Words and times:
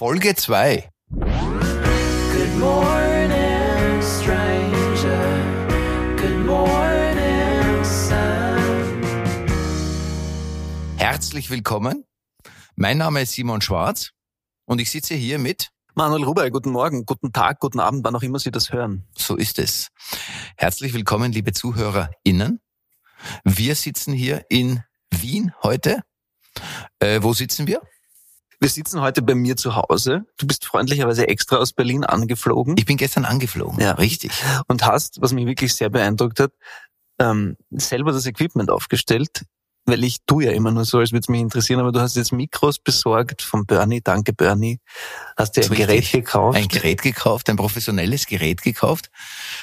Folge 0.00 0.34
2. 0.34 0.88
Good 1.10 1.28
morning, 2.58 4.00
stranger. 4.00 5.26
Good 6.16 6.46
morning, 6.46 7.84
sun. 7.84 9.02
Herzlich 10.96 11.50
willkommen. 11.50 12.06
Mein 12.76 12.96
Name 12.96 13.20
ist 13.20 13.32
Simon 13.32 13.60
Schwarz 13.60 14.12
und 14.64 14.80
ich 14.80 14.90
sitze 14.90 15.12
hier 15.12 15.38
mit, 15.38 15.68
Manuel 15.94 16.24
Ruber, 16.24 16.50
guten 16.50 16.70
Morgen, 16.70 17.04
guten 17.04 17.34
Tag, 17.34 17.60
guten 17.60 17.78
Abend, 17.78 18.02
wann 18.02 18.16
auch 18.16 18.22
immer 18.22 18.38
Sie 18.38 18.50
das 18.50 18.72
hören. 18.72 19.06
so 19.14 19.36
ist 19.36 19.58
es. 19.58 19.88
Herzlich 20.56 20.94
willkommen, 20.94 21.30
liebe 21.30 21.52
ZuhörerInnen. 21.52 22.62
Wir 23.44 23.74
sitzen 23.74 24.14
hier 24.14 24.46
in 24.48 24.82
Wien 25.10 25.52
heute. 25.62 26.00
Äh, 27.00 27.22
wo 27.22 27.34
sitzen 27.34 27.66
wir? 27.66 27.82
Wir 28.60 28.68
sitzen 28.68 29.00
heute 29.00 29.22
bei 29.22 29.34
mir 29.34 29.56
zu 29.56 29.74
Hause. 29.74 30.26
Du 30.36 30.46
bist 30.46 30.66
freundlicherweise 30.66 31.26
extra 31.26 31.56
aus 31.56 31.72
Berlin 31.72 32.04
angeflogen 32.04 32.76
Ich 32.76 32.84
bin 32.84 32.98
gestern 32.98 33.24
angeflogen. 33.24 33.80
Ja. 33.80 33.92
Richtig. 33.92 34.32
und 34.68 34.84
hast, 34.84 35.20
was 35.22 35.32
mich 35.32 35.46
wirklich 35.46 35.74
sehr 35.74 35.88
beeindruckt 35.88 36.40
hat, 36.40 36.52
ähm, 37.18 37.56
selber 37.70 38.12
das 38.12 38.26
Equipment 38.26 38.70
aufgestellt, 38.70 39.46
weil 39.86 40.04
ich 40.04 40.18
tu 40.26 40.40
ja 40.40 40.52
immer 40.52 40.70
nur 40.72 40.84
so, 40.84 40.98
als 40.98 41.12
würde 41.12 41.20
es 41.20 41.28
mich 41.28 41.40
interessieren, 41.40 41.80
aber 41.80 41.90
du 41.90 42.00
hast 42.00 42.16
jetzt 42.16 42.32
Mikros 42.32 42.78
besorgt 42.78 43.40
von 43.40 43.64
Bernie, 43.64 44.02
danke 44.02 44.34
Bernie, 44.34 44.78
hast 45.38 45.56
dir 45.56 45.64
ein 45.64 45.70
Gerät 45.70 45.90
richtig. 45.90 46.24
gekauft. 46.24 46.58
Ein 46.58 46.68
Gerät 46.68 47.00
gekauft, 47.00 47.48
ein 47.48 47.56
professionelles 47.56 48.26
Gerät 48.26 48.60
gekauft. 48.60 49.10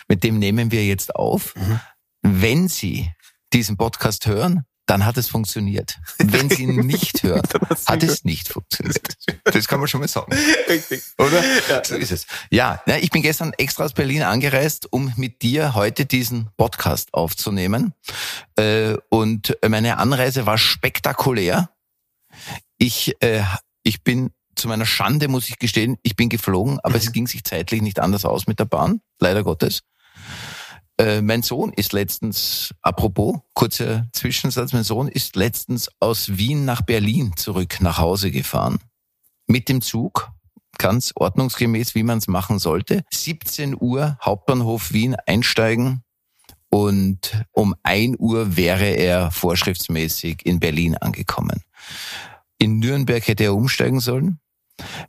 Mit 0.08 0.24
dem 0.24 0.40
nehmen 0.40 0.72
wir 0.72 0.84
jetzt 0.86 1.16
auf. 1.16 1.56
Mhm. 1.56 1.80
Wenn 2.24 2.68
Sie 2.68 3.12
diesen 3.54 3.78
Podcast 3.78 4.26
hören, 4.26 4.66
dann 4.88 5.06
hat 5.06 5.18
es 5.18 5.28
funktioniert. 5.28 6.00
Wenn 6.18 6.50
Sie 6.50 6.64
ihn 6.64 6.76
nicht 6.88 7.22
hören, 7.22 7.44
hat 7.86 8.02
es 8.02 8.24
nicht 8.24 8.48
funktioniert. 8.48 9.16
Das 9.44 9.68
kann 9.68 9.80
man 9.80 9.88
schon 9.88 10.00
mal 10.00 10.08
sagen. 10.08 10.34
Richtig. 10.68 11.04
Oder? 11.20 11.44
Ja. 11.70 11.84
So 11.84 11.96
ist 11.96 12.12
es. 12.12 12.26
Ja, 12.50 12.82
ich 13.00 13.12
bin 13.12 13.22
gestern 13.22 13.54
extra 13.54 13.84
aus 13.86 13.94
Berlin 13.94 14.24
angereist, 14.24 14.92
um 14.92 15.14
mit 15.18 15.42
dir 15.44 15.76
heute 15.76 16.06
diesen 16.06 16.50
Podcast 16.58 17.14
aufzunehmen. 17.14 17.94
Äh, 18.56 18.96
Und 19.10 19.58
meine 19.68 19.98
Anreise 19.98 20.46
war 20.46 20.58
spektakulär. 20.58 21.70
Ich, 22.78 23.16
äh, 23.22 23.44
ich 23.84 24.04
bin 24.04 24.32
zu 24.56 24.68
meiner 24.68 24.86
Schande, 24.86 25.28
muss 25.28 25.50
ich 25.50 25.60
gestehen, 25.60 25.98
ich 26.02 26.16
bin 26.16 26.30
geflogen, 26.30 26.80
aber 26.82 26.96
es 26.96 27.12
ging 27.12 27.28
sich 27.28 27.44
zeitlich 27.44 27.82
nicht 27.82 28.00
anders 28.00 28.26
aus 28.26 28.48
mit 28.48 28.60
der 28.60 28.66
Bahn, 28.66 29.02
leider 29.20 29.44
Gottes. 29.44 29.84
Äh, 31.00 31.22
mein 31.22 31.44
Sohn 31.44 31.72
ist 31.74 31.94
letztens, 31.94 32.74
apropos, 32.82 33.40
kurzer 33.54 34.08
Zwischensatz, 34.14 34.74
mein 34.74 34.84
Sohn 34.84 35.08
ist 35.08 35.36
letztens 35.36 35.92
aus 36.00 36.38
Wien 36.38 36.66
nach 36.66 36.82
Berlin 36.82 37.34
zurück 37.36 37.78
nach 37.82 38.00
Hause 38.00 38.32
gefahren. 38.32 38.80
Mit 39.46 39.70
dem 39.70 39.82
Zug, 39.82 40.32
ganz 40.78 41.12
ordnungsgemäß, 41.16 41.94
wie 41.96 42.04
man 42.04 42.18
es 42.18 42.28
machen 42.28 42.60
sollte. 42.60 43.04
17 43.12 43.76
Uhr 43.80 44.18
Hauptbahnhof 44.22 44.92
Wien 44.92 45.16
einsteigen 45.26 46.04
und 46.70 47.44
um 47.52 47.76
1 47.84 48.18
Uhr 48.20 48.58
wäre 48.58 48.88
er 48.88 49.32
vorschriftsmäßig 49.32 50.46
in 50.46 50.60
Berlin 50.60 50.98
angekommen. 50.98 51.62
In 52.58 52.80
Nürnberg 52.80 53.26
hätte 53.28 53.46
er 53.46 53.56
umsteigen 53.56 54.00
sollen. 54.00 54.40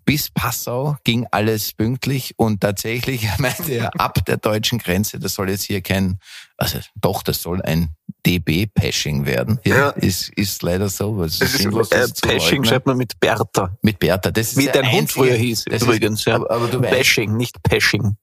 Bis 0.04 0.30
Passau 0.30 0.96
ging 1.04 1.26
alles 1.30 1.72
pünktlich 1.72 2.34
und 2.38 2.60
tatsächlich 2.60 3.26
meinte 3.38 3.72
er 3.72 4.00
ab 4.00 4.24
der 4.24 4.36
deutschen 4.38 4.78
Grenze, 4.78 5.18
das 5.18 5.34
soll 5.34 5.50
jetzt 5.50 5.64
hier 5.64 5.80
kein, 5.82 6.18
also 6.56 6.78
doch, 6.94 7.22
das 7.22 7.42
soll 7.42 7.60
ein 7.62 7.90
DB-Pashing 8.26 9.26
werden. 9.26 9.60
Hier 9.62 9.76
Ja. 9.76 9.88
ist, 9.90 10.30
ist 10.30 10.62
leider 10.62 10.88
so. 10.88 11.18
Was 11.18 11.38
Das 11.38 11.54
ist, 11.54 11.62
sinnlos, 11.62 11.90
äh, 11.92 12.06
leugnen. 12.24 12.64
schreibt 12.64 12.86
man 12.86 12.96
mit 12.96 13.18
Bertha. 13.20 13.76
Mit 13.82 13.98
Bertha. 13.98 14.30
Das 14.30 14.48
ist 14.52 14.56
Wie 14.56 14.66
dein 14.66 14.90
Hund 14.90 15.10
früher 15.10 15.34
hieß, 15.36 15.66
übrigens. 15.66 16.20
Ist, 16.20 16.26
ja. 16.26 16.34
aber, 16.36 16.50
aber 16.50 16.68
du 16.68 16.80
weißt, 16.80 16.90
Bashing, 16.90 17.36
nicht 17.36 17.62
Pashing. 17.62 18.16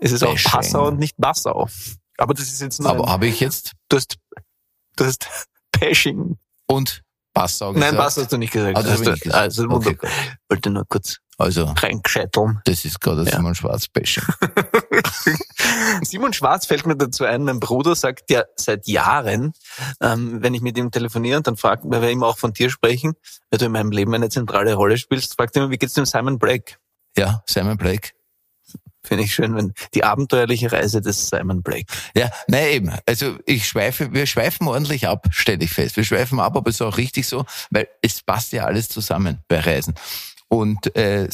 Es 0.00 0.12
ist 0.12 0.22
auch 0.22 0.32
Bashing. 0.32 0.50
Passau 0.50 0.86
und 0.88 0.98
nicht 0.98 1.16
Passau. 1.18 1.68
Aber 2.16 2.34
das 2.34 2.46
ist 2.48 2.60
jetzt 2.60 2.80
nur 2.80 2.90
aber 2.90 3.06
habe 3.10 3.26
ich 3.26 3.40
jetzt 3.40 3.72
du 3.88 3.96
hast, 3.96 4.16
du 4.96 5.04
hast 5.04 5.26
Pashing. 5.72 6.36
und 6.66 7.02
Passau 7.40 7.72
gesagt? 7.72 7.92
Nein, 7.92 7.98
Passau 8.00 8.22
hast 8.22 8.32
du 8.32 8.36
nicht 8.38 8.52
gesagt. 8.52 8.76
Also, 8.76 8.90
Hast 8.90 8.98
hab 8.98 9.04
du, 9.04 9.10
ich 9.10 9.14
nicht 9.16 9.22
gesagt. 9.24 9.42
also 9.42 9.64
Okay, 9.70 9.94
gut. 9.94 10.10
wollte 10.48 10.70
nur 10.70 10.84
kurz 10.88 11.18
Also, 11.38 11.64
reingescheiteln. 11.78 12.60
das 12.64 12.84
ist 12.84 13.00
gerade 13.00 13.24
Ja. 13.24 13.36
Simon 13.36 13.54
Schwarz 13.54 13.86
Bashing. 13.88 14.24
Simon 16.02 16.32
Schwarz 16.32 16.66
fällt 16.66 16.86
mir 16.86 16.96
dazu 16.96 17.24
ein, 17.24 17.44
mein 17.44 17.60
Bruder 17.60 17.94
sagt 17.94 18.30
ja 18.30 18.44
seit 18.56 18.86
Jahren, 18.86 19.52
ähm, 20.00 20.42
wenn 20.42 20.54
ich 20.54 20.60
mit 20.62 20.76
ihm 20.78 20.90
telefoniere 20.90 21.38
und 21.38 21.46
dann 21.46 21.56
fragt, 21.56 21.84
weil 21.86 22.02
wir 22.02 22.10
immer 22.10 22.26
auch 22.26 22.38
von 22.38 22.52
dir 22.52 22.70
sprechen, 22.70 23.14
weil 23.50 23.58
du 23.58 23.66
in 23.66 23.72
meinem 23.72 23.90
Leben 23.90 24.14
eine 24.14 24.28
zentrale 24.28 24.74
Rolle 24.74 24.98
spielst, 24.98 25.34
fragt 25.36 25.56
er 25.56 25.62
immer, 25.62 25.70
wie 25.72 25.78
geht's 25.78 25.94
dem 25.94 26.06
Simon 26.06 26.38
Blake? 26.38 26.74
Ja, 27.16 27.42
Simon 27.46 27.76
Blake. 27.76 28.10
Finde 29.08 29.24
ich 29.24 29.34
schön, 29.34 29.56
wenn 29.56 29.72
die 29.94 30.04
abenteuerliche 30.04 30.70
Reise 30.70 31.00
des 31.00 31.28
Simon 31.28 31.62
Blake. 31.62 31.86
Ja, 32.14 32.30
nein, 32.46 32.68
eben. 32.68 32.92
Also 33.06 33.36
ich 33.46 33.66
schweife, 33.66 34.12
wir 34.12 34.26
schweifen 34.26 34.68
ordentlich 34.68 35.08
ab, 35.08 35.26
stelle 35.30 35.64
ich 35.64 35.70
fest. 35.70 35.96
Wir 35.96 36.04
schweifen 36.04 36.38
ab, 36.40 36.56
aber 36.56 36.68
es 36.70 36.76
ist 36.76 36.82
auch 36.82 36.96
richtig 36.98 37.26
so, 37.26 37.44
weil 37.70 37.88
es 38.02 38.22
passt 38.22 38.52
ja 38.52 38.64
alles 38.64 38.88
zusammen 38.88 39.38
bei 39.48 39.60
Reisen. 39.60 39.94
Und 40.50 40.96
äh, 40.96 41.28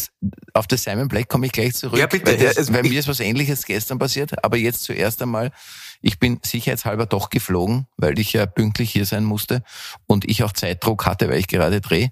auf 0.55 0.67
das 0.67 0.83
Simon 0.83 1.07
Black 1.07 1.29
komme 1.29 1.47
ich 1.47 1.53
gleich 1.53 1.75
zurück. 1.75 1.99
Ja, 2.01 2.07
bitte. 2.09 2.27
Weil, 2.33 2.37
das, 2.39 2.57
es- 2.57 2.73
weil 2.73 2.83
mir 2.83 2.99
ist 2.99 3.07
was 3.07 3.21
ähnliches 3.21 3.65
gestern 3.65 3.99
passiert, 3.99 4.43
aber 4.45 4.57
jetzt 4.57 4.83
zuerst 4.83 5.23
einmal, 5.23 5.53
ich 6.01 6.19
bin 6.19 6.41
sicherheitshalber 6.45 7.07
doch 7.07 7.31
geflogen, 7.31 7.87
weil 7.97 8.19
ich 8.19 8.33
ja 8.33 8.45
pünktlich 8.47 8.91
hier 8.91 9.07
sein 9.07 9.23
musste 9.25 9.63
und 10.07 10.29
ich 10.29 10.43
auch 10.43 10.53
Zeitdruck 10.53 11.07
hatte, 11.07 11.29
weil 11.29 11.39
ich 11.39 11.47
gerade 11.47 11.81
drehe. 11.81 12.11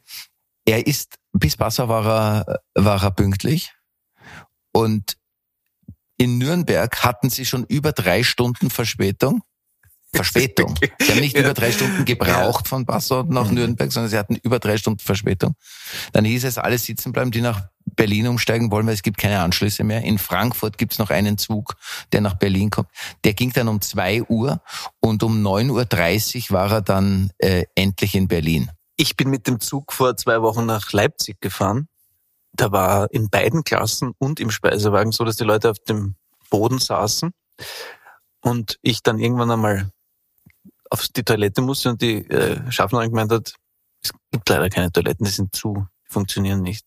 Er 0.64 0.86
ist, 0.86 1.16
bis 1.32 1.56
Passau 1.56 1.88
war 1.88 2.06
er, 2.46 2.60
war 2.74 3.02
er 3.02 3.10
pünktlich 3.10 3.72
und 4.72 5.16
in 6.22 6.38
Nürnberg 6.38 7.02
hatten 7.02 7.30
sie 7.30 7.44
schon 7.44 7.64
über 7.64 7.92
drei 7.92 8.22
Stunden 8.22 8.70
Verspätung. 8.70 9.42
Verspätung. 10.14 10.74
Sie 11.00 11.10
haben 11.10 11.20
nicht 11.20 11.34
Ja. 11.36 11.42
über 11.42 11.54
drei 11.54 11.72
Stunden 11.72 12.04
gebraucht 12.04 12.68
von 12.68 12.84
Passau 12.84 13.22
nach 13.22 13.48
Mhm. 13.48 13.54
Nürnberg, 13.54 13.90
sondern 13.90 14.10
sie 14.10 14.18
hatten 14.18 14.36
über 14.36 14.58
drei 14.58 14.76
Stunden 14.76 14.98
Verspätung. 15.00 15.54
Dann 16.12 16.26
hieß 16.26 16.44
es, 16.44 16.58
alle 16.58 16.76
sitzen 16.76 17.12
bleiben, 17.12 17.30
die 17.30 17.40
nach 17.40 17.62
Berlin 17.96 18.28
umsteigen 18.28 18.70
wollen, 18.70 18.86
weil 18.86 18.92
es 18.92 19.02
gibt 19.02 19.16
keine 19.16 19.40
Anschlüsse 19.40 19.84
mehr. 19.84 20.02
In 20.02 20.18
Frankfurt 20.18 20.76
gibt 20.76 20.92
es 20.92 20.98
noch 20.98 21.08
einen 21.08 21.38
Zug, 21.38 21.76
der 22.12 22.20
nach 22.20 22.34
Berlin 22.34 22.68
kommt. 22.68 22.88
Der 23.24 23.32
ging 23.32 23.52
dann 23.54 23.68
um 23.68 23.80
zwei 23.80 24.22
Uhr 24.22 24.60
und 25.00 25.22
um 25.22 25.42
9.30 25.42 26.50
Uhr 26.50 26.56
war 26.58 26.70
er 26.70 26.82
dann 26.82 27.30
äh, 27.38 27.64
endlich 27.74 28.14
in 28.14 28.28
Berlin. 28.28 28.70
Ich 28.96 29.16
bin 29.16 29.30
mit 29.30 29.46
dem 29.46 29.60
Zug 29.60 29.94
vor 29.94 30.14
zwei 30.18 30.42
Wochen 30.42 30.66
nach 30.66 30.92
Leipzig 30.92 31.40
gefahren. 31.40 31.88
Da 32.54 32.70
war 32.70 33.10
in 33.12 33.30
beiden 33.30 33.64
Klassen 33.64 34.12
und 34.18 34.40
im 34.40 34.50
Speisewagen 34.50 35.12
so, 35.12 35.24
dass 35.24 35.36
die 35.36 35.44
Leute 35.44 35.70
auf 35.70 35.78
dem 35.78 36.16
Boden 36.50 36.78
saßen 36.78 37.32
und 38.42 38.78
ich 38.82 39.02
dann 39.02 39.18
irgendwann 39.18 39.50
einmal 39.50 39.90
auf 40.90 41.08
die 41.08 41.22
Toilette 41.22 41.62
musste 41.62 41.90
und 41.90 42.02
die 42.02 42.28
äh, 42.28 42.70
Schaffnerin 42.70 43.10
gemeint 43.10 43.32
hat, 43.32 43.54
es 44.02 44.12
gibt 44.30 44.48
leider 44.48 44.68
keine 44.68 44.92
Toiletten, 44.92 45.24
die 45.24 45.30
sind 45.30 45.54
zu, 45.54 45.86
die 46.06 46.12
funktionieren 46.12 46.60
nicht. 46.60 46.86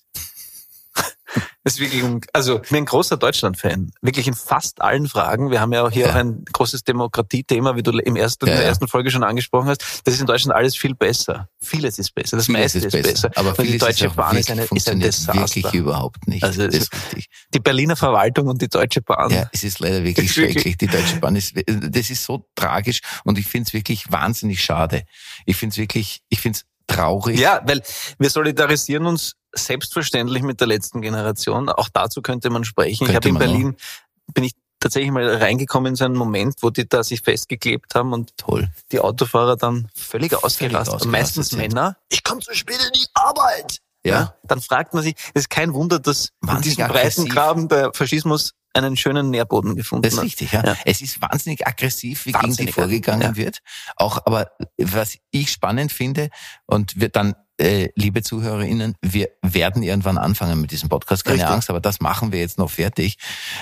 Ist 1.68 1.80
wirklich, 1.80 2.03
un- 2.03 2.22
also 2.31 2.62
ich 2.64 2.70
bin 2.70 2.78
ein 2.78 2.86
großer 2.86 3.18
Deutschland-Fan. 3.18 3.92
Wirklich 4.02 4.28
in 4.28 4.36
fast 4.36 4.81
allen 4.81 5.08
Fragen. 5.08 5.50
Wir 5.50 5.59
haben 5.62 5.74
ja 5.74 5.84
auch 5.84 5.90
hier 5.92 6.06
Ja. 6.06 6.12
auch 6.12 6.16
ein 6.16 6.46
großes 6.53 6.84
Demokratiethema, 6.84 7.76
wie 7.76 7.81
du 7.81 7.92
im 7.98 8.16
ersten, 8.16 8.46
Ja, 8.46 8.53
in 8.53 8.59
der 8.59 8.68
ersten 8.68 8.88
Folge 8.88 9.09
schon 9.09 9.24
angesprochen 9.24 9.70
hast. 9.70 9.84
Das 10.03 10.14
ist 10.14 10.20
in 10.20 10.28
Deutschland 10.28 10.56
alles 10.56 10.78
viel 10.78 10.94
besser. 10.94 11.50
Vieles 11.59 11.98
ist 11.98 12.14
besser. 12.14 12.38
Das 12.38 12.48
meiste 12.48 12.78
ist 12.80 12.92
besser. 12.92 13.31
Aber 13.36 13.53
die 13.53 13.80
deutsche 13.80 14.06
ist 14.08 14.16
Bahn 14.16 14.38
ist, 14.38 14.48
wirklich, 14.50 14.70
eine, 14.70 14.78
ist 14.78 14.90
ein 14.90 15.00
Desaster. 15.00 15.34
wirklich 15.34 15.74
überhaupt 15.74 16.28
nicht. 16.28 16.44
Also 16.44 16.66
das 16.68 16.76
ist 16.76 16.94
richtig. 16.94 17.30
Die 17.53 17.59
Berliner 17.59 17.96
Verwaltung 17.96 18.47
und 18.47 18.62
die 18.62 18.70
Deutsche 18.70 19.02
Bahn. 19.02 19.32
Ja, 19.32 19.50
es 19.52 19.64
ist 19.64 19.80
leider 19.80 20.03
wirklich 20.03 20.26
Ist 20.30 20.38
wirklich- 20.38 20.53
schrecklich. 20.62 20.78
Die 20.78 20.88
Deutsche 20.88 21.18
Bahn 21.20 21.36
ist, 21.36 21.56
das 21.68 22.09
ist 22.12 22.24
so 22.24 22.46
tragisch 22.53 23.00
und 23.24 23.40
ich 23.40 23.47
finde 23.47 23.68
es 23.68 23.74
wirklich 23.74 24.12
wahnsinnig 24.12 24.64
schade. 24.64 25.02
Ich 25.47 25.56
finde 25.58 25.74
es 25.74 25.78
wirklich, 25.80 26.22
ich 26.30 26.40
finde 26.42 26.59
es 26.59 26.66
traurig. 26.88 27.40
Ja, 27.40 27.62
weil 27.66 27.82
wir 28.20 28.30
solidarisieren 28.30 29.08
uns 29.08 29.34
selbstverständlich 29.56 30.44
mit 30.44 30.60
der 30.60 30.68
letzten 30.68 31.02
Generation. 31.02 31.70
Auch 31.70 31.90
dazu 31.91 32.22
könnte 32.22 32.50
man 32.50 32.64
sprechen. 32.64 33.06
ich 33.06 33.12
Könnte 33.12 33.16
habe 33.16 33.29
in 33.29 33.34
man 33.35 33.44
auch. 33.44 33.47
Berlin, 33.47 33.78
bin 34.34 34.44
ich 34.44 34.53
tatsächlich 34.79 35.12
mal 35.12 35.28
reingekommen 35.38 35.91
in 35.91 35.96
so 35.96 36.06
einen 36.06 36.16
Moment, 36.16 36.56
wo 36.62 36.70
die 36.70 36.88
da 36.88 37.03
sich 37.03 37.22
festgeklebt 37.22 37.96
haben 37.96 38.14
und 38.14 38.38
Toll. 38.38 38.70
die 38.91 39.00
Autofahrer 39.00 39.58
dann 39.58 39.88
völlig 39.96 40.34
ausgerastet. 40.35 40.96
ausgerastet 40.96 41.12
Meistens 41.12 41.50
sind. 41.50 41.59
Männer. 41.59 41.97
Ich 42.09 42.24
komme 42.24 42.41
zu 42.41 42.53
spät 42.53 42.78
in 42.85 42.91
die 42.94 43.08
Arbeit. 43.14 43.79
Ja. 44.06 44.35
Dann 44.44 44.62
fragt 44.62 44.94
man 44.94 45.02
sich, 45.02 45.16
es 45.34 45.41
ist 45.44 45.50
kein 45.50 45.74
Wunder, 45.74 46.00
dass 46.00 46.29
in 46.41 46.47
Wahnsinnig 46.50 46.76
diesem 46.76 46.84
aggressiv. 46.84 47.16
Breitengraben 47.26 47.68
der 47.68 47.94
Faschismus 47.94 48.52
einen 48.76 48.98
schönen 48.98 49.30
Nährboden 49.30 49.76
gefunden 49.76 50.04
Das 50.04 50.14
ist 50.14 50.20
hat. 50.20 50.26
richtig, 50.26 50.52
ja. 50.52 50.64
Ja. 50.64 50.78
Es 50.86 51.02
ist 51.02 51.22
wahnsinnig 51.22 51.66
aggressiv, 51.66 52.26
wie 52.26 52.32
gegen 52.32 52.42
die 52.44 52.48
Wahnsinnig, 52.50 52.76
vorgegangen 52.76 53.22
ja. 53.22 53.36
wird. 53.36 53.60
Auch, 53.96 54.26
aber 54.26 54.52
was 54.78 55.18
ich 55.32 55.52
spannend 55.52 55.92
finde, 55.92 56.30
und 56.66 57.00
wir 57.00 57.10
dann, 57.10 57.36
äh, 57.58 57.90
liebe 57.96 58.22
ZuhörerInnen, 58.22 58.96
wir 59.02 59.30
werden 59.42 59.82
irgendwann 59.82 60.18
anfangen 60.18 60.60
mit 60.60 60.72
diesem 60.72 60.90
Podcast, 60.90 61.24
keine 61.24 61.38
Richtig. 61.38 61.54
Angst, 61.54 61.70
aber 61.70 61.80
das 61.80 62.02
machen 62.02 62.34
wir 62.34 62.40
jetzt 62.40 62.58
noch 62.58 62.70
fertig. 62.70 63.18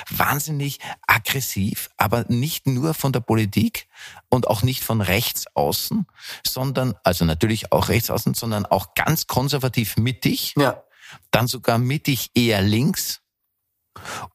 Wahnsinnig 0.09 0.79
aggressiv, 1.05 1.89
aber 1.97 2.25
nicht 2.27 2.65
nur 2.65 2.95
von 2.95 3.11
der 3.13 3.19
Politik 3.19 3.87
und 4.29 4.47
auch 4.47 4.63
nicht 4.63 4.83
von 4.83 5.01
rechts 5.01 5.45
außen, 5.53 6.07
sondern, 6.45 6.95
also 7.03 7.23
natürlich 7.25 7.71
auch 7.71 7.89
rechts 7.89 8.09
außen, 8.09 8.33
sondern 8.33 8.65
auch 8.65 8.95
ganz 8.95 9.27
konservativ 9.27 9.95
mittig 9.97 10.55
Ja. 10.57 10.81
dann 11.29 11.45
sogar 11.47 11.77
mittig 11.77 12.31
eher 12.33 12.63
links 12.63 13.21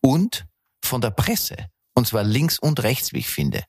und 0.01 0.47
von 0.89 1.01
der 1.01 1.11
Presse. 1.11 1.57
Und 1.95 2.07
zwar 2.07 2.25
links 2.25 2.59
und 2.59 2.83
rechts, 2.83 3.13
wie 3.13 3.19
ich 3.19 3.29
finde. 3.29 3.65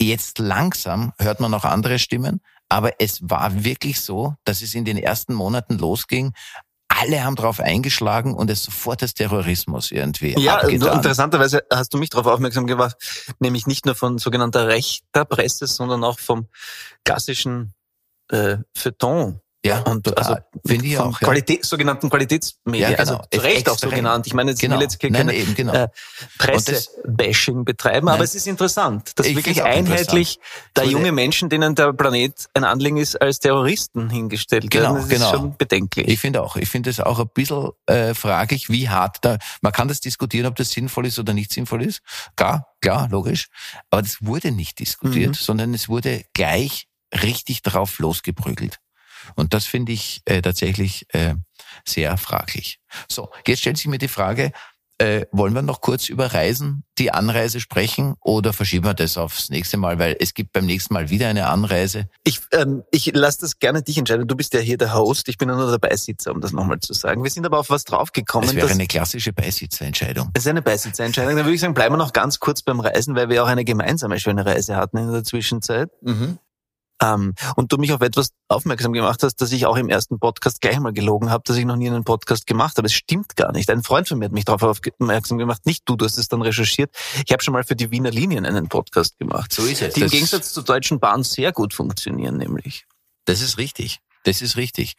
Jetzt 0.00 0.38
langsam 0.38 1.12
hört 1.18 1.40
man 1.40 1.50
noch 1.50 1.64
andere 1.64 1.98
Stimmen, 1.98 2.40
aber 2.68 2.92
es 3.00 3.18
war 3.28 3.64
wirklich 3.64 4.00
so, 4.00 4.34
dass 4.44 4.62
es 4.62 4.74
in 4.74 4.84
den 4.84 4.96
ersten 4.96 5.34
Monaten 5.34 5.78
losging. 5.78 6.32
Alle 6.88 7.22
haben 7.24 7.36
drauf 7.36 7.60
eingeschlagen 7.60 8.34
und 8.34 8.50
es 8.50 8.64
sofort 8.64 9.02
als 9.02 9.14
Terrorismus 9.14 9.90
irgendwie 9.90 10.34
Ja, 10.38 10.56
abgetan. 10.58 10.96
interessanterweise 10.96 11.62
hast 11.72 11.94
du 11.94 11.98
mich 11.98 12.10
darauf 12.10 12.26
aufmerksam 12.26 12.66
gemacht, 12.66 12.96
nämlich 13.38 13.66
nicht 13.66 13.86
nur 13.86 13.94
von 13.94 14.18
sogenannter 14.18 14.66
rechter 14.68 15.24
Presse, 15.24 15.66
sondern 15.66 16.02
auch 16.02 16.18
vom 16.18 16.48
klassischen 17.04 17.74
äh, 18.30 18.58
Feuilleton. 18.74 19.40
Ja, 19.62 19.80
Und 19.80 20.04
total. 20.04 20.24
also 20.24 20.40
Finde 20.64 20.86
ich 20.86 20.96
auch, 20.98 21.20
ja. 21.20 21.26
Qualität, 21.26 21.66
sogenannten 21.66 22.08
Qualitätsmedien, 22.08 22.90
Ja, 22.92 22.96
genau. 22.96 23.16
also 23.18 23.24
zu 23.30 23.40
Recht 23.40 23.68
auch 23.68 23.78
so 23.78 23.90
genannt. 23.90 24.26
Ich 24.26 24.32
meine, 24.32 24.52
jetzt 24.52 24.60
Genau. 24.60 24.76
will 24.76 24.82
jetzt 24.82 24.98
hier 25.00 25.10
Nein, 25.10 25.26
keine 25.26 25.34
eben, 25.38 25.54
genau. 25.54 25.74
äh, 25.74 25.88
Presse-Bashing 26.38 27.64
betreiben, 27.64 28.08
aber 28.08 28.18
Nein. 28.18 28.24
es 28.24 28.34
ist 28.34 28.46
interessant, 28.46 29.12
dass 29.18 29.26
Ich 29.26 29.36
wirklich 29.36 29.62
einheitlich 29.62 30.38
da 30.74 30.82
junge 30.82 31.12
Menschen, 31.12 31.48
denen 31.48 31.74
der 31.74 31.92
Planet 31.92 32.46
ein 32.54 32.64
Anliegen 32.64 32.96
ist, 32.96 33.20
als 33.20 33.38
Terroristen 33.40 34.10
hingestellt 34.10 34.70
Genau, 34.70 34.94
werden. 34.94 34.96
Das 35.00 35.08
genau. 35.08 35.24
ist 35.26 35.30
schon 35.36 35.56
bedenklich. 35.56 36.08
Ich 36.08 36.20
finde 36.20 36.42
auch. 36.42 36.56
Ich 36.56 36.68
finde 36.68 36.90
es 36.90 37.00
auch 37.00 37.18
ein 37.18 37.28
bisschen 37.32 37.70
äh, 37.86 38.14
fraglich, 38.14 38.68
wie 38.70 38.88
hart 38.88 39.18
da. 39.22 39.38
Man 39.62 39.72
kann 39.72 39.88
das 39.88 40.00
diskutieren, 40.00 40.46
ob 40.46 40.56
das 40.56 40.70
sinnvoll 40.70 41.06
ist 41.06 41.18
oder 41.18 41.32
nicht 41.32 41.52
sinnvoll 41.52 41.82
ist. 41.82 42.00
Klar, 42.36 42.66
klar, 42.80 43.08
logisch. 43.10 43.48
Aber 43.90 44.02
das 44.02 44.18
wurde 44.20 44.50
nicht 44.52 44.78
diskutiert, 44.78 45.30
Mhm. 45.30 45.34
sondern 45.34 45.74
es 45.74 45.88
wurde 45.88 46.24
gleich 46.34 46.86
richtig 47.22 47.62
drauf 47.62 47.98
losgeprügelt. 47.98 48.78
Und 49.36 49.54
das 49.54 49.66
finde 49.66 49.92
ich 49.92 50.22
äh, 50.24 50.42
tatsächlich 50.42 51.06
äh, 51.14 51.34
sehr 51.86 52.16
fraglich. 52.18 52.78
So, 53.10 53.30
jetzt 53.46 53.60
stellt 53.60 53.76
sich 53.76 53.86
mir 53.86 53.98
die 53.98 54.08
Frage, 54.08 54.52
äh, 54.98 55.24
wollen 55.32 55.54
wir 55.54 55.62
noch 55.62 55.80
kurz 55.80 56.10
über 56.10 56.26
Reisen, 56.34 56.84
die 56.98 57.10
Anreise 57.10 57.58
sprechen 57.58 58.16
oder 58.20 58.52
verschieben 58.52 58.84
wir 58.84 58.92
das 58.92 59.16
aufs 59.16 59.48
nächste 59.48 59.78
Mal, 59.78 59.98
weil 59.98 60.14
es 60.20 60.34
gibt 60.34 60.52
beim 60.52 60.66
nächsten 60.66 60.92
Mal 60.92 61.08
wieder 61.08 61.26
eine 61.28 61.46
Anreise. 61.46 62.10
Ich, 62.22 62.40
ähm, 62.52 62.82
ich 62.90 63.10
lasse 63.14 63.38
das 63.40 63.58
gerne 63.58 63.82
dich 63.82 63.96
entscheiden. 63.96 64.28
Du 64.28 64.36
bist 64.36 64.52
ja 64.52 64.60
hier 64.60 64.76
der 64.76 64.92
Host. 64.92 65.30
Ich 65.30 65.38
bin 65.38 65.48
ja 65.48 65.56
nur 65.56 65.70
der 65.70 65.78
Beisitzer, 65.78 66.32
um 66.32 66.42
das 66.42 66.52
nochmal 66.52 66.80
zu 66.80 66.92
sagen. 66.92 67.24
Wir 67.24 67.30
sind 67.30 67.46
aber 67.46 67.58
auf 67.60 67.70
was 67.70 67.84
draufgekommen. 67.84 68.48
Das 68.48 68.54
wäre 68.54 68.66
dass- 68.66 68.74
eine 68.74 68.86
klassische 68.86 69.32
Beisitzerentscheidung. 69.32 70.28
es 70.34 70.42
ist 70.42 70.48
eine 70.48 70.60
Beisitzerentscheidung. 70.60 71.34
Dann 71.34 71.46
würde 71.46 71.54
ich 71.54 71.62
sagen, 71.62 71.72
bleiben 71.72 71.94
wir 71.94 71.98
noch 71.98 72.12
ganz 72.12 72.38
kurz 72.38 72.60
beim 72.60 72.80
Reisen, 72.80 73.14
weil 73.14 73.30
wir 73.30 73.42
auch 73.42 73.48
eine 73.48 73.64
gemeinsame 73.64 74.20
schöne 74.20 74.44
Reise 74.44 74.76
hatten 74.76 74.98
in 74.98 75.10
der 75.10 75.24
Zwischenzeit. 75.24 75.88
Ähm, 77.02 77.34
und 77.56 77.72
du 77.72 77.78
mich 77.78 77.92
auf 77.92 78.02
etwas 78.02 78.30
aufmerksam 78.48 78.92
gemacht 78.92 79.22
hast, 79.22 79.36
dass 79.36 79.52
ich 79.52 79.66
auch 79.66 79.76
im 79.76 79.88
ersten 79.88 80.18
Podcast 80.18 80.60
gleich 80.60 80.78
mal 80.78 80.92
gelogen 80.92 81.30
habe, 81.30 81.42
dass 81.46 81.56
ich 81.56 81.64
noch 81.64 81.76
nie 81.76 81.88
einen 81.88 82.04
Podcast 82.04 82.46
gemacht 82.46 82.76
habe. 82.76 82.86
Es 82.86 82.92
stimmt 82.92 83.36
gar 83.36 83.52
nicht. 83.52 83.70
Ein 83.70 83.82
Freund 83.82 84.08
von 84.08 84.18
mir 84.18 84.26
hat 84.26 84.32
mich 84.32 84.44
darauf 84.44 84.62
aufmerksam 84.62 85.38
gemacht. 85.38 85.64
Nicht 85.64 85.88
du, 85.88 85.96
du 85.96 86.04
hast 86.04 86.18
es 86.18 86.28
dann 86.28 86.42
recherchiert. 86.42 86.94
Ich 87.24 87.32
habe 87.32 87.42
schon 87.42 87.52
mal 87.52 87.64
für 87.64 87.76
die 87.76 87.90
Wiener 87.90 88.10
Linien 88.10 88.44
einen 88.44 88.68
Podcast 88.68 89.18
gemacht. 89.18 89.52
So 89.52 89.64
ist 89.64 89.82
es. 89.82 89.94
Die 89.94 90.02
im 90.02 90.08
Gegensatz 90.08 90.52
zur 90.52 90.64
Deutschen 90.64 91.00
Bahn 91.00 91.22
sehr 91.22 91.52
gut 91.52 91.72
funktionieren, 91.72 92.36
nämlich. 92.36 92.86
Das 93.24 93.40
ist 93.40 93.58
richtig. 93.58 94.00
Das 94.24 94.42
ist 94.42 94.56
richtig. 94.56 94.94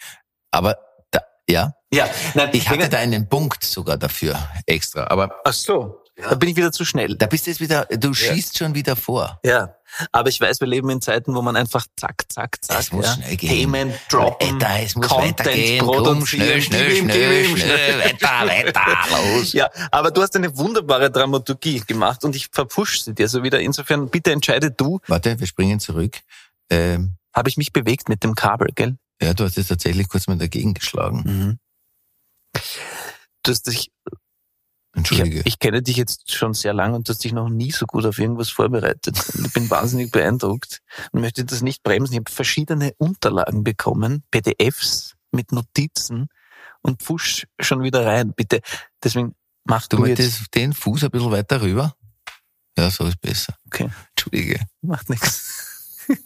Aber 0.50 0.78
da, 1.12 1.22
ja, 1.48 1.74
Ja, 1.94 2.10
nein, 2.34 2.50
ich 2.54 2.70
hatte 2.70 2.90
da 2.90 2.98
einen 2.98 3.30
Punkt 3.30 3.64
sogar 3.64 3.98
dafür 3.98 4.38
extra. 4.66 5.06
Aber 5.08 5.36
Ach 5.44 5.54
so. 5.54 6.01
Da 6.30 6.36
bin 6.36 6.50
ich 6.50 6.56
wieder 6.56 6.72
zu 6.72 6.86
schnell. 6.86 7.16
da 7.16 7.26
bist 7.26 7.46
du 7.46 7.52
jetzt 7.52 7.60
wieder, 7.60 7.86
du 7.86 8.14
schießt 8.14 8.58
schon 8.58 8.76
wieder 8.76 8.96
vor. 8.96 9.40
Ja, 9.44 9.76
aber 10.12 10.30
ich 10.30 10.40
weiß, 10.40 10.60
wir 10.62 10.68
leben 10.68 10.90
in 10.90 11.02
Zeiten, 11.02 11.36
wo 11.36 11.42
man 11.42 11.56
einfach 11.56 11.86
zack, 11.98 12.26
zack, 12.30 12.64
zack, 12.64 12.80
Es 12.80 12.92
muss 12.92 13.06
ja, 13.06 13.14
schnell 13.14 13.36
gehen. 13.38 13.50
Themen 13.50 13.94
droppen, 14.10 14.54
Alter, 14.64 14.84
es 14.84 14.96
muss 14.96 15.08
Content 15.08 15.40
weitergehen. 15.40 15.86
Komm, 15.86 16.26
schnell, 16.26 16.62
schnell, 16.62 16.96
schnell, 16.96 17.46
ihm, 17.46 17.58
schnell, 17.58 18.00
weiter, 18.00 18.48
weiter, 18.48 19.36
los. 19.36 19.54
Ja, 19.54 19.70
aber 19.92 20.12
du 20.12 20.22
hast 20.22 20.36
eine 20.36 20.56
wunderbare 20.58 21.12
Dramaturgie 21.12 21.82
gemacht 21.82 22.24
und 22.24 22.36
ich 22.36 22.50
verpush 22.52 23.02
sie 23.02 23.14
dir 23.14 23.28
so 23.28 23.44
wieder. 23.44 23.60
Insofern, 23.60 24.10
bitte 24.10 24.32
entscheide 24.32 24.72
du, 24.72 25.00
Warte, 25.08 25.40
wir 25.40 25.48
springen 25.48 25.80
zurück. 25.80 26.20
Ähm, 26.70 27.16
habe 27.34 27.50
ich 27.50 27.58
mich 27.58 27.74
bewegt 27.74 28.10
mit 28.10 28.24
dem 28.24 28.36
Kabel, 28.36 28.70
gell? 28.76 28.98
ja, 29.22 29.34
du 29.34 29.44
hast 29.44 29.58
jetzt 29.58 29.68
tatsächlich 29.68 30.10
kurz 30.10 30.28
mal 30.28 30.38
dagegen 30.38 30.74
geschlagen. 30.74 31.24
Mhm. 31.26 31.60
Du 33.44 33.52
hast 33.52 33.68
dich, 33.68 33.88
ich, 33.88 33.92
Entschuldige. 34.94 35.42
ich 35.46 35.60
kenne 35.60 35.82
dich 35.82 35.96
jetzt 35.96 36.34
schon 36.34 36.54
sehr 36.54 36.74
lange 36.74 36.96
und 36.96 37.08
du 37.08 37.14
hast 37.14 37.24
dich 37.24 37.32
noch 37.32 37.50
nie 37.50 37.72
so 37.72 37.86
gut 37.86 38.06
auf 38.06 38.20
irgendwas 38.20 38.50
vorbereitet. 38.50 39.18
Ich 39.46 39.54
bin 39.54 39.70
wahnsinnig 39.70 40.12
beeindruckt 40.12 40.80
und 41.12 41.22
möchte 41.22 41.46
das 41.46 41.62
nicht 41.62 41.82
bremsen. 41.84 42.14
Ich 42.14 42.20
habe 42.20 42.32
verschiedene 42.32 42.94
Unterlagen 42.98 43.64
bekommen, 43.64 44.24
PDFs 44.32 45.16
mit 45.32 45.52
Notizen 45.54 46.28
und 46.82 47.02
pfusch 47.02 47.46
schon 47.60 47.84
wieder 47.84 48.06
rein. 48.06 48.34
Bitte, 48.34 48.60
deswegen 49.02 49.36
mach 49.64 49.88
du 49.88 49.98
du, 49.98 50.06
jetzt. 50.08 50.54
den 50.56 50.74
Fuß 50.74 51.06
ein 51.06 51.12
bisschen 51.12 51.32
weiter 51.32 51.62
rüber. 51.62 51.96
Ja, 52.78 52.90
so 52.90 53.06
ist 53.06 53.22
besser. 53.22 53.56
Okay, 53.68 53.90
Entschuldige. 54.12 54.60
macht 54.82 55.10
nichts. 55.10 56.08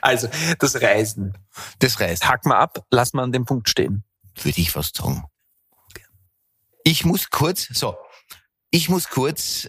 Also, 0.00 0.28
das 0.58 0.80
Reisen. 0.80 1.36
Das 1.78 2.00
reißt. 2.00 2.28
Hack 2.28 2.46
mal 2.46 2.58
ab, 2.58 2.84
lass 2.90 3.12
mal 3.12 3.22
an 3.22 3.32
dem 3.32 3.44
Punkt 3.44 3.68
stehen. 3.68 4.04
würde 4.42 4.60
ich 4.60 4.70
fast 4.72 4.96
sagen. 4.96 5.24
Ich 6.84 7.04
muss 7.04 7.30
kurz, 7.30 7.68
so, 7.72 7.96
ich 8.70 8.88
muss 8.88 9.08
kurz, 9.08 9.68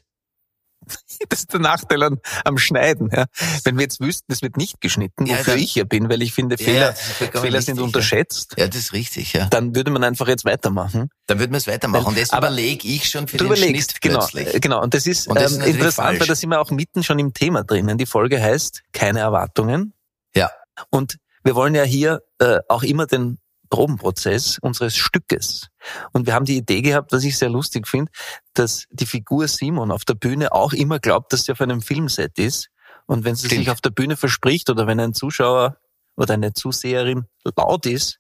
Das 1.30 1.40
ist 1.40 1.54
der 1.54 1.62
Nachteil 1.62 2.04
an, 2.04 2.20
am 2.44 2.58
Schneiden. 2.58 3.10
Ja. 3.14 3.26
Wenn 3.64 3.78
wir 3.78 3.84
jetzt 3.84 4.02
wüssten, 4.02 4.32
es 4.34 4.42
wird 4.42 4.58
nicht 4.58 4.82
geschnitten, 4.82 5.26
Ja, 5.26 5.38
wofür 5.40 5.54
dann- 5.54 5.64
ich 5.64 5.72
hier 5.72 5.86
bin, 5.86 6.10
weil 6.10 6.22
ich 6.22 6.34
finde, 6.34 6.58
Ja, 6.60 6.66
Fehler, 6.66 6.88
das 6.92 7.02
vollkommen 7.14 7.44
Fehler 7.46 7.62
sind 7.62 7.76
richtig, 7.78 7.86
unterschätzt, 7.86 8.56
ja, 8.58 8.68
das 8.68 8.76
ist 8.76 8.94
richtig, 8.94 9.32
ja. 9.32 9.46
dann 9.46 9.76
würde 9.76 9.92
man 9.92 10.04
einfach 10.04 10.28
jetzt 10.28 10.44
weitermachen. 10.44 11.10
Dann 11.28 11.40
würden 11.40 11.52
wir 11.52 11.58
es 11.58 11.68
weitermachen. 11.68 12.08
Und 12.08 12.34
Aber 12.34 12.48
überlege 12.48 12.86
ich 12.88 13.10
schon 13.10 13.30
für 13.30 13.38
Du 13.38 13.48
den 13.48 13.56
Schnitt 13.56 14.02
genau, 14.02 14.20
plötzlich. 14.28 14.56
äh, 14.56 14.60
genau. 14.60 14.82
Und 14.84 14.94
das 14.94 15.08
ist, 15.08 15.28
Und 15.30 15.36
das 15.40 15.54
ist 15.54 15.60
ähm, 15.60 15.68
interessant, 15.68 16.08
falsch. 16.08 16.20
weil 16.20 16.28
da 16.28 16.36
sind 16.36 16.50
wir 16.50 16.60
auch 16.60 16.72
mitten 16.72 17.02
schon 17.04 17.18
im 17.20 17.34
Thema 17.34 17.64
drinnen. 17.64 17.98
Die 17.98 18.06
Folge 18.06 18.42
heißt 18.42 18.82
keine 18.92 19.20
Erwartungen. 19.22 19.94
Ja. 20.36 20.52
Und 20.90 21.18
wir 21.46 21.56
wollen 21.56 21.76
ja 21.76 21.84
hier 21.84 22.22
äh, 22.40 22.60
auch 22.68 22.84
immer 22.84 23.06
den 23.06 23.38
Probenprozess 23.74 24.60
unseres 24.62 24.96
Stückes. 24.96 25.70
Und 26.12 26.28
wir 26.28 26.36
haben 26.36 26.46
die 26.46 26.58
Idee 26.58 26.84
gehabt, 26.84 27.12
was 27.12 27.24
ich 27.24 27.40
sehr 27.40 27.50
lustig 27.50 27.88
finde, 27.88 28.12
dass 28.54 28.86
die 28.92 29.08
Figur 29.08 29.48
Simon 29.48 29.90
auf 29.90 30.06
der 30.06 30.14
Bühne 30.14 30.52
auch 30.52 30.74
immer 30.74 31.00
glaubt, 31.00 31.34
dass 31.34 31.46
sie 31.46 31.54
auf 31.54 31.60
einem 31.60 31.82
Filmset 31.82 32.38
ist. 32.38 32.70
Und 33.08 33.26
wenn 33.26 33.34
sie 33.34 33.48
Stimmt. 33.48 33.62
sich 33.62 33.72
auf 33.72 33.82
der 33.82 33.90
Bühne 33.90 34.16
verspricht 34.16 34.70
oder 34.70 34.86
wenn 34.86 35.00
ein 35.00 35.16
Zuschauer 35.16 35.78
oder 36.16 36.36
eine 36.36 36.54
Zuseherin 36.54 37.26
laut 37.58 37.88
ist, 37.88 38.20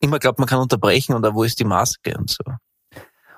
immer 0.00 0.18
glaubt, 0.18 0.40
man 0.40 0.48
kann 0.48 0.58
unterbrechen 0.58 1.14
und 1.14 1.22
da 1.22 1.36
wo 1.36 1.44
ist 1.44 1.60
die 1.60 1.64
Maske 1.64 2.18
und 2.18 2.28
so. 2.28 2.42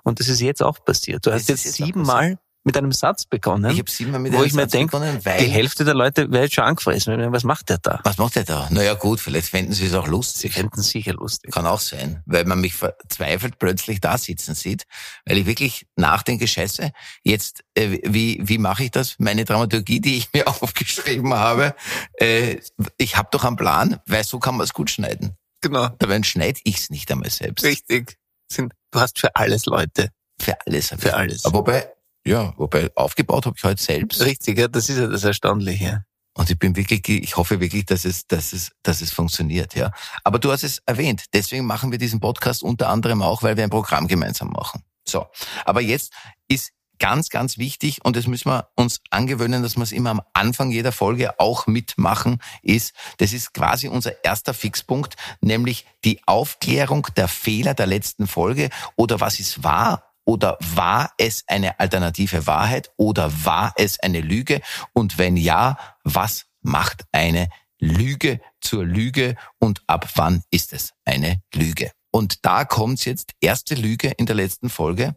Und 0.03 0.21
das 0.21 0.29
ist 0.29 0.41
jetzt 0.41 0.63
auch 0.63 0.83
passiert. 0.83 1.27
Du 1.27 1.31
Das 1.31 1.43
hast 1.43 1.49
jetzt 1.51 1.75
siebenmal 1.75 2.39
mit 2.65 2.77
einem 2.77 2.93
Satz 2.93 3.25
begonnen, 3.25 3.71
Ich 3.73 3.79
habe 3.79 3.91
siebenmal 3.91 4.21
mit 4.21 4.33
wo 4.33 4.37
einem 4.39 4.47
ich 4.47 4.55
mir 4.55 4.63
Satz 4.63 4.73
denke, 4.73 4.97
begonnen, 4.97 5.19
die 5.19 5.25
weil, 5.25 5.51
Hälfte 5.51 5.85
der 5.85 5.95
Leute 5.95 6.31
wäre 6.31 6.45
jetzt 6.45 6.55
schon 6.55 6.65
angefressen. 6.65 7.33
Was 7.33 7.45
macht 7.45 7.69
der 7.69 7.79
da? 7.79 8.01
was 8.05 8.19
macht 8.19 8.37
der 8.37 8.45
da? 8.45 8.69
Naja 8.71 8.95
gut, 8.95 9.21
vielleicht 9.21 9.49
fänden 9.49 9.73
sie 9.73 9.87
es 9.87 9.95
auch 9.95 10.05
Sie 10.07 10.11
lustig. 10.11 10.53
fänden 10.53 10.81
es 10.81 10.89
sicher 10.89 11.15
lustig. 11.15 11.53
Kann 11.53 11.67
auch 11.67 11.81
sein, 11.81 12.23
weil 12.27 12.45
man 12.45 12.61
mich 12.61 12.75
verzweifelt 12.75 13.59
plötzlich 13.59 14.01
da 14.01 14.17
sitzen 14.17 14.55
sieht, 14.55 14.85
weil 15.25 15.39
ich 15.39 15.47
wirklich 15.47 15.87
nachdenke, 15.97 16.47
scheiße, 16.47 16.93
jetzt, 17.25 17.65
äh, 17.75 17.99
wie, 18.05 18.41
wie 18.43 18.59
mache 18.59 18.85
ich 18.85 18.91
das? 18.91 19.17
Meine 19.19 19.45
Dramaturgie, 19.45 20.01
die 20.01 20.19
ich 20.19 20.29
mir 20.33 20.47
aufgeschrieben 20.47 21.35
habe, 21.35 21.75
äh, 22.19 22.59
ich 22.97 23.17
habe 23.17 23.29
doch 23.33 23.45
einen 23.45 23.57
Plan, 23.57 23.99
weil 24.07 24.25
so 24.25 24.39
kann 24.39 24.57
man 24.57 24.65
es 24.65 24.73
gut 24.73 24.91
schneiden. 24.91 25.37
Genau. 25.63 25.89
Dabei 25.99 26.23
schneide 26.23 26.61
ich 26.65 26.79
es 26.79 26.91
nicht 26.91 27.11
einmal 27.11 27.31
selbst. 27.31 27.65
Richtig. 27.65 28.19
Du 28.57 29.01
hast 29.01 29.19
für 29.19 29.35
alles 29.35 29.67
Leute. 29.67 30.11
Für 30.41 30.57
alles. 30.67 30.95
Für 30.99 31.15
alles. 31.15 31.45
Aber 31.45 31.61
wobei, 31.61 31.91
ja, 32.25 32.55
wobei 32.57 32.91
aufgebaut 32.95 33.47
habe 33.47 33.57
ich 33.57 33.65
heute 33.65 33.83
selbst. 33.83 34.21
Richtig, 34.23 34.59
ja, 34.59 34.69
das 34.69 34.89
ist 34.89 34.99
ja 34.99 35.07
das 35.07 35.25
Erstaunliche. 35.25 36.05
Und 36.35 36.49
ich 36.49 36.59
bin 36.59 36.75
wirklich, 36.77 37.07
ich 37.09 37.37
hoffe 37.37 37.61
wirklich, 37.61 37.85
dass 37.85 38.05
es, 38.05 38.27
dass 38.27 38.53
es, 38.53 38.73
dass 38.83 39.03
es 39.03 39.13
funktioniert, 39.13 39.75
ja. 39.75 39.91
Aber 40.25 40.39
du 40.39 40.51
hast 40.51 40.65
es 40.65 40.79
erwähnt. 40.87 41.25
Deswegen 41.35 41.67
machen 41.67 41.91
wir 41.91 41.99
diesen 41.99 42.21
Podcast 42.21 42.63
unter 42.63 42.89
anderem 42.89 43.21
auch, 43.21 43.43
weil 43.43 43.57
wir 43.57 43.65
ein 43.65 43.71
Programm 43.71 44.09
gemeinsam 44.09 44.49
machen. 44.49 44.83
So. 45.07 45.27
Aber 45.67 45.83
jetzt 45.83 46.13
ist 46.49 46.73
ganz, 46.99 47.29
ganz 47.29 47.59
wichtig 47.59 48.05
und 48.05 48.17
das 48.17 48.29
müssen 48.29 48.49
wir 48.49 48.69
uns 48.77 49.01
angewöhnen, 49.11 49.63
dass 49.63 49.77
wir 49.77 49.83
es 49.83 49.93
immer 49.93 50.11
am 50.11 50.23
Anfang 50.33 50.71
jeder 50.71 50.93
Folge 50.93 51.39
auch 51.41 51.67
mitmachen, 51.67 52.39
ist, 52.63 52.95
das 53.19 53.33
ist 53.33 53.53
quasi 53.53 53.89
unser 53.89 54.25
erster 54.25 54.55
Fixpunkt, 54.55 55.17
nämlich 55.41 55.85
die 56.05 56.21
Aufklärung 56.27 57.09
der 57.17 57.27
Fehler 57.27 57.75
der 57.75 57.87
letzten 57.87 58.29
Folge 58.29 58.71
oder 58.95 59.21
was 59.21 59.41
ist 59.41 59.65
wahr 59.65 60.12
oder 60.25 60.57
war 60.61 61.13
es 61.19 61.45
eine 61.47 61.79
alternative 61.81 62.47
Wahrheit 62.47 62.91
oder 62.97 63.33
war 63.45 63.73
es 63.77 64.01
eine 64.01 64.21
Lüge? 64.21 64.61
Und 64.93 65.19
wenn 65.19 65.37
ja, 65.37 65.79
was 66.05 66.47
macht 66.61 67.05
eine 67.13 67.49
Lüge 67.79 68.41
zur 68.61 68.85
Lüge 68.85 69.37
und 69.59 69.83
ab 69.87 70.09
wann 70.15 70.43
ist 70.51 70.73
es 70.73 70.93
eine 71.05 71.43
Lüge? 71.53 71.91
Und 72.13 72.45
da 72.45 72.65
kommt's 72.65 73.05
jetzt, 73.05 73.33
erste 73.41 73.75
Lüge 73.75 74.11
in 74.11 74.27
der 74.27 74.37
letzten 74.37 74.69
Folge. 74.69 75.17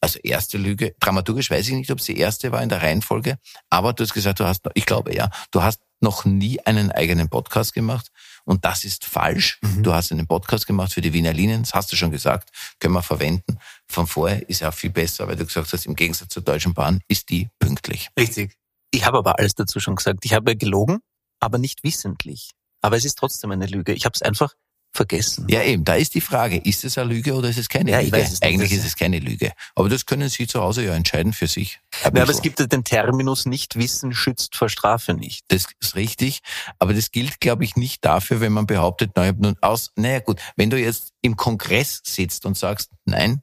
Also 0.00 0.18
erste 0.22 0.58
Lüge, 0.58 0.94
dramaturgisch 1.00 1.50
weiß 1.50 1.68
ich 1.68 1.74
nicht, 1.74 1.90
ob 1.90 2.00
es 2.00 2.04
die 2.04 2.18
erste 2.18 2.52
war 2.52 2.62
in 2.62 2.68
der 2.68 2.82
Reihenfolge, 2.82 3.38
aber 3.70 3.94
du 3.94 4.04
hast 4.04 4.12
gesagt, 4.12 4.40
du 4.40 4.44
hast, 4.44 4.60
ich 4.74 4.84
glaube 4.84 5.14
ja, 5.14 5.30
du 5.50 5.62
hast 5.62 5.80
noch 6.00 6.26
nie 6.26 6.60
einen 6.60 6.92
eigenen 6.92 7.30
Podcast 7.30 7.72
gemacht 7.72 8.10
und 8.46 8.64
das 8.64 8.84
ist 8.84 9.04
falsch. 9.04 9.58
Mhm. 9.60 9.82
Du 9.82 9.92
hast 9.92 10.12
einen 10.12 10.26
Podcast 10.26 10.66
gemacht 10.66 10.92
für 10.92 11.00
die 11.00 11.12
Wiener 11.12 11.32
Linien, 11.32 11.62
das 11.62 11.74
hast 11.74 11.92
du 11.92 11.96
schon 11.96 12.10
gesagt, 12.10 12.50
können 12.80 12.94
wir 12.94 13.02
verwenden. 13.02 13.58
Von 13.88 14.06
vorher 14.06 14.48
ist 14.48 14.60
ja 14.60 14.70
auch 14.70 14.74
viel 14.74 14.90
besser, 14.90 15.28
weil 15.28 15.36
du 15.36 15.44
gesagt 15.44 15.72
hast, 15.72 15.84
im 15.86 15.96
Gegensatz 15.96 16.30
zur 16.30 16.42
Deutschen 16.42 16.72
Bahn 16.72 17.00
ist 17.08 17.28
die 17.28 17.48
pünktlich. 17.58 18.08
Richtig. 18.18 18.56
Ich 18.92 19.04
habe 19.04 19.18
aber 19.18 19.38
alles 19.38 19.54
dazu 19.54 19.80
schon 19.80 19.96
gesagt. 19.96 20.24
Ich 20.24 20.32
habe 20.32 20.56
gelogen, 20.56 21.00
aber 21.40 21.58
nicht 21.58 21.84
wissentlich. 21.84 22.52
Aber 22.80 22.96
es 22.96 23.04
ist 23.04 23.18
trotzdem 23.18 23.50
eine 23.50 23.66
Lüge. 23.66 23.92
Ich 23.92 24.04
habe 24.04 24.14
es 24.14 24.22
einfach 24.22 24.54
vergessen. 24.96 25.46
Ja, 25.48 25.62
eben, 25.62 25.84
da 25.84 25.94
ist 25.94 26.14
die 26.14 26.20
Frage, 26.20 26.56
ist 26.56 26.84
es 26.84 26.98
eine 26.98 27.12
Lüge 27.12 27.34
oder 27.34 27.48
ist 27.48 27.58
es 27.58 27.68
keine 27.68 27.90
Ja, 27.92 28.00
Lüge? 28.00 28.16
es. 28.18 28.42
Eigentlich 28.42 28.72
ist 28.72 28.84
es 28.84 28.96
keine 28.96 29.18
Lüge. 29.18 29.52
Aber 29.74 29.88
das 29.88 30.06
können 30.06 30.28
Sie 30.28 30.46
zu 30.46 30.60
Hause 30.60 30.84
ja 30.84 30.94
entscheiden 30.94 31.32
für 31.32 31.46
sich. 31.46 31.80
Ja, 32.02 32.22
aber 32.22 32.30
es 32.30 32.42
gibt 32.42 32.58
ja 32.58 32.66
den 32.66 32.84
Terminus 32.84 33.46
nicht 33.46 33.76
wissen 33.76 34.12
schützt 34.14 34.56
vor 34.56 34.68
Strafe 34.68 35.14
nicht. 35.14 35.44
Das 35.48 35.66
ist 35.80 35.94
richtig, 35.94 36.40
aber 36.78 36.94
das 36.94 37.10
gilt, 37.12 37.40
glaube 37.40 37.64
ich, 37.64 37.76
nicht 37.76 38.04
dafür, 38.04 38.40
wenn 38.40 38.52
man 38.52 38.66
behauptet, 38.66 39.12
na, 39.14 39.30
nun 39.32 39.56
aus, 39.60 39.92
naja 39.96 40.20
gut, 40.20 40.40
wenn 40.56 40.70
du 40.70 40.78
jetzt 40.78 41.12
im 41.22 41.36
Kongress 41.36 42.00
sitzt 42.04 42.46
und 42.46 42.56
sagst, 42.56 42.90
nein, 43.04 43.42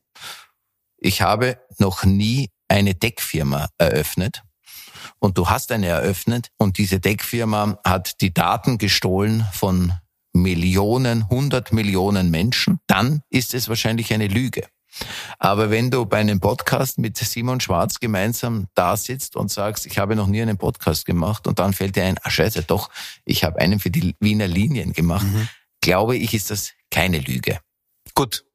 ich 0.98 1.22
habe 1.22 1.58
noch 1.78 2.04
nie 2.04 2.50
eine 2.68 2.96
Deckfirma 2.96 3.70
eröffnet 3.78 4.42
und 5.20 5.38
du 5.38 5.50
hast 5.50 5.72
eine 5.72 5.88
eröffnet 5.88 6.50
und 6.58 6.78
diese 6.78 7.00
Deckfirma 7.00 7.78
hat 7.86 8.22
die 8.22 8.34
Daten 8.34 8.78
gestohlen 8.78 9.46
von 9.54 9.94
Millionen, 10.34 11.30
hundert 11.30 11.72
Millionen 11.72 12.30
Menschen, 12.32 12.80
dann 12.88 13.22
ist 13.30 13.54
es 13.54 13.70
wahrscheinlich 13.70 14.14
eine 14.14 14.28
Lüge. 14.28 14.66
Aber 15.40 15.72
wenn 15.72 15.90
du 15.90 16.06
bei 16.06 16.18
einem 16.20 16.40
Podcast 16.40 17.00
mit 17.00 17.18
Simon 17.18 17.60
Schwarz 17.60 18.00
gemeinsam 18.00 18.68
da 18.76 18.96
sitzt 18.98 19.36
und 19.36 19.50
sagst, 19.52 19.86
ich 19.88 19.98
habe 19.98 20.16
noch 20.16 20.28
nie 20.28 20.42
einen 20.42 20.58
Podcast 20.58 21.06
gemacht 21.06 21.48
und 21.48 21.58
dann 21.60 21.74
fällt 21.74 21.96
dir 21.96 22.04
ein, 22.04 22.18
ah 22.24 22.30
scheiße, 22.30 22.64
doch, 22.64 22.90
ich 23.26 23.44
habe 23.44 23.60
einen 23.60 23.80
für 23.80 23.90
die 23.90 24.16
Wiener 24.20 24.48
Linien 24.48 24.94
gemacht, 24.94 25.26
Mhm. 25.26 25.48
glaube 25.82 26.16
ich, 26.18 26.34
ist 26.34 26.52
das 26.52 26.72
keine 26.92 27.20
Lüge. 27.20 27.60
Gut. 28.14 28.46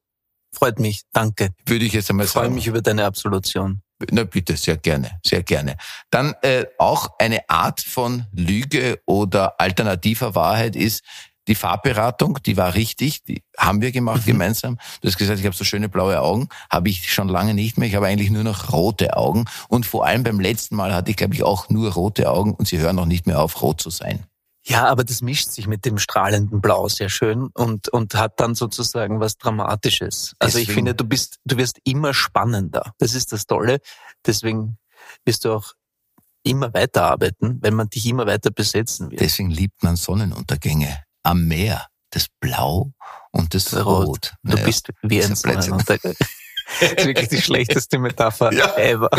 Freut 0.51 0.79
mich. 0.79 1.03
Danke. 1.13 1.49
Würde 1.65 1.85
ich 1.85 1.93
jetzt 1.93 2.09
einmal 2.09 2.25
Ich 2.25 2.31
freue 2.31 2.45
sagen. 2.45 2.55
mich 2.55 2.65
über 2.67 2.81
deine 2.81 3.05
Absolution. 3.05 3.81
Na 4.11 4.23
bitte, 4.23 4.55
sehr 4.57 4.77
gerne, 4.77 5.19
sehr 5.25 5.43
gerne. 5.43 5.75
Dann 6.09 6.33
äh, 6.41 6.65
auch 6.77 7.19
eine 7.19 7.47
Art 7.49 7.81
von 7.81 8.25
Lüge 8.31 8.99
oder 9.05 9.59
alternativer 9.59 10.33
Wahrheit 10.35 10.75
ist 10.77 11.03
die 11.49 11.55
Farbberatung, 11.55 12.39
die 12.45 12.55
war 12.55 12.75
richtig, 12.75 13.23
die 13.25 13.41
haben 13.57 13.81
wir 13.81 13.91
gemacht 13.91 14.21
Mhm. 14.21 14.31
gemeinsam. 14.31 14.77
Du 15.01 15.07
hast 15.09 15.17
gesagt, 15.17 15.39
ich 15.39 15.45
habe 15.45 15.55
so 15.55 15.65
schöne 15.65 15.89
blaue 15.89 16.21
Augen, 16.21 16.47
habe 16.69 16.87
ich 16.89 17.11
schon 17.11 17.27
lange 17.27 17.53
nicht 17.53 17.77
mehr. 17.77 17.87
Ich 17.89 17.95
habe 17.95 18.07
eigentlich 18.07 18.29
nur 18.29 18.43
noch 18.45 18.71
rote 18.71 19.17
Augen 19.17 19.45
und 19.67 19.85
vor 19.85 20.05
allem 20.05 20.23
beim 20.23 20.39
letzten 20.39 20.75
Mal 20.77 20.93
hatte 20.93 21.11
ich, 21.11 21.17
glaube 21.17 21.33
ich, 21.33 21.43
auch 21.43 21.69
nur 21.69 21.91
rote 21.93 22.29
Augen 22.31 22.53
und 22.53 22.67
sie 22.67 22.77
hören 22.77 22.95
noch 22.95 23.05
nicht 23.07 23.27
mehr 23.27 23.41
auf, 23.41 23.61
rot 23.61 23.81
zu 23.81 23.89
sein. 23.89 24.23
Ja, 24.65 24.85
aber 24.87 25.03
das 25.03 25.21
mischt 25.21 25.49
sich 25.49 25.67
mit 25.67 25.85
dem 25.85 25.97
strahlenden 25.97 26.61
Blau 26.61 26.87
sehr 26.89 27.09
schön 27.09 27.47
und, 27.53 27.89
und 27.89 28.13
hat 28.15 28.39
dann 28.39 28.53
sozusagen 28.55 29.19
was 29.19 29.37
Dramatisches. 29.37 30.33
Also 30.37 30.59
ich 30.59 30.65
Deswegen- 30.67 30.75
finde, 30.87 30.95
du 30.95 31.05
bist, 31.05 31.37
du 31.45 31.57
wirst 31.57 31.79
immer 31.85 32.13
spannender. 32.13 32.93
Das 32.99 33.15
ist 33.15 33.31
das 33.31 33.47
Tolle. 33.47 33.79
Deswegen 34.25 34.77
wirst 35.25 35.45
du 35.45 35.53
auch 35.53 35.73
immer 36.43 36.73
weiterarbeiten, 36.73 37.57
wenn 37.61 37.73
man 37.73 37.89
dich 37.89 38.05
immer 38.05 38.27
weiter 38.27 38.51
besetzen 38.51 39.09
wird. 39.11 39.21
Deswegen 39.21 39.49
liebt 39.49 39.81
man 39.81 39.95
Sonnenuntergänge 39.95 41.03
am 41.23 41.47
Meer, 41.47 41.87
das 42.11 42.27
Blau 42.39 42.91
und 43.31 43.53
das 43.53 43.73
Rot. 43.75 43.85
Rot. 44.07 44.33
Du 44.43 44.53
Naja, 44.53 44.65
bist 44.65 44.89
wie 45.03 45.23
ein. 45.23 45.35
Sonnenuntergang. 45.35 46.15
Das 46.79 46.91
ist 46.91 47.05
wirklich 47.07 47.29
die 47.29 47.41
schlechteste 47.41 47.97
Metapher 47.97 48.53
Ja. 48.53 48.75
ever. 48.77 49.09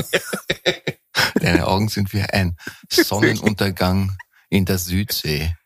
Deine 1.34 1.66
Augen 1.66 1.88
sind 1.88 2.12
wie 2.12 2.22
ein 2.22 2.56
Sonnenuntergang 2.88 4.16
in 4.48 4.64
der 4.64 4.78
Südsee. 4.78 5.56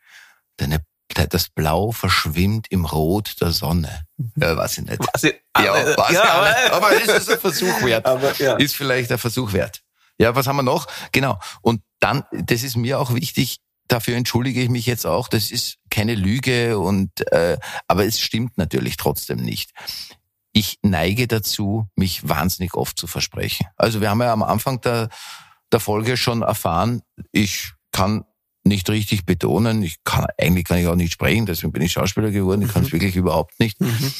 Deine, 0.57 0.83
das 1.29 1.49
Blau 1.49 1.91
verschwimmt 1.91 2.67
im 2.71 2.85
Rot 2.85 3.35
der 3.39 3.51
Sonne. 3.51 4.05
Ja, 4.35 4.57
weiß 4.57 4.79
ich 4.79 4.85
nicht. 4.85 5.01
Also, 5.13 5.27
Ja, 5.27 5.73
aber- 5.73 5.97
weiß 5.97 6.09
ich 6.09 6.15
ja, 6.15 6.21
nicht. 6.41 6.71
aber- 6.71 6.73
aber 6.87 7.01
es 7.03 7.07
ist 7.07 7.29
ein 7.31 7.39
Versuch 7.39 7.81
wert. 7.83 8.05
aber 8.05 8.33
ja. 8.37 8.55
Ist 8.55 8.75
vielleicht 8.75 9.11
ein 9.11 9.17
Versuch 9.19 9.53
wert. 9.53 9.81
Ja, 10.17 10.33
was 10.35 10.47
haben 10.47 10.55
wir 10.55 10.63
noch? 10.63 10.87
Genau. 11.11 11.39
Und 11.61 11.81
dann, 11.99 12.23
das 12.31 12.63
ist 12.63 12.75
mir 12.77 12.99
auch 12.99 13.13
wichtig, 13.13 13.59
dafür 13.87 14.15
entschuldige 14.17 14.61
ich 14.61 14.69
mich 14.69 14.85
jetzt 14.87 15.05
auch, 15.05 15.27
das 15.27 15.51
ist 15.51 15.75
keine 15.95 16.15
Lüge 16.15 16.77
und 16.77 17.31
äh, 17.31 17.57
aber 17.87 18.05
es 18.05 18.19
stimmt 18.19 18.57
natürlich 18.57 18.97
trotzdem 18.97 19.37
nicht. 19.37 19.71
Ich 20.51 20.77
neige 20.81 21.25
dazu, 21.25 21.87
mich 21.95 22.27
wahnsinnig 22.27 22.73
oft 22.73 22.99
zu 22.99 23.07
versprechen. 23.07 23.67
Also 23.77 24.01
wir 24.01 24.09
haben 24.09 24.21
ja 24.21 24.33
am 24.33 24.43
Anfang 24.43 24.81
der, 24.81 25.07
der 25.71 25.79
Folge 25.79 26.17
schon 26.17 26.41
erfahren, 26.41 27.01
ich 27.31 27.71
kann 27.93 28.25
nicht 28.65 28.89
richtig 28.89 29.25
betonen, 29.25 29.83
ich 29.83 30.03
kann 30.03 30.25
eigentlich 30.37 30.65
kann 30.65 30.79
ich 30.79 30.87
auch 30.87 30.95
nicht 30.95 31.13
sprechen, 31.13 31.45
deswegen 31.45 31.71
bin 31.71 31.81
ich 31.81 31.93
Schauspieler 31.93 32.31
geworden, 32.31 32.63
ich 32.63 32.73
kann 32.73 32.83
es 32.83 32.91
wirklich 32.91 33.15
überhaupt 33.15 33.57
nicht. 33.61 33.79
Mhm. 33.79 34.13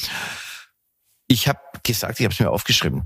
Ich 1.26 1.46
habe 1.46 1.60
gesagt, 1.82 2.20
ich 2.20 2.24
habe 2.24 2.32
es 2.32 2.40
mir 2.40 2.50
aufgeschrieben. 2.50 3.02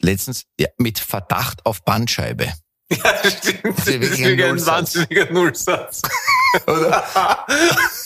Letztens 0.00 0.44
ja, 0.58 0.68
mit 0.78 0.98
Verdacht 0.98 1.66
auf 1.66 1.84
Bandscheibe. 1.84 2.50
Ja, 2.88 3.18
stimmt. 3.28 3.78
Das 3.78 3.88
ist 3.88 4.00
wirklich 4.00 4.20
ein 4.20 4.26
wirklich 4.26 4.44
ein 4.44 4.48
Nullsatz. 4.48 4.94
wahnsinniger 4.94 5.32
Nullsatz. 5.32 6.02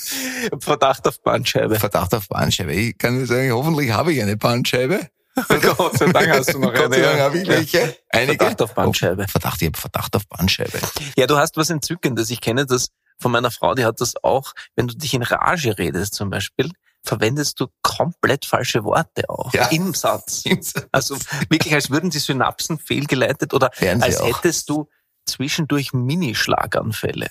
Verdacht 0.61 1.07
auf 1.07 1.21
Bandscheibe. 1.23 1.79
Verdacht 1.79 2.14
auf 2.14 2.29
Bandscheibe. 2.29 2.73
Ich 2.73 2.99
kann 2.99 3.17
nur 3.17 3.26
sagen, 3.26 3.50
hoffentlich 3.52 3.90
habe 3.93 4.12
ich 4.12 4.23
eine 4.23 4.37
Bandscheibe. 4.37 5.09
Gott 5.49 5.97
sei 5.99 6.07
Dank 6.12 6.29
hast 6.31 6.52
du 6.55 6.59
noch 6.59 6.75
Gott 6.75 6.93
sei 6.93 6.99
eine. 6.99 7.02
Dank 7.07 7.21
habe 7.21 7.38
ich 7.38 7.49
welche. 7.49 7.97
Einige. 8.11 8.37
Verdacht 8.38 8.62
auf 8.62 8.75
Bandscheibe. 8.75 9.25
Oh, 9.25 9.31
Verdacht, 9.31 9.62
ich 9.62 9.69
habe 9.69 9.79
Verdacht 9.79 10.17
auf 10.17 10.26
Bandscheibe. 10.29 10.79
Ja, 11.17 11.26
du 11.26 11.37
hast 11.37 11.57
was 11.57 11.71
Entzückendes. 11.71 12.31
Ich 12.31 12.40
kenne 12.40 12.67
das 12.67 12.88
von 13.19 13.31
meiner 13.33 13.50
Frau, 13.50 13.75
die 13.75 13.85
hat 13.85 14.00
das 14.00 14.14
auch. 14.23 14.52
Wenn 14.76 14.88
du 14.88 14.97
dich 14.97 15.14
in 15.14 15.23
Rage 15.23 15.79
redest 15.79 16.14
zum 16.14 16.31
Beispiel, 16.31 16.71
verwendest 17.05 17.61
du 17.61 17.69
komplett 17.83 18.45
falsche 18.45 18.83
Worte 18.85 19.29
auch 19.29 19.52
Ja. 19.55 19.67
im 19.69 19.95
Satz. 19.95 20.45
Also 20.93 21.17
wirklich, 21.49 21.73
als 21.75 21.90
würden 21.90 22.11
die 22.11 22.19
Synapsen 22.19 22.79
fehlgeleitet 22.79 23.55
oder 23.55 23.71
Werden 23.79 24.02
als 24.02 24.23
hättest 24.23 24.69
du 24.69 24.88
zwischendurch 25.26 25.93
Minischlaganfälle. 25.93 27.29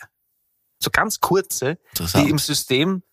So 0.81 0.89
ganz 0.91 1.19
kurze, 1.19 1.77
die 2.15 2.29
im 2.29 2.39
System 2.39 3.03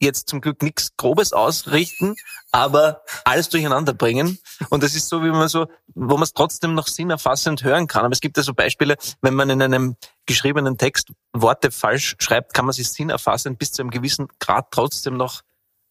jetzt 0.00 0.28
zum 0.28 0.40
Glück 0.40 0.62
nichts 0.62 0.96
Grobes 0.96 1.32
ausrichten, 1.32 2.16
aber 2.52 3.02
alles 3.24 3.48
durcheinander 3.48 3.94
bringen. 3.94 4.38
Und 4.70 4.82
das 4.82 4.94
ist 4.94 5.08
so, 5.08 5.22
wie 5.22 5.30
man 5.30 5.48
so, 5.48 5.66
wo 5.94 6.14
man 6.14 6.24
es 6.24 6.32
trotzdem 6.32 6.74
noch 6.74 6.86
sinnerfassend 6.86 7.64
hören 7.64 7.86
kann. 7.86 8.04
Aber 8.04 8.12
es 8.12 8.20
gibt 8.20 8.36
ja 8.36 8.42
so 8.42 8.54
Beispiele, 8.54 8.96
wenn 9.22 9.34
man 9.34 9.50
in 9.50 9.62
einem 9.62 9.96
geschriebenen 10.26 10.78
Text 10.78 11.12
Worte 11.32 11.70
falsch 11.70 12.16
schreibt, 12.18 12.54
kann 12.54 12.66
man 12.66 12.72
sich 12.72 12.88
sinnerfassend 12.88 13.58
bis 13.58 13.72
zu 13.72 13.82
einem 13.82 13.90
gewissen 13.90 14.28
Grad 14.38 14.68
trotzdem 14.70 15.16
noch 15.16 15.42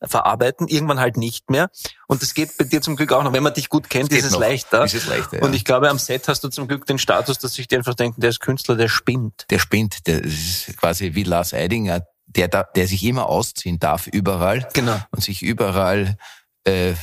verarbeiten, 0.06 0.68
irgendwann 0.68 1.00
halt 1.00 1.18
nicht 1.18 1.50
mehr. 1.50 1.70
Und 2.08 2.22
das 2.22 2.34
geht 2.34 2.58
bei 2.58 2.66
dir 2.66 2.82
zum 2.82 2.96
Glück 2.96 3.12
auch 3.12 3.24
noch. 3.24 3.34
Wenn 3.34 3.44
man 3.44 3.54
dich 3.54 3.70
gut 3.70 3.90
kennt, 3.90 4.12
ist 4.12 4.26
es 4.26 4.38
leichter. 4.38 4.84
Ist 4.84 4.94
es 4.96 5.08
leichter, 5.08 5.38
ja. 5.38 5.44
Und 5.44 5.54
ich 5.54 5.66
glaube, 5.66 5.90
am 5.90 5.98
Set 6.00 6.28
hast 6.28 6.44
du 6.44 6.50
zum 6.50 6.68
Glück 6.68 6.86
den 6.86 7.00
Status, 7.00 7.40
dass 7.40 7.54
sich 7.54 7.68
die 7.68 7.76
einfach 7.78 7.96
denken, 7.96 8.22
der 8.22 8.30
ist 8.30 8.40
Künstler, 8.40 8.76
der 8.76 8.90
spinnt. 8.90 9.46
der 9.50 9.60
spinnt, 9.60 10.08
der 10.08 10.22
das 10.22 10.32
ist 10.34 10.78
quasi 10.78 11.16
wie 11.16 11.24
Lars 11.24 11.54
Eidinger, 11.54 12.02
der, 12.26 12.48
da, 12.48 12.64
der 12.64 12.88
sich 12.88 13.04
immer 13.04 13.28
ausziehen 13.28 13.80
darf 13.80 14.08
überall 14.08 14.68
Genau. 14.74 14.98
und 15.12 15.24
sich 15.24 15.42
überall 15.44 16.18
äh, 16.66 16.94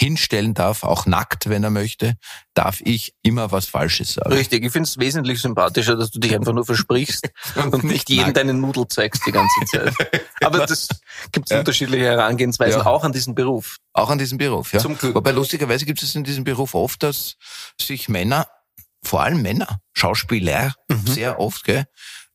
hinstellen 0.00 0.54
darf, 0.54 0.82
auch 0.82 1.04
nackt, 1.04 1.50
wenn 1.50 1.62
er 1.62 1.68
möchte, 1.70 2.14
darf 2.54 2.80
ich 2.80 3.14
immer 3.22 3.52
was 3.52 3.66
Falsches 3.66 4.14
sagen. 4.14 4.32
Richtig, 4.32 4.64
ich 4.64 4.72
finde 4.72 4.88
es 4.88 4.98
wesentlich 4.98 5.40
sympathischer, 5.42 5.94
dass 5.96 6.10
du 6.10 6.18
dich 6.18 6.34
einfach 6.34 6.54
nur 6.54 6.64
versprichst 6.64 7.28
und 7.70 7.84
nicht 7.84 8.08
jedem 8.08 8.24
nackt. 8.26 8.36
deine 8.38 8.54
Nudel 8.54 8.88
zeigst 8.88 9.26
die 9.26 9.32
ganze 9.32 9.60
Zeit. 9.66 9.94
Aber 10.42 10.66
das 10.66 10.88
gibt 11.32 11.50
Ja. 11.50 11.58
unterschiedliche 11.58 12.04
Herangehensweisen 12.04 12.80
Ja. 12.80 12.86
auch 12.86 13.04
an 13.04 13.12
diesen 13.12 13.34
Beruf. 13.34 13.76
Auch 13.92 14.08
an 14.08 14.18
diesem 14.18 14.38
Beruf, 14.38 14.72
ja. 14.72 14.80
Zum 14.80 14.96
Glück. 14.96 15.14
Wobei 15.14 15.32
lustigerweise 15.32 15.84
gibt 15.84 16.02
es 16.02 16.14
in 16.14 16.24
diesem 16.24 16.44
Beruf 16.44 16.74
oft, 16.74 17.02
dass 17.02 17.36
sich 17.80 18.08
Männer, 18.08 18.46
vor 19.02 19.20
allem 19.22 19.42
Männer, 19.42 19.80
Schauspieler, 19.92 20.74
Mhm. 20.88 21.06
sehr 21.06 21.38
oft, 21.38 21.64
gell, 21.64 21.84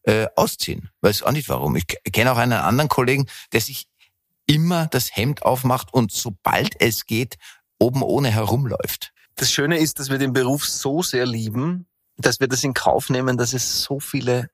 äh, 0.04 0.28
ausziehen. 0.36 0.92
Weiß 1.02 1.24
auch 1.24 1.32
nicht 1.32 1.50
warum. 1.50 1.76
Ich 1.76 1.86
kenne 2.14 2.32
auch 2.32 2.38
einen 2.38 2.54
anderen 2.54 2.90
Kollegen, 2.90 3.26
der 3.54 3.62
sich 3.62 3.88
immer 4.48 4.86
das 4.86 5.16
Hemd 5.16 5.42
aufmacht 5.42 5.92
und 5.92 6.12
sobald 6.12 6.80
es 6.80 7.08
geht, 7.08 7.38
oben 7.80 8.02
ohne 8.04 8.30
herumläuft. 8.32 9.12
Das 9.36 9.52
Schöne 9.52 9.78
ist, 9.80 10.00
dass 10.00 10.10
wir 10.10 10.18
den 10.18 10.34
Beruf 10.34 10.66
so 10.66 11.04
sehr 11.04 11.26
lieben, 11.26 11.88
dass 12.18 12.40
wir 12.40 12.48
das 12.48 12.64
in 12.64 12.74
Kauf 12.74 13.10
nehmen, 13.10 13.38
dass 13.38 13.54
es 13.54 13.82
so 13.84 14.00
viele 14.00 14.50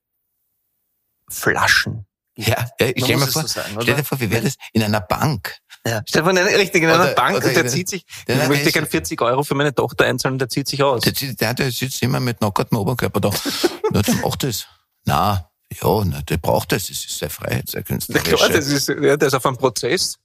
Flaschen 1.29 2.05
gibt. 2.35 2.47
Ja, 2.47 2.65
ja 2.79 2.87
ich 2.95 3.03
stell, 3.03 3.17
mir 3.17 3.27
vor, 3.27 3.41
so 3.43 3.47
sagen, 3.47 3.77
stell 3.81 3.95
dir 3.95 4.03
vor, 4.03 4.19
wie 4.19 4.31
wäre 4.31 4.43
das 4.45 4.55
in 4.73 4.81
einer 4.83 5.01
Bank? 5.01 5.57
Ja. 5.85 6.01
Stefan, 6.07 6.37
richtig 6.37 6.83
in 6.83 6.89
einer 6.89 7.03
Oder- 7.03 7.13
Bank 7.13 7.37
oder 7.37 7.47
und 7.47 7.55
der 7.55 7.67
zieht 7.67 7.89
sich, 7.89 8.05
Der- 8.27 8.35
ich 8.35 8.41
der 8.41 8.49
möchte 8.49 8.67
ist- 8.69 8.73
gerne 8.73 8.87
40 8.87 9.21
Euro 9.21 9.43
für 9.43 9.55
meine 9.55 9.73
Tochter 9.73 10.05
einzahlen, 10.05 10.37
der 10.39 10.47
zieht 10.49 10.67
sich 10.67 10.81
aus. 10.83 11.01
Der, 11.03 11.11
der, 11.13 11.53
der 11.53 11.71
sitzt 11.71 12.01
immer 12.03 12.19
mit 12.19 12.39
nackertem 12.41 12.77
Oberkörper 12.77 13.19
da. 13.19 13.31
Na, 13.91 14.01
der 14.01 14.15
macht 14.15 14.43
das. 14.43 14.65
Na, 15.05 15.49
ja, 15.81 16.03
na, 16.05 16.21
der 16.21 16.37
braucht 16.37 16.71
das. 16.71 16.83
Es 16.89 17.05
ist 17.05 17.17
sehr 17.17 17.29
Freiheit, 17.29 17.69
sehr 17.69 17.81
Ja, 17.81 17.85
künstlerisch. 17.85 18.29
klar, 18.33 18.49
das 18.49 18.67
ist, 18.67 18.87
ja, 18.89 19.17
der 19.17 19.27
ist 19.27 19.33
auf 19.33 19.45
einem 19.45 19.57
Prozess. 19.57 20.17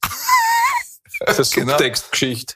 Das 1.19 1.39
ist 1.39 1.55
eine 1.55 1.65
Genau. 1.65 1.77
Subtextgeschichte. 1.77 2.55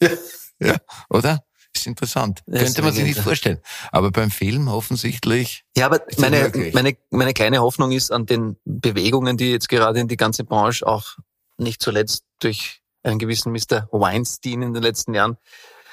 Ja, 0.62 0.76
oder? 1.08 1.42
ist 1.74 1.86
interessant. 1.86 2.42
Das 2.46 2.64
Könnte 2.64 2.82
man 2.82 2.92
sich 2.92 3.04
nicht 3.04 3.18
vorstellen. 3.20 3.60
Aber 3.92 4.10
beim 4.10 4.30
Film 4.30 4.68
offensichtlich. 4.68 5.64
Ja, 5.76 5.86
aber 5.86 6.00
meine, 6.18 6.52
meine, 6.74 6.96
meine 7.10 7.32
kleine 7.32 7.60
Hoffnung 7.60 7.92
ist 7.92 8.10
an 8.12 8.26
den 8.26 8.56
Bewegungen, 8.64 9.36
die 9.36 9.50
jetzt 9.50 9.68
gerade 9.68 10.00
in 10.00 10.08
die 10.08 10.16
ganze 10.16 10.44
Branche 10.44 10.86
auch 10.86 11.16
nicht 11.56 11.80
zuletzt 11.82 12.24
durch 12.40 12.82
einen 13.02 13.18
gewissen 13.18 13.52
Mr. 13.52 13.88
Weinstein 13.92 14.62
in 14.62 14.74
den 14.74 14.82
letzten 14.82 15.14
Jahren 15.14 15.38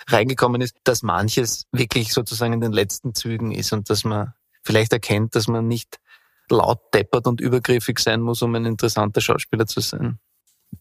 reingekommen 0.09 0.61
ist, 0.61 0.75
dass 0.83 1.03
manches 1.03 1.65
wirklich 1.71 2.13
sozusagen 2.13 2.53
in 2.53 2.61
den 2.61 2.73
letzten 2.73 3.13
Zügen 3.13 3.51
ist 3.51 3.71
und 3.71 3.89
dass 3.89 4.03
man 4.03 4.33
vielleicht 4.63 4.93
erkennt, 4.93 5.35
dass 5.35 5.47
man 5.47 5.67
nicht 5.67 5.99
laut 6.49 6.79
deppert 6.93 7.27
und 7.27 7.39
übergriffig 7.41 7.99
sein 7.99 8.21
muss, 8.21 8.41
um 8.41 8.55
ein 8.55 8.65
interessanter 8.65 9.21
Schauspieler 9.21 9.67
zu 9.67 9.81
sein. 9.81 10.19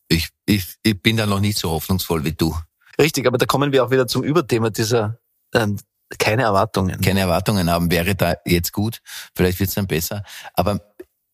Ich, 0.09 0.29
ich, 0.45 0.77
ich 0.83 1.01
bin 1.01 1.17
da 1.17 1.27
noch 1.27 1.41
nicht 1.41 1.59
so 1.59 1.71
hoffnungsvoll 1.71 2.25
wie 2.25 2.33
du. 2.33 2.57
Richtig, 2.99 3.27
aber 3.27 3.39
da 3.39 3.47
kommen 3.47 3.73
wir 3.73 3.85
auch 3.85 3.91
wieder 3.91 4.07
zum 4.07 4.23
Überthema 4.23 4.71
dieser 4.71 5.19
ähm, 5.55 5.79
keine 6.19 6.43
Erwartungen. 6.43 7.01
Keine 7.01 7.21
Erwartungen 7.21 7.69
haben, 7.71 7.91
wäre 7.91 8.15
da 8.15 8.37
jetzt 8.45 8.73
gut. 8.73 9.01
Vielleicht 9.35 9.59
wird 9.59 9.69
es 9.69 9.75
dann 9.75 9.87
besser. 9.87 10.23
Aber 10.55 10.81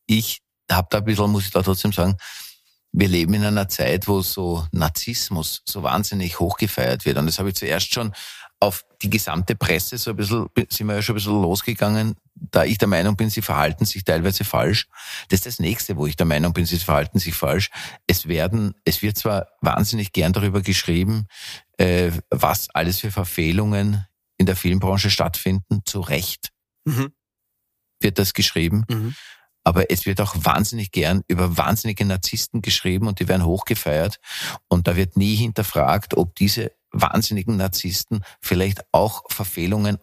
ich 0.07 0.41
habe 0.71 0.89
da 0.91 0.99
ein 0.99 1.05
bisschen, 1.05 1.31
muss 1.31 1.45
ich 1.45 1.51
da 1.51 1.63
trotzdem 1.63 1.93
sagen, 1.93 2.17
wir 2.93 3.09
leben 3.09 3.35
in 3.35 3.45
einer 3.45 3.69
Zeit, 3.69 4.07
wo 4.07 4.21
so 4.21 4.67
Narzissmus 4.71 5.63
so 5.65 5.83
wahnsinnig 5.83 6.41
hochgefeiert 6.41 7.05
wird. 7.05 7.17
Und 7.19 7.27
das 7.27 7.39
habe 7.39 7.51
ich 7.51 7.55
zuerst 7.55 7.93
schon 7.93 8.13
auf 8.63 8.85
die 9.03 9.11
gesamte 9.11 9.57
Presse 9.57 9.99
so 9.99 10.11
ein 10.11 10.17
bisschen, 10.17 10.47
sind 10.71 10.87
wir 10.87 10.95
ja 10.95 11.03
schon 11.03 11.15
ein 11.15 11.17
bisschen 11.17 11.43
losgegangen, 11.43 12.15
da 12.35 12.65
ich 12.65 12.79
der 12.79 12.87
Meinung 12.87 13.17
bin, 13.17 13.29
sie 13.29 13.43
verhalten 13.43 13.85
sich 13.85 14.05
teilweise 14.05 14.45
falsch. 14.45 14.87
Das 15.29 15.41
ist 15.41 15.47
das 15.47 15.59
nächste, 15.59 15.97
wo 15.97 16.07
ich 16.07 16.15
der 16.15 16.27
Meinung 16.27 16.53
bin, 16.53 16.65
sie 16.65 16.79
verhalten 16.79 17.19
sich 17.19 17.35
falsch. 17.35 17.71
Es 18.07 18.29
werden, 18.29 18.75
es 18.85 19.03
wird 19.03 19.19
zwar 19.19 19.49
wahnsinnig 19.61 20.13
gern 20.13 20.33
darüber 20.33 20.63
geschrieben, 20.63 21.27
äh, 21.77 22.13
was 22.31 22.71
alles 22.71 23.01
für 23.01 23.11
Verfehlungen 23.11 24.07
in 24.39 24.47
der 24.47 24.55
Filmbranche 24.55 25.11
stattfinden, 25.11 25.83
zu 25.85 26.01
Recht 26.01 26.51
Mhm. 26.85 27.13
wird 28.01 28.19
das 28.21 28.33
geschrieben. 28.33 28.85
Mhm. 28.89 29.15
Aber 29.65 29.91
es 29.91 30.07
wird 30.07 30.21
auch 30.21 30.35
wahnsinnig 30.37 30.93
gern 30.93 31.23
über 31.27 31.57
wahnsinnige 31.57 32.05
Narzissten 32.05 32.63
geschrieben 32.63 33.09
und 33.09 33.19
die 33.19 33.29
werden 33.29 33.45
hochgefeiert. 33.45 34.19
Und 34.69 34.87
da 34.87 34.95
wird 34.95 35.17
nie 35.17 35.35
hinterfragt, 35.35 36.17
ob 36.17 36.35
diese 36.37 36.73
wahnsinnigen 36.93 37.57
Narzissten 37.57 38.25
vielleicht 38.41 38.83
auch 38.93 39.25
Verfehlungen 39.29 39.99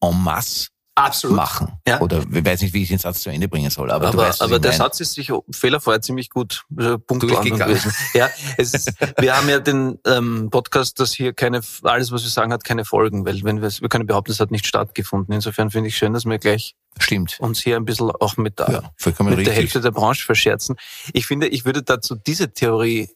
en 0.00 0.22
masse 0.22 0.68
Absolut. 0.94 1.36
machen. 1.36 1.78
Ja. 1.86 2.00
Oder 2.00 2.24
ich 2.30 2.44
weiß 2.44 2.62
nicht, 2.62 2.74
wie 2.74 2.82
ich 2.82 2.88
den 2.88 2.98
Satz 2.98 3.22
zu 3.22 3.30
Ende 3.30 3.48
bringen 3.48 3.70
soll. 3.70 3.90
Aber, 3.90 4.08
Aber, 4.08 4.18
weißt, 4.18 4.42
aber 4.42 4.58
der 4.58 4.70
meine. 4.72 4.78
Satz 4.78 5.00
ist 5.00 5.14
sicher 5.14 5.40
fehlerfrei 5.50 5.98
ziemlich 5.98 6.30
gut 6.30 6.64
äh, 6.72 6.98
gewesen. 6.98 7.92
Ja, 8.14 8.28
es 8.56 8.74
ist, 8.74 8.92
wir 9.18 9.36
haben 9.36 9.48
ja 9.48 9.60
den 9.60 9.98
ähm, 10.06 10.50
Podcast, 10.50 11.00
dass 11.00 11.12
hier 11.12 11.32
keine 11.32 11.60
alles, 11.82 12.12
was 12.12 12.22
wir 12.22 12.30
sagen, 12.30 12.52
hat 12.52 12.64
keine 12.64 12.84
Folgen, 12.84 13.24
weil 13.24 13.42
wenn 13.44 13.62
wir 13.62 13.70
wir 13.70 13.88
können 13.88 14.06
behaupten, 14.06 14.32
es 14.32 14.40
hat 14.40 14.50
nicht 14.50 14.66
stattgefunden. 14.66 15.32
Insofern 15.34 15.70
finde 15.70 15.88
ich 15.88 15.96
schön, 15.96 16.12
dass 16.12 16.24
wir 16.24 16.38
gleich 16.38 16.74
Stimmt. 16.98 17.38
uns 17.40 17.60
hier 17.60 17.76
ein 17.76 17.84
bisschen 17.84 18.10
auch 18.10 18.36
mit 18.36 18.58
der, 18.58 18.70
Ja, 18.70 19.22
mit 19.22 19.46
der. 19.46 19.54
Hälfte 19.54 19.80
der 19.80 19.92
Branche 19.92 20.24
verscherzen. 20.24 20.76
Ich 21.12 21.26
finde, 21.26 21.48
ich 21.48 21.64
würde 21.64 21.82
dazu 21.82 22.14
diese 22.14 22.52
Theorie 22.52 23.08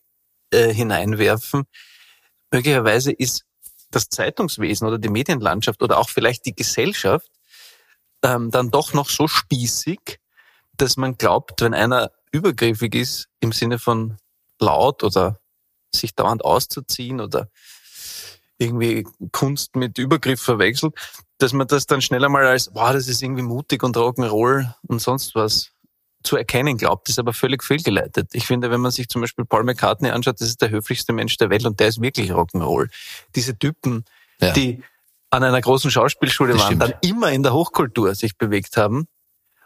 äh, 0.51 0.73
hineinwerfen. 0.73 1.65
Möglicherweise 2.55 3.11
ist 3.11 3.45
das 3.91 4.09
Zeitungswesen 4.09 4.87
oder 4.87 4.99
die 4.99 5.09
Medienlandschaft 5.09 5.83
oder 5.83 5.99
auch 5.99 6.09
vielleicht 6.09 6.47
die 6.47 6.55
Gesellschaft 6.55 7.29
ähm, 8.23 8.53
dann 8.53 8.71
doch 8.71 8.93
noch 8.93 9.11
so 9.11 9.27
spießig, 9.27 10.21
dass 10.77 10.97
man 10.97 11.19
glaubt, 11.19 11.63
wenn 11.63 11.75
einer 11.75 12.13
übergriffig 12.31 12.95
ist 12.95 13.29
im 13.41 13.51
Sinne 13.51 13.81
von 13.81 14.19
laut 14.61 15.03
oder 15.03 15.41
sich 15.93 16.15
dauernd 16.15 16.45
auszuziehen 16.45 17.21
oder 17.21 17.49
irgendwie 18.59 19.05
Kunst 19.33 19.75
mit 19.75 19.99
Übergriff 19.99 20.41
verwechselt, 20.41 20.95
dass 21.39 21.53
man 21.53 21.67
das 21.67 21.87
dann 21.87 22.03
schneller 22.03 22.29
mal 22.29 22.47
als, 22.47 22.73
boah, 22.73 22.93
das 22.93 23.09
ist 23.09 23.21
irgendwie 23.21 23.43
mutig 23.43 23.83
und 23.83 23.97
Rock'n'Roll 23.97 24.73
und 24.87 25.03
sonst 25.03 25.35
was 25.35 25.74
zu 26.25 26.37
erkennen 26.37 26.77
glaubt, 26.79 27.09
ist 27.09 27.19
aber 27.19 27.33
völlig 27.33 27.63
fehlgeleitet. 27.63 28.31
Ich 28.33 28.47
finde, 28.47 28.71
wenn 28.71 28.81
man 28.81 28.91
sich 28.91 29.09
zum 29.09 29.21
Beispiel 29.21 29.45
Paul 29.45 29.63
McCartney 29.65 30.11
anschaut, 30.11 30.41
das 30.41 30.49
ist 30.49 30.63
der 30.63 30.71
höflichste 30.71 31.13
Mensch 31.13 31.37
der 31.37 31.51
Welt 31.51 31.65
und 31.67 31.79
der 31.79 31.89
ist 31.89 32.01
wirklich 32.01 32.33
Rock'n'Roll. 32.33 32.89
Diese 33.37 33.57
Typen, 33.59 34.05
Ja. 34.41 34.53
die 34.53 34.83
an 35.31 35.43
einer 35.45 35.61
großen 35.61 35.91
Schauspielschule 35.91 36.53
Das 36.55 36.63
waren, 36.63 36.67
stimmt. 36.67 36.83
dann 36.83 36.95
immer 37.03 37.31
in 37.33 37.43
der 37.43 37.53
Hochkultur 37.53 38.15
sich 38.15 38.37
bewegt 38.39 38.77
haben 38.77 39.07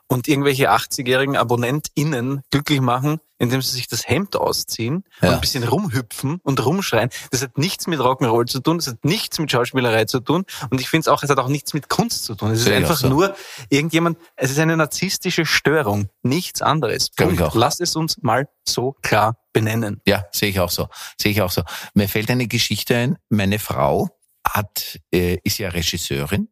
und 0.08 0.26
irgendwelche 0.26 0.70
80-jährigen 0.72 1.36
AbonnentInnen 1.36 2.42
glücklich 2.50 2.80
machen, 2.80 3.20
indem 3.38 3.62
sie 3.62 3.72
sich 3.72 3.86
das 3.88 4.08
Hemd 4.08 4.34
ausziehen 4.36 5.04
Ja. 5.20 5.28
und 5.28 5.34
ein 5.34 5.40
bisschen 5.40 5.62
rumhüpfen 5.64 6.40
und 6.42 6.64
rumschreien. 6.64 7.10
Das 7.30 7.42
hat 7.42 7.56
nichts 7.58 7.86
mit 7.86 8.00
Rock'n'Roll 8.00 8.46
zu 8.46 8.60
tun, 8.60 8.78
das 8.78 8.88
hat 8.88 9.04
nichts 9.04 9.38
mit 9.38 9.50
Schauspielerei 9.52 10.06
zu 10.06 10.20
tun 10.20 10.44
und 10.70 10.80
ich 10.80 10.88
finde 10.88 11.02
es 11.02 11.08
auch, 11.08 11.22
es 11.22 11.30
hat 11.30 11.38
auch 11.38 11.48
nichts 11.48 11.74
mit 11.74 11.88
Kunst 11.88 12.24
zu 12.24 12.34
tun. 12.34 12.50
Es 12.50 12.60
ist 12.60 12.66
ich 12.68 12.74
einfach 12.74 12.96
so. 12.96 13.08
nur 13.08 13.36
irgendjemand, 13.68 14.18
es 14.36 14.50
ist 14.50 14.58
eine 14.58 14.76
narzisstische 14.76 15.44
Störung, 15.46 16.08
nichts 16.22 16.62
anderes. 16.62 17.10
Punkt. 17.10 17.40
auch. 17.42 17.54
Lass 17.54 17.78
es 17.80 17.94
uns 17.94 18.16
mal 18.22 18.48
so 18.66 18.96
klar 19.02 19.36
benennen. 19.52 20.00
Ja, 20.06 20.24
sehe 20.32 20.48
ich 20.48 20.58
auch 20.60 20.70
so. 20.70 20.88
Sehe 21.20 21.32
ich 21.32 21.42
auch 21.42 21.50
so. 21.50 21.62
Mir 21.94 22.08
fällt 22.08 22.30
eine 22.30 22.46
Geschichte 22.48 22.96
ein. 22.96 23.18
Meine 23.28 23.58
Frau 23.58 24.08
hat, 24.46 24.98
äh, 25.12 25.38
ist 25.44 25.58
ja 25.58 25.68
Regisseurin 25.68 26.48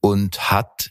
und 0.00 0.50
hat, 0.50 0.90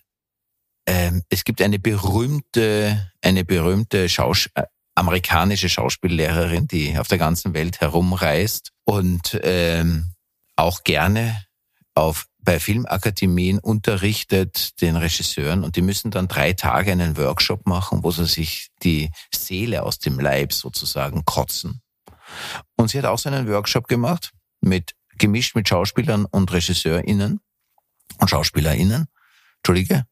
ähm, 0.87 1.23
es 1.29 1.43
gibt 1.43 1.61
eine 1.61 1.77
berühmte, 1.77 3.11
eine 3.21 3.45
berühmte 3.45 4.09
Schaus 4.09 4.49
äh, 4.55 4.63
amerikanische 4.95 5.69
Schauspiellehrerin, 5.69 6.67
die 6.67 6.97
auf 6.97 7.07
der 7.07 7.19
ganzen 7.19 7.53
Welt 7.53 7.81
herumreist 7.81 8.71
und 8.83 9.39
ähm, 9.43 10.13
auch 10.55 10.83
gerne 10.83 11.45
auf 11.93 12.25
bei 12.39 12.59
Filmakademien 12.61 13.59
unterrichtet 13.59 14.79
den 14.81 14.95
Regisseuren 14.95 15.65
und 15.65 15.75
die 15.75 15.81
müssen 15.81 16.11
dann 16.11 16.29
drei 16.29 16.53
Tage 16.53 16.93
einen 16.93 17.17
Workshop 17.17 17.67
machen, 17.67 18.03
wo 18.03 18.11
sie 18.11 18.25
sich 18.25 18.69
die 18.83 19.11
Seele 19.35 19.83
aus 19.83 19.99
dem 19.99 20.17
Leib 20.17 20.53
sozusagen 20.53 21.25
kotzen. 21.25 21.81
Und 22.77 22.89
sie 22.89 22.99
hat 22.99 23.05
auch 23.05 23.19
so 23.19 23.29
einen 23.29 23.49
Workshop 23.49 23.89
gemacht, 23.89 24.31
mit, 24.61 24.93
gemischt 25.17 25.55
mit 25.55 25.67
Schauspielern 25.67 26.23
und 26.23 26.51
RegisseurInnen 26.51 27.41
und 28.19 28.29
SchauspielerInnen. 28.29 29.07
Entschuldige, 29.57 30.05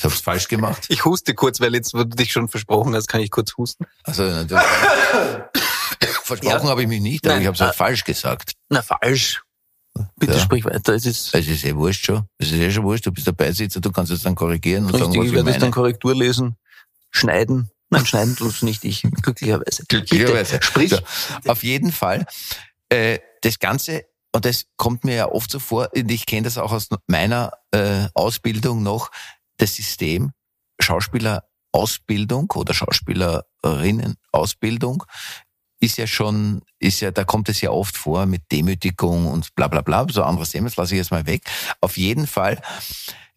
ich 0.00 0.04
habe 0.04 0.14
es 0.14 0.20
falsch 0.22 0.48
gemacht. 0.48 0.86
Ich 0.88 1.04
huste 1.04 1.34
kurz, 1.34 1.60
weil 1.60 1.74
jetzt, 1.74 1.92
wo 1.92 1.98
du 1.98 2.16
dich 2.16 2.32
schon 2.32 2.48
versprochen 2.48 2.94
hast, 2.94 3.06
kann 3.06 3.20
ich 3.20 3.30
kurz 3.30 3.54
husten. 3.58 3.84
Also 4.04 4.22
natürlich. 4.22 4.62
Versprochen 6.24 6.64
Ja. 6.64 6.70
habe 6.70 6.80
ich 6.82 6.88
mich 6.88 7.02
nicht, 7.02 7.26
aber 7.26 7.34
Nein, 7.34 7.42
ich 7.42 7.46
habe 7.48 7.54
es 7.56 7.60
halt 7.60 7.74
äh, 7.74 7.76
falsch 7.76 8.04
gesagt. 8.04 8.52
Na, 8.70 8.80
falsch. 8.80 9.42
Bitte 10.16 10.32
Ja. 10.34 10.38
sprich 10.38 10.64
weiter. 10.64 10.94
Es 10.94 11.04
ist 11.04 11.34
Es 11.34 11.46
ist 11.48 11.64
eh 11.66 11.76
wurscht 11.76 12.06
schon. 12.06 12.24
Es 12.38 12.46
ist 12.50 12.58
eh 12.60 12.70
schon 12.70 12.84
wurscht. 12.84 13.04
Du 13.04 13.12
bist 13.12 13.26
der 13.26 13.32
Beisitzer, 13.32 13.80
du 13.80 13.92
kannst 13.92 14.10
es 14.10 14.22
dann 14.22 14.34
korrigieren 14.34 14.86
und 14.86 14.92
sagen, 14.92 15.04
richtig. 15.04 15.18
was 15.20 15.24
Ich 15.26 15.30
ich 15.32 15.36
werde 15.36 15.50
es 15.50 15.58
dann. 15.58 15.70
Korrektur 15.70 16.14
lesen, 16.14 16.56
schneiden. 17.10 17.70
Nein, 17.90 18.06
schneiden 18.06 18.36
tust 18.36 18.62
nicht 18.62 18.84
ich, 18.84 19.02
glücklicherweise. 19.02 19.84
Glücklicherweise. 19.86 20.52
Bitte, 20.54 20.66
sprich. 20.66 20.90
So, 20.92 21.00
auf 21.50 21.62
jeden 21.62 21.92
Fall. 21.92 22.24
Äh, 22.88 23.18
das 23.42 23.58
Ganze, 23.58 24.04
und 24.32 24.46
das 24.46 24.64
kommt 24.76 25.04
mir 25.04 25.14
ja 25.16 25.28
oft 25.30 25.50
so 25.50 25.58
vor, 25.58 25.90
und 25.94 26.10
ich 26.10 26.24
kenne 26.24 26.42
das 26.42 26.56
auch 26.56 26.72
aus 26.72 26.88
meiner 27.06 27.52
äh, 27.72 28.06
Ausbildung 28.14 28.82
noch, 28.82 29.10
das 29.60 29.76
System 29.76 30.32
Schauspielerausbildung 30.80 32.50
oder 32.52 32.74
Schauspielerinnenausbildung 32.74 35.04
ist 35.82 35.96
ja 35.96 36.06
schon, 36.06 36.60
ist 36.78 37.00
ja, 37.00 37.10
da 37.10 37.24
kommt 37.24 37.48
es 37.48 37.62
ja 37.62 37.70
oft 37.70 37.96
vor 37.96 38.26
mit 38.26 38.42
Demütigung 38.52 39.26
und 39.26 39.54
bla 39.54 39.66
bla 39.68 39.80
bla, 39.80 40.06
so 40.10 40.22
anderes 40.22 40.50
Thema, 40.50 40.66
das 40.66 40.76
lasse 40.76 40.92
ich 40.94 40.98
jetzt 40.98 41.10
mal 41.10 41.24
weg. 41.26 41.42
Auf 41.80 41.96
jeden 41.96 42.26
Fall 42.26 42.60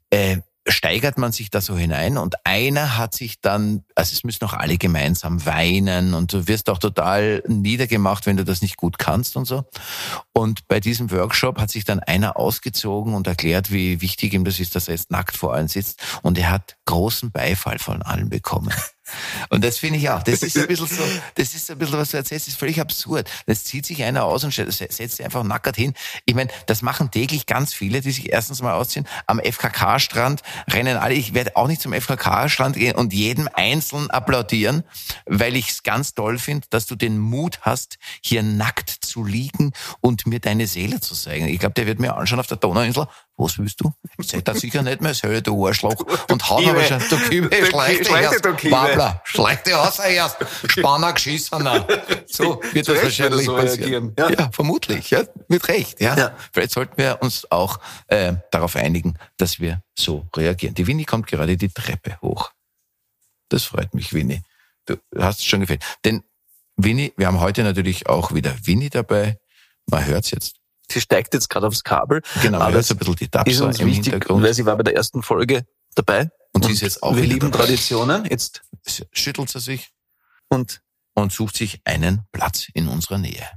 äh, 0.09 0.39
steigert 0.67 1.17
man 1.17 1.31
sich 1.31 1.49
da 1.49 1.61
so 1.61 1.77
hinein 1.77 2.17
und 2.17 2.35
einer 2.45 2.97
hat 2.97 3.13
sich 3.13 3.41
dann, 3.41 3.83
also 3.95 4.13
es 4.13 4.23
müssen 4.23 4.45
auch 4.45 4.53
alle 4.53 4.77
gemeinsam 4.77 5.45
weinen 5.45 6.13
und 6.13 6.31
du 6.31 6.47
wirst 6.47 6.69
auch 6.69 6.77
total 6.77 7.43
niedergemacht, 7.47 8.25
wenn 8.25 8.37
du 8.37 8.45
das 8.45 8.61
nicht 8.61 8.77
gut 8.77 8.97
kannst 8.97 9.35
und 9.35 9.45
so. 9.45 9.65
Und 10.31 10.67
bei 10.67 10.79
diesem 10.79 11.11
Workshop 11.11 11.59
hat 11.59 11.69
sich 11.69 11.83
dann 11.83 11.99
einer 11.99 12.37
ausgezogen 12.37 13.13
und 13.13 13.27
erklärt, 13.27 13.71
wie 13.71 14.01
wichtig 14.01 14.33
ihm 14.33 14.45
das 14.45 14.59
ist, 14.59 14.75
dass 14.75 14.87
er 14.87 14.95
jetzt 14.95 15.11
nackt 15.11 15.35
vor 15.35 15.53
allen 15.53 15.67
sitzt 15.67 16.01
und 16.21 16.37
er 16.37 16.49
hat 16.49 16.77
großen 16.85 17.31
Beifall 17.31 17.79
von 17.79 18.01
allen 18.01 18.29
bekommen. 18.29 18.73
Und 19.49 19.63
das 19.63 19.77
finde 19.77 19.99
ich 19.99 20.09
auch. 20.09 20.23
Das 20.23 20.43
ist 20.43 20.57
ein 20.57 20.67
bisschen 20.67 20.87
so, 20.87 21.03
das 21.35 21.53
ist 21.53 21.69
ein 21.69 21.77
bisschen, 21.77 21.97
was 21.97 22.11
du 22.11 22.17
erzählst, 22.17 22.47
ist 22.47 22.57
völlig 22.57 22.79
absurd. 22.79 23.29
Das 23.45 23.63
zieht 23.63 23.85
sich 23.85 24.03
einer 24.03 24.23
aus 24.23 24.43
und 24.43 24.53
setzt 24.53 24.97
sich 24.99 25.23
einfach 25.23 25.43
nackert 25.43 25.75
hin. 25.75 25.93
Ich 26.25 26.35
meine, 26.35 26.49
das 26.67 26.81
machen 26.81 27.11
täglich 27.11 27.45
ganz 27.45 27.73
viele, 27.73 28.01
die 28.01 28.11
sich 28.11 28.31
erstens 28.31 28.61
mal 28.61 28.73
ausziehen. 28.73 29.07
Am 29.27 29.39
FKK-Strand 29.39 30.41
rennen 30.69 30.97
alle. 30.97 31.15
Ich 31.15 31.33
werde 31.33 31.55
auch 31.55 31.67
nicht 31.67 31.81
zum 31.81 31.93
FKK-Strand 31.93 32.75
gehen 32.75 32.95
und 32.95 33.13
jedem 33.13 33.49
Einzelnen 33.53 34.09
applaudieren, 34.09 34.83
weil 35.25 35.55
ich 35.55 35.69
es 35.69 35.83
ganz 35.83 36.13
toll 36.13 36.39
finde, 36.39 36.67
dass 36.69 36.85
du 36.85 36.95
den 36.95 37.19
Mut 37.19 37.59
hast, 37.61 37.97
hier 38.21 38.43
nackt 38.43 39.02
zu 39.13 39.23
liegen 39.23 39.71
und 40.01 40.25
mir 40.25 40.39
deine 40.39 40.65
Seele 40.65 40.99
zu 40.99 41.13
zeigen. 41.13 41.47
Ich 41.47 41.59
glaube, 41.59 41.75
der 41.75 41.85
wird 41.85 41.99
mir 41.99 42.15
anschauen 42.15 42.39
auf 42.39 42.47
der 42.47 42.57
Donauinsel. 42.57 43.07
Was 43.37 43.59
willst 43.59 43.79
du? 43.81 43.93
Ich 44.17 44.27
sag 44.27 44.43
das 44.45 44.59
sicher 44.59 44.81
nicht 44.81 45.01
mehr, 45.01 45.13
soll 45.13 45.41
du 45.41 45.67
Arschloch. 45.67 46.03
Und 46.29 46.49
haut 46.49 46.65
aber 46.65 46.83
schon, 46.83 46.99
du 47.09 47.17
Kübe, 47.17 47.49
Du 47.49 47.65
schleicht 47.65 48.05
Kübe, 48.05 48.19
erst. 48.19 48.43
Wabler, 48.71 49.21
schleicht 49.23 49.67
dich 49.67 49.75
aus 49.75 49.99
erst. 49.99 50.37
Spanner 50.67 51.13
geschissener. 51.13 51.85
So 52.25 52.59
wird 52.71 52.87
das 52.87 52.97
er 52.97 53.03
wahrscheinlich 53.03 53.45
so 53.45 53.55
passieren. 53.55 54.13
reagieren. 54.17 54.35
Ja. 54.39 54.49
vermutlich, 54.51 55.11
ja, 55.11 55.23
mit 55.47 55.67
Recht, 55.67 56.01
ja. 56.01 56.17
Ja. 56.17 56.35
Vielleicht 56.51 56.71
sollten 56.71 56.97
wir 56.97 57.19
uns 57.21 57.49
auch 57.51 57.79
äh, 58.07 58.33
darauf 58.51 58.75
einigen, 58.75 59.17
dass 59.37 59.59
wir 59.59 59.83
so 59.97 60.25
reagieren. 60.35 60.73
Die 60.73 60.87
Winnie 60.87 61.05
kommt 61.05 61.27
gerade 61.27 61.55
die 61.55 61.69
Treppe 61.69 62.17
hoch. 62.21 62.51
Das 63.49 63.63
freut 63.63 63.93
mich, 63.93 64.13
Winnie. 64.13 64.41
Du 64.85 64.97
hast 65.17 65.39
es 65.39 65.45
schon 65.45 65.59
gefällt. 65.59 65.83
Denn 66.03 66.23
Winnie, 66.83 67.13
wir 67.17 67.27
haben 67.27 67.39
heute 67.39 67.63
natürlich 67.63 68.07
auch 68.07 68.33
wieder 68.33 68.53
Winnie 68.63 68.89
dabei. 68.89 69.37
Man 69.87 70.05
hört's 70.05 70.31
jetzt. 70.31 70.55
Sie 70.91 71.01
steigt 71.01 71.33
jetzt 71.33 71.49
gerade 71.49 71.67
aufs 71.67 71.83
Kabel. 71.83 72.21
Genau, 72.41 72.59
man 72.59 72.67
aber 72.67 72.75
hört 72.75 72.85
so 72.85 72.93
ein 72.93 72.97
bisschen 72.97 73.15
die 73.15 73.25
ist 73.25 73.31
Tapser 73.31 73.65
uns 73.65 73.79
im 73.79 73.87
wichtig, 73.87 74.11
Hintergrund. 74.13 74.43
weil 74.43 74.53
sie 74.53 74.65
war 74.65 74.75
bei 74.77 74.83
der 74.83 74.95
ersten 74.95 75.23
Folge 75.23 75.65
dabei. 75.95 76.29
Und 76.51 76.65
sie 76.65 76.73
ist 76.73 76.81
jetzt 76.81 77.01
auch 77.01 77.15
Wir 77.15 77.23
lieben 77.23 77.51
dabei. 77.51 77.65
Traditionen. 77.65 78.25
Jetzt 78.25 78.61
Schüttelt 79.11 79.49
sie 79.49 79.59
sich 79.59 79.91
und 80.49 80.81
und 81.15 81.31
sucht 81.31 81.55
sich 81.55 81.79
einen 81.85 82.23
Platz 82.31 82.67
in 82.73 82.87
unserer 82.87 83.17
Nähe. 83.17 83.47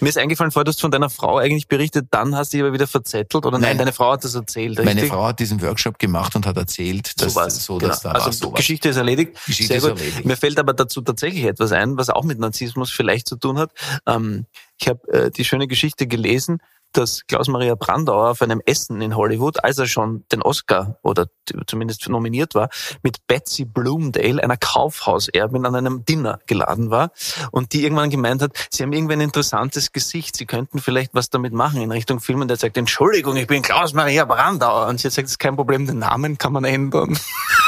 Mir 0.00 0.08
ist 0.08 0.18
eingefallen, 0.18 0.50
vorher 0.50 0.64
du 0.64 0.70
hast 0.70 0.80
von 0.80 0.90
deiner 0.90 1.10
Frau 1.10 1.38
eigentlich 1.38 1.68
berichtet, 1.68 2.06
dann 2.10 2.34
hast 2.34 2.52
du 2.52 2.56
dich 2.56 2.64
aber 2.64 2.72
wieder 2.72 2.86
verzettelt 2.86 3.44
oder 3.44 3.58
nein, 3.58 3.70
Nein. 3.70 3.78
deine 3.78 3.92
Frau 3.92 4.12
hat 4.12 4.24
das 4.24 4.34
erzählt. 4.34 4.78
Meine 4.78 4.94
richtig? 4.94 5.10
Frau 5.10 5.26
hat 5.26 5.38
diesen 5.40 5.60
Workshop 5.62 5.98
gemacht 5.98 6.34
und 6.36 6.46
hat 6.46 6.56
erzählt, 6.56 7.20
dass 7.20 7.34
so 7.34 7.40
war's. 7.40 7.64
so, 7.64 7.78
genau. 7.78 7.88
dass 7.88 8.02
da 8.02 8.12
also 8.12 8.26
war 8.26 8.32
sowas. 8.32 8.54
Geschichte 8.56 8.88
ist 8.88 8.96
erledigt. 8.96 9.38
Geschichte 9.46 9.74
Sehr 9.74 9.76
ist 9.78 9.88
gut. 9.88 9.98
erledigt. 9.98 10.24
Mir 10.24 10.36
fällt 10.36 10.58
aber 10.58 10.72
dazu 10.72 11.00
tatsächlich 11.00 11.44
etwas 11.44 11.72
ein, 11.72 11.96
was 11.96 12.10
auch 12.10 12.24
mit 12.24 12.38
Narzissmus 12.38 12.90
vielleicht 12.90 13.28
zu 13.28 13.36
tun 13.36 13.58
hat. 13.58 13.72
Ähm, 14.06 14.46
ich 14.80 14.88
habe 14.88 15.12
äh, 15.12 15.30
die 15.30 15.44
schöne 15.44 15.66
Geschichte 15.66 16.06
gelesen, 16.06 16.60
dass 16.92 17.26
Klaus-Maria 17.26 17.74
Brandauer 17.74 18.30
auf 18.30 18.42
einem 18.42 18.60
Essen 18.64 19.00
in 19.00 19.16
Hollywood, 19.16 19.62
als 19.62 19.78
er 19.78 19.86
schon 19.86 20.24
den 20.32 20.42
Oscar 20.42 20.98
oder 21.02 21.26
zumindest 21.66 22.08
nominiert 22.08 22.54
war, 22.54 22.68
mit 23.02 23.26
Betsy 23.26 23.64
Bloomdale, 23.64 24.42
einer 24.42 24.56
Kaufhauserbin, 24.56 25.66
an 25.66 25.74
einem 25.74 26.04
Dinner 26.04 26.40
geladen 26.46 26.90
war 26.90 27.12
und 27.50 27.72
die 27.72 27.84
irgendwann 27.84 28.10
gemeint 28.10 28.42
hat, 28.42 28.52
sie 28.70 28.82
haben 28.82 28.92
irgendwie 28.92 29.14
ein 29.14 29.20
interessantes 29.20 29.92
Gesicht, 29.92 30.36
sie 30.36 30.46
könnten 30.46 30.80
vielleicht 30.80 31.14
was 31.14 31.30
damit 31.30 31.52
machen 31.52 31.80
in 31.80 31.92
Richtung 31.92 32.20
Film 32.20 32.40
und 32.40 32.50
er 32.50 32.56
sagt, 32.56 32.76
Entschuldigung, 32.76 33.36
ich 33.36 33.46
bin 33.46 33.62
Klaus-Maria 33.62 34.24
Brandauer 34.24 34.86
und 34.88 34.98
sie 34.98 35.08
gesagt, 35.08 35.26
es 35.26 35.32
ist 35.32 35.38
kein 35.38 35.56
Problem, 35.56 35.86
den 35.86 35.98
Namen 35.98 36.38
kann 36.38 36.52
man 36.52 36.64
ändern. 36.64 37.18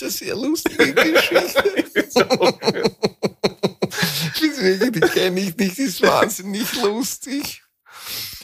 Das 0.00 0.14
ist 0.14 0.22
eine 0.22 0.30
sehr 0.30 0.36
lustige 0.36 0.94
Geschichte. 0.94 2.28
Das 4.32 4.92
die 4.92 5.00
kenne 5.00 5.40
ich 5.40 5.56
nicht, 5.56 5.78
die 5.78 5.82
ist 5.82 6.02
wahnsinnig 6.02 6.80
lustig. 6.82 7.62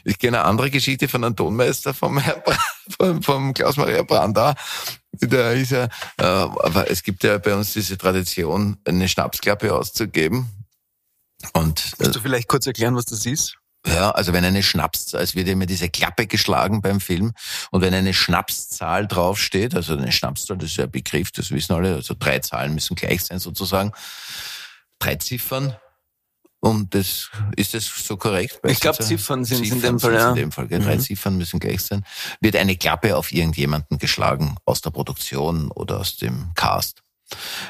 Ich 0.04 0.18
kenne 0.18 0.40
eine 0.40 0.48
andere 0.48 0.70
Geschichte 0.70 1.08
von 1.08 1.24
einem 1.24 1.36
Tonmeister 1.36 1.94
vom, 1.94 2.20
vom, 2.98 3.22
vom 3.22 3.54
Klaus-Maria 3.54 4.02
Brandau. 4.02 4.54
Da 5.12 5.52
ist 5.52 5.72
er, 5.72 5.88
äh, 6.18 6.24
aber 6.24 6.90
es 6.90 7.02
gibt 7.02 7.24
ja 7.24 7.38
bei 7.38 7.54
uns 7.54 7.72
diese 7.72 7.96
Tradition, 7.98 8.76
eine 8.84 9.08
Schnapsklappe 9.08 9.74
auszugeben. 9.74 10.48
Und 11.52 11.80
äh, 11.98 12.04
Kannst 12.04 12.16
du 12.16 12.20
vielleicht 12.20 12.48
kurz 12.48 12.66
erklären, 12.66 12.94
was 12.96 13.04
das 13.06 13.26
ist? 13.26 13.56
Ja, 13.86 14.10
also 14.10 14.32
wenn 14.32 14.44
eine 14.44 14.62
Schnapszahl, 14.62 15.22
es 15.22 15.34
wird 15.34 15.48
immer 15.48 15.66
diese 15.66 15.88
Klappe 15.88 16.26
geschlagen 16.26 16.80
beim 16.82 17.00
Film 17.00 17.32
und 17.70 17.80
wenn 17.80 17.94
eine 17.94 18.14
Schnapszahl 18.14 19.06
draufsteht, 19.06 19.74
also 19.74 19.96
eine 19.96 20.12
Schnapszahl, 20.12 20.56
das 20.58 20.70
ist 20.70 20.76
ja 20.76 20.84
ein 20.84 20.90
Begriff, 20.90 21.30
das 21.30 21.50
wissen 21.50 21.74
alle, 21.74 21.94
also 21.94 22.14
drei 22.18 22.40
Zahlen 22.40 22.74
müssen 22.74 22.96
gleich 22.96 23.22
sein 23.22 23.38
sozusagen, 23.38 23.92
drei 24.98 25.16
Ziffern 25.16 25.76
und 26.60 26.94
das 26.94 27.30
ist 27.54 27.74
das 27.74 27.84
so 27.84 28.16
korrekt? 28.16 28.60
Ich 28.66 28.80
glaub, 28.80 28.98
Weißt 28.98 29.10
du? 29.10 29.16
Ziffern 29.16 29.40
in 29.40 29.44
Ziffern 29.44 29.80
dem 29.80 30.00
Fall, 30.00 30.14
ja. 30.14 30.28
In 30.30 30.34
dem 30.34 30.52
Fall, 30.52 30.66
gell? 30.66 30.80
drei 30.80 30.96
Mhm. 30.96 31.00
Ziffern 31.00 31.36
müssen 31.36 31.60
gleich 31.60 31.82
sein. 31.82 32.04
Wird 32.40 32.56
eine 32.56 32.76
Klappe 32.76 33.16
auf 33.16 33.30
irgendjemanden 33.32 33.98
geschlagen 33.98 34.56
aus 34.64 34.80
der 34.80 34.90
Produktion 34.90 35.70
oder 35.70 36.00
aus 36.00 36.16
dem 36.16 36.50
Cast. 36.54 37.02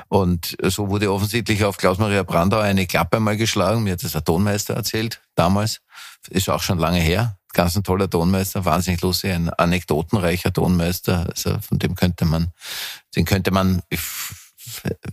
Und 0.09 0.57
so 0.63 0.89
wurde 0.89 1.13
offensichtlich 1.13 1.65
auf 1.65 1.77
Klaus-Maria 1.79 2.23
Brandauer 2.23 2.63
eine 2.63 2.87
Klappe 2.87 3.21
mal 3.21 3.37
geschlagen. 3.37 3.83
Mir 3.83 3.95
hat 3.95 4.03
das 4.03 4.13
der 4.13 4.25
Tonmeister 4.25 4.75
erzählt, 4.75 5.21
damals. 5.35 5.81
Ist 6.29 6.49
auch 6.49 6.63
schon 6.63 6.79
lange 6.79 7.01
her. 7.01 7.39
Ganz 7.53 7.77
ein 7.77 7.85
toller 7.85 8.11
Tonmeister, 8.11 8.65
wahnsinnig 8.65 9.01
lustig, 9.01 9.33
ein 9.33 9.49
anekdotenreicher 9.49 10.53
Tonmeister. 10.53 11.27
Also 11.31 11.59
von 11.61 11.79
dem 11.79 11.95
könnte 11.95 12.25
man, 12.27 12.49
den 13.15 13.25
könnte 13.25 13.51
man, 13.51 13.83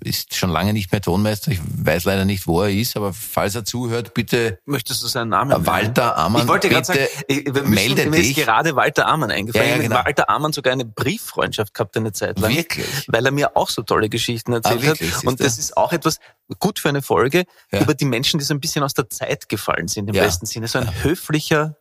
ist 0.04 0.36
schon 0.36 0.50
lange 0.50 0.74
nicht 0.74 0.92
mehr 0.92 1.02
Tonmeister. 1.02 1.52
Ich 1.52 1.60
weiß 1.64 2.06
leider 2.06 2.26
nicht, 2.26 2.48
wo 2.48 2.62
er 2.62 2.70
ist, 2.72 2.96
aber 2.98 3.14
falls 3.14 3.56
er 3.56 3.66
zuhört, 3.66 4.14
bitte 4.14 4.60
Möchtest 4.66 5.02
du 5.04 5.08
seinen 5.08 5.30
Namen? 5.30 5.66
Walter 5.66 6.18
Amann, 6.18 6.42
Ich 6.44 6.48
wollte 6.48 6.70
gerade 6.70 6.86
sagen, 6.86 7.08
ich- 7.28 7.46
wir 7.46 7.54
müssen, 7.64 7.74
melde 7.74 8.10
mir 8.10 8.18
ist 8.18 8.36
gerade 8.36 8.76
Walter 8.76 9.08
Amann 9.08 9.32
eingefallen. 9.32 9.66
Ja, 9.68 9.76
ja, 9.76 9.82
Ich 9.82 9.84
habe 9.86 9.90
genau. 9.90 10.00
mit 10.00 10.06
Walter 10.08 10.30
Amann 10.30 10.54
sogar 10.54 10.74
eine 10.74 10.86
Brieffreundschaft 10.86 11.74
gehabt 11.74 11.96
eine 11.98 12.12
Zeit 12.12 12.40
lang. 12.40 12.56
Wirklich? 12.56 13.06
Weil 13.08 13.26
er 13.26 13.32
mir 13.32 13.56
auch 13.56 13.70
so 13.70 13.82
tolle 13.82 14.10
Geschichten 14.10 14.54
erzählt 14.54 14.80
Ah, 14.80 14.84
wirklich? 14.88 15.16
hat. 15.16 15.24
Und 15.26 15.40
das 15.40 15.58
ist 15.58 15.78
auch 15.78 15.94
etwas 15.94 16.20
gut 16.60 16.80
für 16.80 16.90
eine 16.90 17.02
Folge 17.02 17.46
Ja. 17.72 17.82
über 17.82 17.94
die 17.94 18.06
Menschen, 18.06 18.40
die 18.40 18.46
so 18.46 18.54
ein 18.54 18.60
bisschen 18.60 18.84
aus 18.84 18.94
der 18.94 19.10
Zeit 19.10 19.50
gefallen 19.50 19.88
sind, 19.88 20.08
im 20.08 20.14
besten 20.14 20.46
Sinne. 20.46 20.68
So 20.68 20.80
ein 20.80 21.04
höflicher, 21.04 21.78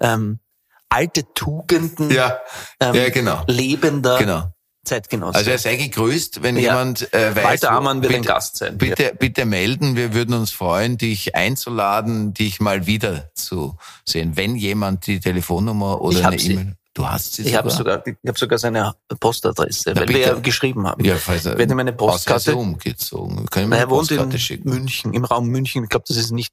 ähm, 0.00 0.40
alte 0.88 1.22
Tugenden 1.34 2.10
Ja, 2.10 2.38
ähm, 2.80 3.12
genau. 3.12 3.44
lebender 3.46 4.18
Genau. 4.18 4.52
Zeitgenosse. 4.88 5.38
Also 5.38 5.50
er 5.50 5.58
sei 5.58 5.76
gegrüßt, 5.76 6.42
wenn 6.42 6.56
Ja. 6.56 6.72
jemand 6.72 7.12
äh, 7.14 7.34
weiß. 7.36 7.44
Walter 7.44 7.70
Amann 7.72 8.02
wird 8.02 8.08
bitte, 8.12 8.22
ein 8.22 8.24
Gast 8.26 8.56
sein. 8.56 8.76
Bitte, 8.78 9.12
bitte 9.18 9.44
melden. 9.44 9.94
Wir 9.96 10.14
würden 10.14 10.34
uns 10.34 10.50
freuen, 10.50 10.98
dich 10.98 11.34
einzuladen, 11.36 12.34
dich 12.34 12.60
mal 12.60 12.86
wieder 12.86 13.30
zu 13.34 13.76
sehen. 14.04 14.36
Wenn 14.36 14.56
jemand 14.56 15.06
die 15.06 15.20
Telefonnummer 15.20 16.00
oder 16.00 16.24
hab 16.24 16.32
eine. 16.32 16.42
E-Mail. 16.42 16.74
Du 16.94 17.06
hast 17.08 17.34
sie 17.34 17.42
Ich 17.42 17.54
habe 17.54 17.70
sogar. 17.70 17.98
sogar, 17.98 18.06
ich 18.20 18.28
habe 18.28 18.38
sogar 18.38 18.58
seine 18.58 18.92
Postadresse, 19.20 19.92
Na, 19.94 20.00
weil 20.00 20.08
wir 20.08 20.16
bitte. 20.16 20.28
ja 20.30 20.34
geschrieben 20.40 20.84
haben. 20.86 21.04
Ja, 21.04 21.14
falls 21.16 21.46
er, 21.46 21.56
werde 21.56 21.72
ihm 21.72 21.78
eine 21.78 21.92
Postkarte- 21.92 22.54
umgezogen. 22.54 23.38
Wir 23.42 23.46
können 23.46 23.72
eine 23.72 23.82
er 23.82 23.90
wohnt 23.90 24.10
in 24.10 24.36
schicken. 24.38 24.68
München, 24.68 25.12
im 25.14 25.24
Raum 25.24 25.46
München. 25.46 25.84
Ich 25.84 25.90
glaube, 25.90 26.06
das 26.08 26.16
ist 26.16 26.32
nicht 26.32 26.52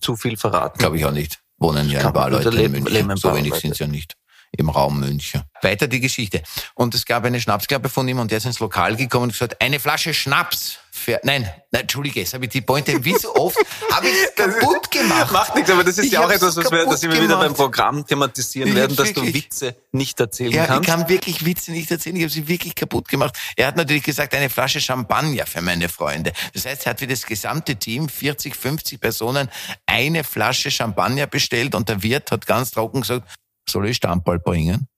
zu 0.00 0.16
viel 0.16 0.36
verraten. 0.36 0.78
Glaube 0.78 0.96
ich 0.96 1.04
auch 1.04 1.12
nicht. 1.12 1.38
Wohnen 1.58 1.88
ja 1.88 2.04
ein 2.04 2.12
paar 2.12 2.30
Leute 2.30 2.48
in 2.48 2.72
München. 2.72 2.92
leben 2.92 3.16
so 3.16 3.32
wenig 3.34 3.54
sind 3.54 3.72
es 3.72 3.78
ja 3.78 3.86
nicht. 3.86 4.14
Im 4.52 4.68
Raum 4.70 5.00
München. 5.00 5.42
Weiter 5.62 5.86
die 5.88 6.00
Geschichte. 6.00 6.42
Und 6.74 6.94
es 6.94 7.04
gab 7.04 7.24
eine 7.24 7.40
Schnapsklappe 7.40 7.88
von 7.88 8.06
ihm 8.08 8.18
und 8.20 8.30
der 8.30 8.38
ist 8.38 8.46
ins 8.46 8.58
Lokal 8.60 8.96
gekommen 8.96 9.24
und 9.24 9.32
gesagt, 9.32 9.60
eine 9.60 9.80
Flasche 9.80 10.14
Schnaps. 10.14 10.78
Für, 10.92 11.20
nein, 11.24 11.42
nein, 11.72 11.82
entschuldige, 11.82 12.20
jetzt 12.20 12.32
habe 12.32 12.46
ich 12.46 12.50
die 12.50 12.62
Pointe, 12.62 13.04
wie 13.04 13.14
so 13.18 13.34
oft, 13.34 13.58
habe 13.92 14.06
ich 14.08 14.34
kaputt 14.36 14.90
gemacht. 14.90 15.30
Macht 15.30 15.54
nichts, 15.54 15.70
aber 15.70 15.84
das 15.84 15.98
ist 15.98 16.06
Ich 16.06 16.12
ja 16.12 16.24
auch 16.24 16.30
etwas, 16.30 16.56
was 16.56 16.70
wir, 16.70 16.86
dass 16.86 17.02
wir 17.02 17.12
wieder 17.22 17.36
beim 17.36 17.52
Programm 17.52 18.06
thematisieren 18.06 18.70
Ich 18.70 18.74
werden, 18.74 18.96
dass 18.96 19.12
du 19.12 19.22
wirklich- 19.22 19.44
Witze 19.44 19.76
nicht 19.92 20.18
erzählen 20.18 20.52
Ja, 20.52 20.62
ich 20.62 20.68
kannst. 20.68 20.88
kann 20.88 21.08
wirklich 21.10 21.44
Witze 21.44 21.70
nicht 21.72 21.90
erzählen. 21.90 22.16
Ich 22.16 22.22
habe 22.22 22.32
sie 22.32 22.48
wirklich 22.48 22.74
kaputt 22.74 23.08
gemacht. 23.08 23.36
Er 23.56 23.66
hat 23.66 23.76
natürlich 23.76 24.04
gesagt, 24.04 24.34
eine 24.34 24.48
Flasche 24.48 24.80
Champagner 24.80 25.44
für 25.46 25.60
meine 25.60 25.90
Freunde. 25.90 26.32
Das 26.54 26.64
heißt, 26.64 26.86
er 26.86 26.90
hat 26.90 26.98
für 27.00 27.06
das 27.06 27.26
gesamte 27.26 27.76
Team, 27.76 28.08
40, 28.08 28.56
50 28.56 28.98
Personen, 28.98 29.50
eine 29.84 30.24
Flasche 30.24 30.70
Champagner 30.70 31.26
bestellt 31.26 31.74
und 31.74 31.90
der 31.90 32.02
Wirt 32.02 32.30
hat 32.30 32.46
ganz 32.46 32.70
trocken 32.70 33.02
gesagt, 33.02 33.28
soll 33.68 33.88
ich 33.88 33.96
Stammball 33.96 34.38
bringen? 34.38 34.88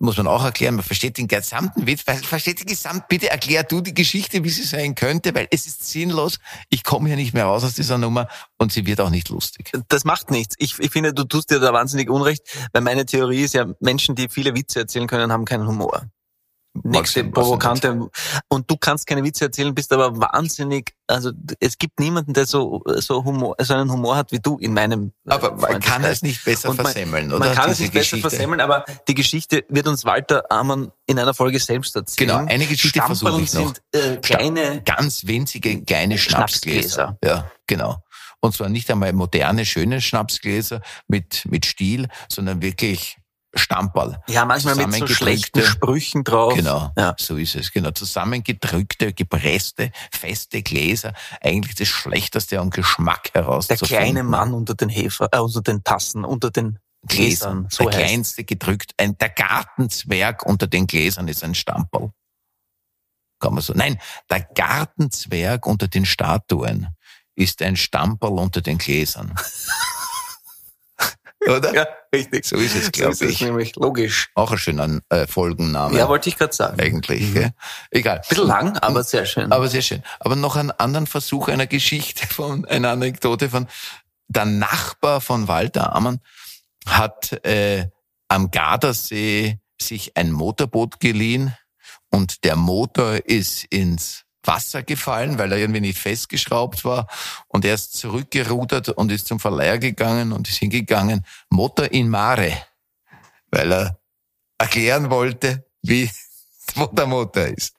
Muss 0.00 0.16
man 0.16 0.26
auch 0.26 0.44
erklären, 0.44 0.74
man 0.74 0.84
versteht 0.84 1.18
den 1.18 1.28
gesamten 1.28 1.86
Witz, 1.86 2.02
versteht 2.02 2.58
die 2.58 2.66
gesamt, 2.66 3.06
bitte 3.06 3.30
erklär 3.30 3.62
du 3.62 3.80
die 3.80 3.94
Geschichte, 3.94 4.42
wie 4.42 4.50
sie 4.50 4.64
sein 4.64 4.96
könnte, 4.96 5.32
weil 5.36 5.46
es 5.52 5.66
ist 5.66 5.88
sinnlos. 5.88 6.40
Ich 6.68 6.82
komme 6.82 7.06
hier 7.06 7.16
nicht 7.16 7.32
mehr 7.32 7.44
raus 7.44 7.62
aus 7.62 7.74
dieser 7.74 7.96
Nummer 7.96 8.26
und 8.58 8.72
sie 8.72 8.86
wird 8.86 9.00
auch 9.00 9.10
nicht 9.10 9.28
lustig. 9.28 9.70
Das 9.88 10.04
macht 10.04 10.32
nichts. 10.32 10.56
Ich, 10.58 10.80
ich 10.80 10.90
finde, 10.90 11.14
du 11.14 11.22
tust 11.22 11.50
dir 11.50 11.60
da 11.60 11.72
wahnsinnig 11.72 12.10
Unrecht, 12.10 12.42
weil 12.72 12.82
meine 12.82 13.06
Theorie 13.06 13.42
ist 13.42 13.54
ja, 13.54 13.66
Menschen, 13.78 14.16
die 14.16 14.28
viele 14.28 14.56
Witze 14.56 14.80
erzählen 14.80 15.06
können, 15.06 15.30
haben 15.30 15.44
keinen 15.44 15.68
Humor. 15.68 16.02
Nächste 16.82 17.22
provokante. 17.24 18.10
Und 18.48 18.68
du 18.68 18.76
kannst 18.76 19.06
keine 19.06 19.22
Witze 19.22 19.44
erzählen, 19.44 19.72
bist 19.74 19.92
aber 19.92 20.18
wahnsinnig, 20.18 20.92
also 21.06 21.30
es 21.60 21.78
gibt 21.78 22.00
niemanden, 22.00 22.32
der 22.34 22.46
so, 22.46 22.82
so 22.96 23.24
Humor, 23.24 23.54
so 23.60 23.74
einen 23.74 23.92
Humor 23.92 24.16
hat 24.16 24.32
wie 24.32 24.40
du 24.40 24.58
in 24.58 24.74
meinem 24.74 25.12
äh, 25.24 25.30
Aber 25.30 25.52
man 25.54 25.80
kann 25.80 26.02
es 26.02 26.22
nicht 26.22 26.44
besser 26.44 26.68
man- 26.74 26.78
versemmeln, 26.84 27.32
oder? 27.32 27.38
Man 27.46 27.54
kann 27.54 27.70
es 27.70 27.78
nicht 27.78 27.92
besser 27.92 28.16
Geschichte. 28.16 28.28
versemmeln, 28.28 28.60
aber 28.60 28.84
die 29.06 29.14
Geschichte 29.14 29.64
wird 29.68 29.86
uns 29.86 30.04
Walter 30.04 30.50
Amann 30.50 30.90
in 31.06 31.18
einer 31.18 31.32
Folge 31.32 31.60
selbst 31.60 31.94
erzählen. 31.94 32.28
Genau, 32.28 32.44
eine 32.52 32.66
Geschichte 32.66 33.00
versuche 33.00 33.40
ich 33.40 33.54
noch. 33.54 33.66
sind 33.66 33.82
äh, 33.92 34.16
kleine, 34.16 34.82
ganz 34.84 35.26
winzige 35.26 35.82
kleine 35.84 36.18
Schnapsgläser. 36.18 37.16
Schnapsgläser. 37.18 37.18
Ja, 37.24 37.50
genau. 37.68 38.02
Und 38.40 38.54
zwar 38.54 38.68
nicht 38.68 38.90
einmal 38.90 39.12
moderne, 39.12 39.64
schöne 39.64 40.00
Schnapsgläser 40.02 40.82
mit, 41.08 41.44
mit 41.46 41.64
Stiel, 41.64 42.08
sondern 42.28 42.60
wirklich 42.60 43.16
Stamperl. 43.56 44.20
ja, 44.28 44.44
manchmal 44.44 44.74
mit 44.76 44.94
so 44.94 45.06
schlechten 45.06 45.62
Sprüchen 45.62 46.24
drauf. 46.24 46.54
Genau, 46.54 46.92
Ja. 46.96 47.14
so 47.18 47.36
ist 47.36 47.54
es. 47.56 47.72
Genau, 47.72 47.90
zusammengedrückte, 47.92 49.12
gepresste, 49.12 49.92
feste 50.12 50.62
Gläser. 50.62 51.12
Eigentlich 51.40 51.74
das 51.74 51.88
Schlechteste 51.88 52.60
an 52.60 52.70
Geschmack 52.70 53.30
heraus. 53.34 53.66
Der 53.68 53.76
kleine. 53.76 54.22
Mann 54.22 54.54
unter 54.54 54.74
den 54.74 54.88
Hefer, 54.88 55.28
äh, 55.32 55.38
unter 55.38 55.62
den 55.62 55.82
Tassen, 55.84 56.24
unter 56.24 56.50
den 56.50 56.78
Gläsern. 57.06 57.64
Gläsern. 57.64 57.66
So 57.70 57.84
der 57.88 57.92
heißt. 57.98 58.08
kleinste 58.08 58.44
gedrückt. 58.44 58.92
Ein, 58.98 59.16
der 59.18 59.28
Gartenzwerg 59.28 60.44
unter 60.46 60.66
den 60.66 60.86
Gläsern 60.86 61.28
ist 61.28 61.44
ein 61.44 61.54
Stamperl. 61.54 62.10
kann 63.40 63.52
man 63.54 63.62
so. 63.62 63.74
Nein, 63.74 63.98
der 64.30 64.40
Gartenzwerg 64.40 65.66
unter 65.66 65.86
den 65.88 66.06
Statuen 66.06 66.88
ist 67.36 67.60
ein 67.62 67.76
Stamperl 67.76 68.38
unter 68.38 68.60
den 68.62 68.78
Gläsern. 68.78 69.34
Oder? 71.46 71.74
Ja, 71.74 71.86
richtig. 72.14 72.44
So 72.44 72.56
ist 72.56 72.74
es, 72.74 72.92
glaube 72.92 73.12
ist 73.12 73.22
es 73.22 73.30
ich. 73.30 73.40
nämlich 73.40 73.76
logisch. 73.76 74.30
Auch 74.34 74.52
ein 74.52 74.58
schöner 74.58 75.00
äh, 75.10 75.26
Folgenname. 75.26 75.96
Ja, 75.98 76.08
wollte 76.08 76.28
ich 76.28 76.36
gerade 76.36 76.54
sagen. 76.54 76.80
Ein 76.80 76.86
eigentlich. 76.86 77.34
Gell? 77.34 77.52
Egal. 77.90 78.22
bisschen 78.28 78.46
lang, 78.46 78.78
aber 78.78 79.02
sehr 79.02 79.26
schön. 79.26 79.52
Aber 79.52 79.68
sehr 79.68 79.82
schön. 79.82 80.02
Aber 80.20 80.36
noch 80.36 80.56
einen 80.56 80.70
anderen 80.70 81.06
Versuch 81.06 81.48
einer 81.48 81.66
Geschichte 81.66 82.26
von 82.26 82.64
einer 82.64 82.90
Anekdote 82.90 83.48
von 83.48 83.66
der 84.28 84.46
Nachbar 84.46 85.20
von 85.20 85.48
Walter 85.48 85.94
Ammann 85.94 86.20
hat 86.86 87.44
äh, 87.44 87.86
am 88.28 88.50
Gardasee 88.50 89.58
sich 89.80 90.16
ein 90.16 90.32
Motorboot 90.32 91.00
geliehen 91.00 91.54
und 92.10 92.44
der 92.44 92.56
Motor 92.56 93.16
ist 93.26 93.64
ins 93.64 94.23
Wasser 94.44 94.82
gefallen, 94.82 95.38
weil 95.38 95.52
er 95.52 95.58
irgendwie 95.58 95.80
nicht 95.80 95.98
festgeschraubt 95.98 96.84
war 96.84 97.06
und 97.48 97.64
er 97.64 97.74
ist 97.74 97.94
zurückgerudert 97.96 98.90
und 98.90 99.12
ist 99.12 99.26
zum 99.26 99.40
Verleiher 99.40 99.78
gegangen 99.78 100.32
und 100.32 100.48
ist 100.48 100.58
hingegangen, 100.58 101.24
Motor 101.50 101.90
in 101.92 102.08
Mare, 102.08 102.52
weil 103.50 103.72
er 103.72 103.98
erklären 104.58 105.10
wollte, 105.10 105.64
wie 105.82 106.10
wo 106.74 106.86
der 106.86 107.06
Motor 107.06 107.46
ist. 107.46 107.74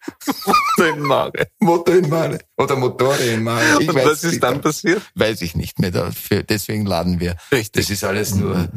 Den 0.78 1.00
Mare. 1.00 1.48
Motor 1.60 1.96
in 1.96 2.10
Mare. 2.10 2.40
Oder 2.58 2.76
Motore 2.76 3.24
in 3.26 3.44
Mare. 3.44 3.82
Ich 3.82 3.90
Und 3.90 3.96
was 3.96 4.24
ist 4.24 4.42
dann 4.42 4.62
passiert? 4.62 5.02
Weiß 5.16 5.42
ich 5.42 5.56
nicht 5.56 5.80
mehr. 5.80 5.92
Dafür, 5.92 6.44
deswegen 6.44 6.86
laden 6.86 7.20
wir. 7.20 7.36
Richtig. 7.52 7.88
Das 7.88 7.90
ist 7.90 8.04
alles 8.04 8.36
nur. 8.36 8.70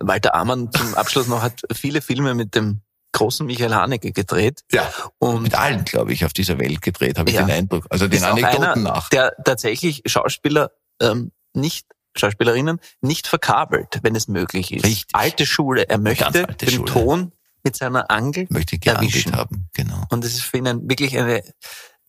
Walter 0.00 0.34
Amann 0.34 0.72
zum 0.72 0.94
Abschluss 0.94 1.28
noch 1.28 1.42
hat 1.42 1.62
viele 1.72 2.02
Filme 2.02 2.34
mit 2.34 2.54
dem 2.54 2.80
großen 3.16 3.46
Michael 3.46 3.74
Haneke 3.74 4.12
gedreht. 4.12 4.60
Ja. 4.72 4.90
Und 5.18 5.42
Mit 5.42 5.54
allen, 5.54 5.84
glaube 5.84 6.12
ich, 6.12 6.24
auf 6.24 6.32
dieser 6.32 6.58
Welt 6.58 6.80
gedreht, 6.82 7.18
habe 7.18 7.30
ich 7.30 7.36
Ja. 7.36 7.42
den 7.42 7.50
Eindruck. 7.50 7.86
Also 7.90 8.06
den 8.08 8.22
Anekdoten 8.22 8.64
einer, 8.64 8.76
nach. 8.76 9.08
der 9.08 9.32
tatsächlich 9.44 10.02
Schauspieler 10.06 10.70
ähm, 11.00 11.32
nicht 11.54 11.86
Schauspielerinnen 12.18 12.80
nicht 13.02 13.26
verkabelt, 13.26 13.98
wenn 14.02 14.14
es 14.16 14.26
möglich 14.28 14.72
ist. 14.72 14.84
Richtig. 14.86 15.06
Alte 15.12 15.44
Schule. 15.44 15.88
Er 15.88 15.98
möchte 15.98 16.46
den 16.46 16.70
Schule. 16.70 16.90
Ton 16.92 17.32
mit 17.62 17.76
seiner 17.76 18.10
Angel 18.10 18.46
Möchte 18.48 18.78
erwischen. 18.84 19.36
haben. 19.36 19.68
Genau. 19.74 20.02
Und 20.10 20.24
es 20.24 20.34
ist 20.34 20.44
für 20.44 20.56
ihn 20.58 20.66
ein, 20.66 20.88
wirklich 20.88 21.18
eine, 21.18 21.42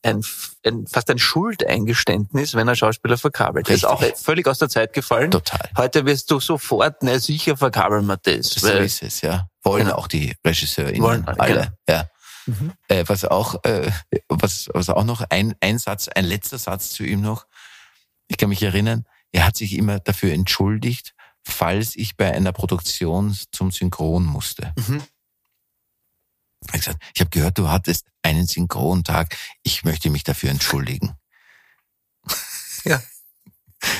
ein, 0.03 0.21
ein, 0.63 0.87
fast 0.87 1.09
ein 1.09 1.17
Schuldeingeständnis, 1.19 2.53
wenn 2.53 2.67
er 2.67 2.75
Schauspieler 2.75 3.17
verkabelt. 3.17 3.67
Das 3.67 3.75
ist 3.77 3.85
auch 3.85 4.01
Richtig. 4.01 4.23
völlig 4.23 4.47
aus 4.47 4.59
der 4.59 4.69
Zeit 4.69 4.93
gefallen. 4.93 5.31
Total. 5.31 5.69
Heute 5.75 6.05
wirst 6.05 6.31
du 6.31 6.39
sofort, 6.39 6.97
na 7.01 7.19
sicher 7.19 7.57
verkabeln 7.57 8.05
wir 8.05 8.17
das. 8.17 8.47
So 8.47 8.69
ist 8.69 9.03
es, 9.03 9.21
ja. 9.21 9.47
Wollen 9.67 9.85
Genau. 9.85 9.97
auch 9.97 10.07
die 10.07 10.35
RegisseurInnen 10.45 11.01
Wollen 11.01 11.27
alle, 11.27 11.39
alle. 11.39 11.77
Ja. 11.87 12.09
Mhm. 12.45 12.73
Äh, 12.87 13.03
was 13.07 13.25
auch, 13.25 13.63
äh, 13.63 13.91
was, 14.29 14.69
was 14.73 14.89
auch 14.89 15.03
noch 15.03 15.21
ein, 15.29 15.55
ein 15.59 15.79
Satz, 15.79 16.07
ein 16.07 16.25
letzter 16.25 16.57
Satz 16.57 16.91
zu 16.91 17.03
ihm 17.03 17.21
noch. 17.21 17.45
Ich 18.27 18.37
kann 18.37 18.49
mich 18.49 18.63
erinnern, 18.63 19.05
er 19.31 19.45
hat 19.45 19.57
sich 19.57 19.73
immer 19.73 19.99
dafür 19.99 20.33
entschuldigt, 20.33 21.13
falls 21.43 21.95
ich 21.95 22.15
bei 22.17 22.33
einer 22.33 22.51
Produktion 22.53 23.37
zum 23.51 23.71
Synchron 23.71 24.23
musste. 24.25 24.73
Mhm. 24.77 25.03
Er 26.67 26.73
hat 26.73 26.79
gesagt, 26.79 27.03
ich 27.13 27.21
habe 27.21 27.29
gehört, 27.29 27.57
du 27.57 27.69
hattest 27.69 28.07
einen 28.23 28.47
Synchrontag. 28.47 29.37
Ich 29.63 29.83
möchte 29.83 30.09
mich 30.09 30.23
dafür 30.23 30.49
entschuldigen. 30.49 31.15
Ja. 32.83 33.01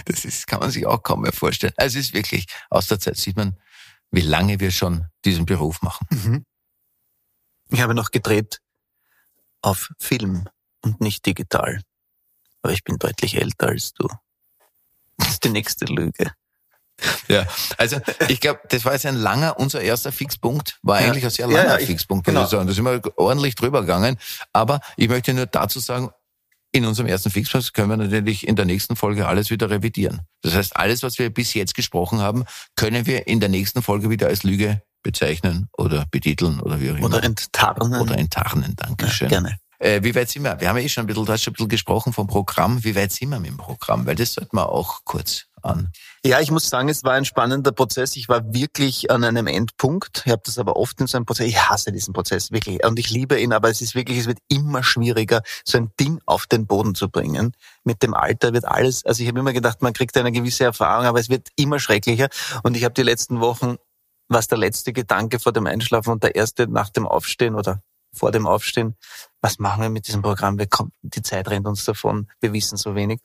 Das 0.06 0.26
ist, 0.26 0.48
kann 0.48 0.60
man 0.60 0.72
sich 0.72 0.86
auch 0.86 1.04
kaum 1.04 1.22
mehr 1.22 1.32
vorstellen. 1.34 1.74
Also 1.78 2.00
es 2.00 2.08
ist 2.08 2.14
wirklich, 2.14 2.48
aus 2.70 2.88
der 2.88 3.00
Zeit 3.00 3.18
sieht 3.18 3.36
man, 3.38 3.58
wie 4.12 4.22
lange 4.22 4.60
wir 4.60 4.72
schon 4.72 5.06
diesen 5.26 5.46
Beruf 5.46 5.82
machen. 5.82 6.08
Mhm. 6.12 6.46
Ich 7.70 7.82
habe 7.82 7.94
noch 7.94 8.12
gedreht 8.12 8.60
auf 9.62 9.90
Film 10.00 10.48
und 10.82 11.02
nicht 11.02 11.26
digital. 11.26 11.82
Aber 12.62 12.74
ich 12.74 12.84
bin 12.84 12.98
deutlich 12.98 13.36
älter 13.36 13.68
als 13.68 13.94
du. 13.94 14.08
Das 15.18 15.30
ist 15.30 15.44
die 15.44 15.50
nächste 15.50 15.86
Lüge. 15.86 16.32
Ja, 17.28 17.46
also 17.78 18.00
ich 18.28 18.40
glaube, 18.42 18.62
das 18.70 18.84
war 18.84 18.94
jetzt 18.94 19.06
ein 19.06 19.16
langer, 19.18 19.60
unser 19.60 19.82
erster 19.82 20.12
Fixpunkt, 20.12 20.80
war 20.82 21.00
Ja. 21.00 21.08
eigentlich 21.08 21.24
ein 21.26 21.30
sehr 21.30 21.48
Ja, 21.48 21.58
langer 21.58 21.70
ja, 21.76 21.78
ich- 21.80 21.86
Fixpunkt, 21.88 22.26
muss 22.26 22.34
genau. 22.34 22.46
ich 22.46 22.50
sagen. 22.50 22.66
Da 22.68 22.74
sind 22.74 22.86
wir 22.86 23.02
ordentlich 23.20 23.54
drüber 23.56 23.82
gegangen. 23.82 24.18
Aber 24.54 24.80
ich 24.96 25.08
möchte 25.08 25.34
nur 25.34 25.46
dazu 25.46 25.80
sagen, 25.80 26.10
in 26.72 26.86
unserem 26.86 27.08
ersten 27.08 27.32
Fixpunkt 27.32 27.74
können 27.74 27.90
wir 27.90 27.98
natürlich 27.98 28.48
in 28.48 28.56
der 28.56 28.66
nächsten 28.66 28.96
Folge 28.96 29.28
alles 29.28 29.50
wieder 29.50 29.70
revidieren. 29.70 30.22
Das 30.42 30.54
heißt, 30.54 30.76
alles, 30.76 31.04
was 31.04 31.18
wir 31.18 31.30
bis 31.30 31.54
jetzt 31.54 31.76
gesprochen 31.76 32.20
haben, 32.20 32.46
können 32.76 33.06
wir 33.06 33.28
in 33.28 33.40
der 33.40 33.50
nächsten 33.50 33.82
Folge 33.82 34.10
wieder 34.10 34.28
als 34.28 34.44
Lüge 34.44 34.82
bezeichnen 35.04 35.70
oder 35.78 36.06
betiteln 36.12 36.60
oder 36.60 36.80
wie 36.82 36.92
auch 36.92 36.98
immer. 36.98 37.06
Oder 37.06 37.24
enttarnen. 37.24 38.02
oder 38.02 38.18
enttarnen. 38.18 38.76
ja, 38.80 38.88
Dankeschön. 38.88 39.30
gerne. 39.30 39.58
Äh, 39.80 40.02
wie 40.04 40.16
weit 40.16 40.30
sind 40.30 40.44
wir? 40.44 40.60
Wir 40.60 40.70
haben 40.70 40.78
ja 40.78 40.84
eh 40.84 40.90
schon 40.90 41.04
ein 41.04 41.08
bisschen, 41.08 41.26
du 41.26 41.32
hast 41.32 41.44
schon 41.44 41.52
ein 41.52 41.56
bisschen 41.56 41.70
gesprochen 41.70 42.12
vom 42.12 42.28
Programm. 42.28 42.84
Wie 42.84 42.96
weit 42.96 43.12
sind 43.12 43.30
wir 43.30 43.40
mit 43.40 43.52
dem 43.52 43.58
Programm? 43.58 44.06
Weil 44.06 44.16
das 44.16 44.34
sollten 44.34 44.58
wir 44.58 44.70
auch 44.70 45.02
kurz 45.06 45.46
an. 45.68 45.92
Ja, 46.24 46.40
ich 46.40 46.52
muss 46.52 46.70
sagen, 46.70 46.90
es 46.90 47.04
war 47.04 47.14
ein 47.14 47.26
spannender 47.26 47.72
Prozess. 47.72 48.16
Ich 48.16 48.28
war 48.28 48.54
wirklich 48.54 49.12
an 49.12 49.24
einem 49.24 49.48
Endpunkt. 49.48 50.24
Ich 50.26 50.32
habe 50.32 50.42
das 50.46 50.58
aber 50.58 50.76
oft 50.76 51.00
in 51.00 51.08
so 51.08 51.18
einem 51.18 51.26
Prozess. 51.26 51.48
Ich 51.48 51.70
hasse 51.70 51.92
diesen 51.92 52.14
Prozess 52.14 52.52
wirklich 52.52 52.84
und 52.84 52.98
ich 53.00 53.10
liebe 53.10 53.40
ihn, 53.40 53.54
aber 53.54 53.70
es 53.70 53.82
ist 53.82 53.96
wirklich, 53.96 54.20
es 54.20 54.28
wird 54.28 54.40
immer 54.48 54.84
schwieriger, 54.84 55.42
so 55.64 55.78
ein 55.78 55.92
Ding 56.00 56.20
auf 56.26 56.48
den 56.48 56.66
Boden 56.66 56.96
zu 56.96 57.10
bringen. 57.10 57.54
Mit 57.84 58.04
dem 58.04 58.14
Alter 58.14 58.54
wird 58.54 58.66
alles. 58.66 59.06
Also 59.06 59.24
ich 59.24 59.30
habe 59.30 59.40
immer 59.40 59.54
gedacht, 59.54 59.82
man 59.82 59.94
kriegt 59.94 60.18
eine 60.18 60.32
gewisse 60.32 60.64
Erfahrung, 60.64 61.06
aber 61.06 61.20
es 61.20 61.30
wird 61.30 61.50
immer 61.56 61.80
schrecklicher. 61.80 62.30
Und 62.64 62.76
ich 62.76 62.84
habe 62.84 62.94
die 62.94 63.04
letzten 63.04 63.40
Wochen, 63.40 63.78
was 64.28 64.48
der 64.48 64.58
letzte 64.58 64.94
Gedanke 64.94 65.40
vor 65.40 65.54
dem 65.54 65.68
Einschlafen 65.68 66.12
und 66.12 66.24
der 66.24 66.36
erste 66.36 66.68
nach 66.68 66.90
dem 66.90 67.08
Aufstehen 67.08 67.56
oder 67.56 67.82
vor 68.18 68.32
dem 68.32 68.48
Aufstehen, 68.48 68.96
was 69.42 69.60
machen 69.60 69.82
wir 69.82 69.90
mit 69.90 70.08
diesem 70.08 70.22
Programm? 70.22 70.58
Wir 70.58 70.68
kommen, 70.68 70.92
die 71.02 71.22
Zeit 71.22 71.50
rennt 71.50 71.68
uns 71.68 71.86
davon, 71.86 72.28
wir 72.42 72.54
wissen 72.54 72.78
so 72.78 72.96
wenig. 72.96 73.22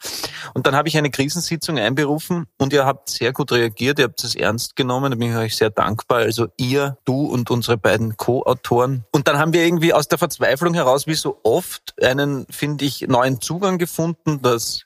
Und 0.54 0.66
dann 0.66 0.76
habe 0.76 0.88
ich 0.88 0.96
eine 0.96 1.10
Krisensitzung 1.10 1.78
einberufen 1.78 2.46
und 2.58 2.72
ihr 2.72 2.84
habt 2.84 3.08
sehr 3.08 3.32
gut 3.32 3.50
reagiert, 3.52 3.98
ihr 3.98 4.04
habt 4.04 4.22
es 4.22 4.34
ernst 4.34 4.76
genommen, 4.76 5.10
da 5.10 5.16
bin 5.16 5.30
ich 5.30 5.36
euch 5.36 5.56
sehr 5.56 5.70
dankbar. 5.70 6.18
Also 6.18 6.48
ihr, 6.56 6.98
du 7.04 7.26
und 7.26 7.50
unsere 7.50 7.78
beiden 7.78 8.16
Co-Autoren. 8.16 9.04
Und 9.10 9.26
dann 9.26 9.38
haben 9.38 9.52
wir 9.52 9.64
irgendwie 9.64 9.94
aus 9.94 10.08
der 10.08 10.18
Verzweiflung 10.18 10.74
heraus, 10.74 11.06
wie 11.06 11.14
so 11.14 11.40
oft, 11.42 11.94
einen, 12.00 12.46
finde 12.50 12.84
ich, 12.84 13.02
neuen 13.08 13.40
Zugang 13.40 13.78
gefunden, 13.78 14.42
dass 14.42 14.84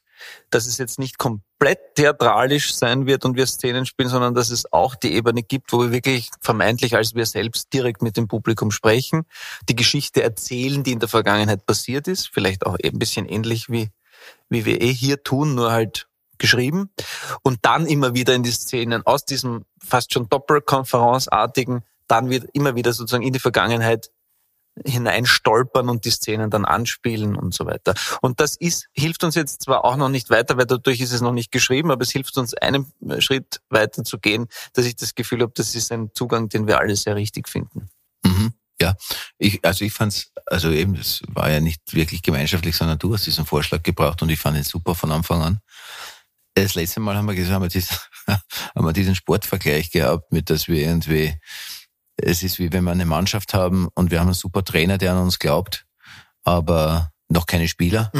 dass 0.50 0.66
es 0.66 0.78
jetzt 0.78 0.98
nicht 0.98 1.18
komplett 1.18 1.94
theatralisch 1.94 2.74
sein 2.74 3.06
wird 3.06 3.24
und 3.24 3.36
wir 3.36 3.46
Szenen 3.46 3.86
spielen, 3.86 4.08
sondern 4.08 4.34
dass 4.34 4.50
es 4.50 4.72
auch 4.72 4.94
die 4.94 5.14
Ebene 5.14 5.42
gibt, 5.42 5.72
wo 5.72 5.80
wir 5.80 5.92
wirklich 5.92 6.30
vermeintlich 6.40 6.96
als 6.96 7.14
wir 7.14 7.26
selbst 7.26 7.72
direkt 7.72 8.02
mit 8.02 8.16
dem 8.16 8.28
Publikum 8.28 8.70
sprechen, 8.70 9.24
die 9.68 9.76
Geschichte 9.76 10.22
erzählen, 10.22 10.82
die 10.82 10.92
in 10.92 11.00
der 11.00 11.08
Vergangenheit 11.08 11.66
passiert 11.66 12.08
ist, 12.08 12.30
vielleicht 12.32 12.66
auch 12.66 12.76
ein 12.82 12.98
bisschen 12.98 13.26
ähnlich 13.26 13.68
wie, 13.70 13.90
wie 14.48 14.64
wir 14.64 14.80
eh 14.80 14.92
hier 14.92 15.22
tun, 15.22 15.54
nur 15.54 15.72
halt 15.72 16.08
geschrieben. 16.38 16.90
Und 17.42 17.60
dann 17.62 17.86
immer 17.86 18.14
wieder 18.14 18.34
in 18.34 18.42
die 18.42 18.50
Szenen 18.50 19.06
aus 19.06 19.24
diesem 19.24 19.64
fast 19.78 20.12
schon 20.12 20.28
Doppelkonferenzartigen 20.28 21.82
dann 22.08 22.30
wird 22.30 22.48
immer 22.52 22.74
wieder 22.74 22.92
sozusagen 22.92 23.24
in 23.24 23.32
die 23.32 23.38
Vergangenheit 23.38 24.10
hineinstolpern 24.84 25.88
und 25.88 26.04
die 26.04 26.10
Szenen 26.10 26.50
dann 26.50 26.64
anspielen 26.64 27.36
und 27.36 27.54
so 27.54 27.66
weiter. 27.66 27.94
Und 28.20 28.40
das 28.40 28.56
ist, 28.56 28.88
hilft 28.92 29.24
uns 29.24 29.34
jetzt 29.34 29.62
zwar 29.62 29.84
auch 29.84 29.96
noch 29.96 30.08
nicht 30.08 30.30
weiter, 30.30 30.56
weil 30.56 30.66
dadurch 30.66 31.00
ist 31.00 31.12
es 31.12 31.20
noch 31.20 31.32
nicht 31.32 31.50
geschrieben, 31.50 31.90
aber 31.90 32.02
es 32.02 32.10
hilft 32.10 32.36
uns 32.36 32.54
einen 32.54 32.92
Schritt 33.18 33.60
weiter 33.70 34.04
zu 34.04 34.18
gehen, 34.18 34.46
dass 34.74 34.84
ich 34.84 34.96
das 34.96 35.14
Gefühl 35.14 35.42
habe, 35.42 35.52
das 35.54 35.74
ist 35.74 35.90
ein 35.92 36.10
Zugang, 36.14 36.48
den 36.48 36.66
wir 36.66 36.78
alle 36.78 36.96
sehr 36.96 37.16
richtig 37.16 37.48
finden. 37.48 37.88
Mhm. 38.24 38.52
Ja, 38.80 38.94
ich, 39.38 39.64
also 39.64 39.84
ich 39.86 39.92
fand's, 39.92 40.32
also 40.44 40.70
eben, 40.70 40.94
das 40.94 41.22
war 41.28 41.50
ja 41.50 41.60
nicht 41.60 41.94
wirklich 41.94 42.20
gemeinschaftlich, 42.20 42.76
sondern 42.76 42.98
du 42.98 43.14
hast 43.14 43.24
diesen 43.24 43.46
Vorschlag 43.46 43.82
gebracht 43.82 44.20
und 44.20 44.28
ich 44.28 44.38
fand 44.38 44.58
ihn 44.58 44.64
super 44.64 44.94
von 44.94 45.12
Anfang 45.12 45.40
an. 45.40 45.60
Das 46.54 46.74
letzte 46.74 47.00
Mal 47.00 47.16
haben 47.16 47.26
wir 47.26 47.34
gesagt, 47.34 47.54
haben 47.54 47.62
wir, 47.62 47.68
diesen, 47.68 47.96
haben 48.26 48.84
wir 48.86 48.92
diesen 48.92 49.14
Sportvergleich 49.14 49.90
gehabt, 49.90 50.30
mit 50.30 50.50
dass 50.50 50.68
wir 50.68 50.80
irgendwie, 50.80 51.34
es 52.16 52.42
ist 52.42 52.58
wie 52.58 52.72
wenn 52.72 52.84
wir 52.84 52.92
eine 52.92 53.06
Mannschaft 53.06 53.54
haben 53.54 53.88
und 53.94 54.10
wir 54.10 54.20
haben 54.20 54.28
einen 54.28 54.34
super 54.34 54.64
Trainer, 54.64 54.98
der 54.98 55.12
an 55.12 55.22
uns 55.22 55.38
glaubt, 55.38 55.86
aber 56.44 57.10
noch 57.28 57.46
keine 57.46 57.68
Spieler. 57.68 58.10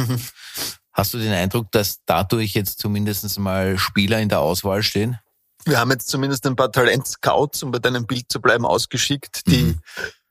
Hast 0.91 1.13
du 1.13 1.17
den 1.17 1.33
Eindruck, 1.33 1.71
dass 1.71 1.99
dadurch 2.05 2.53
jetzt 2.53 2.79
zumindest 2.79 3.37
mal 3.39 3.77
Spieler 3.77 4.19
in 4.19 4.29
der 4.29 4.39
Auswahl 4.39 4.83
stehen? 4.83 5.19
Wir 5.65 5.79
haben 5.79 5.91
jetzt 5.91 6.07
zumindest 6.07 6.45
ein 6.47 6.55
paar 6.55 6.71
Talent-Scouts, 6.71 7.63
um 7.63 7.71
bei 7.71 7.79
deinem 7.79 8.07
Bild 8.07 8.31
zu 8.31 8.41
bleiben, 8.41 8.65
ausgeschickt, 8.65 9.45
die 9.47 9.75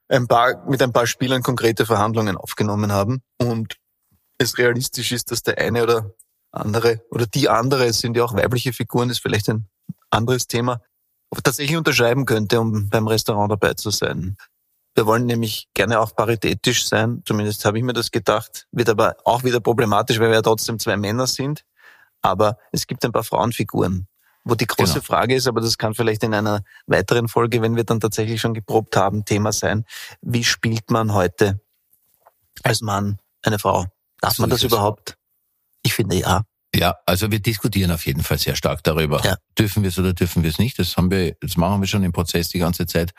ein 0.09 0.27
paar, 0.27 0.65
mit 0.67 0.83
ein 0.83 0.93
paar 0.93 1.07
Spielern 1.07 1.43
konkrete 1.43 1.87
Verhandlungen 1.87 2.37
aufgenommen 2.37 2.93
haben 2.93 3.23
und 3.39 3.77
es 4.39 4.59
realistisch 4.59 5.13
ist, 5.13 5.31
dass 5.31 5.43
der 5.43 5.59
eine 5.59 5.83
oder 5.83 6.15
andere 6.53 7.03
oder 7.11 7.27
die 7.27 7.49
andere, 7.49 7.87
es 7.87 8.01
sind 8.01 8.17
ja 8.17 8.25
auch 8.25 8.35
weibliche 8.35 8.73
Figuren, 8.73 9.11
ist 9.11 9.21
vielleicht 9.21 9.49
ein 9.49 9.69
anderes 10.11 10.47
Thema, 10.47 10.81
tatsächlich 11.43 11.77
unterschreiben 11.77 12.25
könnte, 12.27 12.61
um 12.61 12.89
beim 12.89 13.07
Restaurant 13.07 13.51
dabei 13.51 13.75
zu 13.75 13.91
sein. 13.91 14.37
Wir 14.95 15.07
wollen 15.07 15.27
nämlich 15.27 15.69
gerne 15.75 16.01
auch 16.01 16.17
paritätisch 16.17 16.87
sein, 16.89 17.23
zumindest 17.27 17.65
habe 17.65 17.77
ich 17.79 17.85
mir 17.85 17.93
das 17.93 18.11
gedacht, 18.11 18.67
wird 18.73 18.89
aber 18.89 19.17
auch 19.25 19.45
wieder 19.45 19.61
problematisch, 19.61 20.19
weil 20.19 20.29
wir 20.29 20.37
ja 20.37 20.43
trotzdem 20.43 20.79
zwei 20.79 20.97
Männer 20.97 21.27
sind, 21.27 21.65
aber 22.23 22.57
es 22.73 22.87
gibt 22.87 23.05
ein 23.05 23.13
paar 23.13 23.25
Frauenfiguren, 23.25 24.09
wo 24.45 24.55
die 24.55 24.67
große 24.67 24.95
Genau. 24.95 25.05
Frage 25.05 25.35
ist, 25.35 25.47
aber 25.47 25.61
das 25.61 25.77
kann 25.77 25.95
vielleicht 25.95 26.23
in 26.23 26.33
einer 26.33 26.63
weiteren 26.87 27.29
Folge, 27.29 27.61
wenn 27.61 27.77
wir 27.77 27.85
dann 27.85 28.01
tatsächlich 28.01 28.41
schon 28.41 28.55
geprobt 28.55 28.97
haben, 28.97 29.25
Thema 29.27 29.53
sein, 29.53 29.85
wie 30.23 30.45
spielt 30.45 30.91
man 30.91 31.13
heute 31.13 31.61
als 32.63 32.81
Mann 32.81 33.19
eine 33.43 33.59
Frau. 33.59 33.85
Darf 34.21 34.37
So 34.37 34.43
man 34.43 34.51
das 34.51 34.63
überhaupt? 34.63 35.19
Ich 35.83 35.93
finde 35.93 36.17
ja. 36.17 36.43
Ja, 36.77 36.97
also 37.07 37.31
wir 37.31 37.41
diskutieren 37.41 37.91
auf 37.91 38.05
jeden 38.07 38.23
Fall 38.23 38.39
sehr 38.39 38.55
stark 38.55 38.83
darüber. 38.85 39.23
Ja. 39.25 39.37
Dürfen 39.59 39.83
wir 39.83 39.89
es 39.89 39.99
oder 39.99 40.13
dürfen 40.13 40.43
wir 40.43 40.51
es 40.51 40.59
nicht? 40.59 40.79
Das 40.79 40.97
haben 40.97 41.11
wir, 41.11 41.35
das 41.41 41.57
machen 41.57 41.81
wir 41.81 41.89
schon 41.89 42.05
im 42.05 42.13
Prozess 42.13 42.51
die 42.51 42.59
ganze 42.59 42.87
Zeit. 42.87 43.13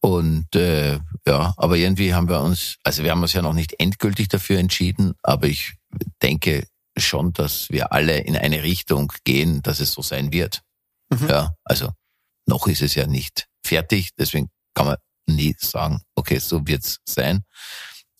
Und 0.00 0.54
äh, 0.56 0.98
ja, 1.26 1.54
aber 1.56 1.76
irgendwie 1.76 2.12
haben 2.12 2.28
wir 2.28 2.40
uns, 2.40 2.76
also 2.82 3.04
wir 3.04 3.12
haben 3.12 3.22
uns 3.22 3.34
ja 3.34 3.42
noch 3.42 3.52
nicht 3.52 3.78
endgültig 3.78 4.28
dafür 4.28 4.58
entschieden, 4.58 5.14
aber 5.22 5.46
ich 5.46 5.74
denke 6.20 6.66
schon, 6.96 7.32
dass 7.32 7.70
wir 7.70 7.92
alle 7.92 8.18
in 8.18 8.36
eine 8.36 8.64
Richtung 8.64 9.12
gehen, 9.24 9.62
dass 9.62 9.78
es 9.78 9.92
so 9.92 10.02
sein 10.02 10.32
wird. 10.32 10.62
Mhm. 11.10 11.28
Ja, 11.28 11.54
also 11.62 11.90
noch 12.46 12.66
ist 12.66 12.82
es 12.82 12.96
ja 12.96 13.06
nicht 13.06 13.46
fertig, 13.64 14.10
deswegen 14.18 14.50
kann 14.74 14.86
man 14.86 14.96
nie 15.26 15.54
sagen, 15.56 16.02
okay, 16.16 16.38
so 16.38 16.66
wird's 16.66 16.98
sein. 17.04 17.44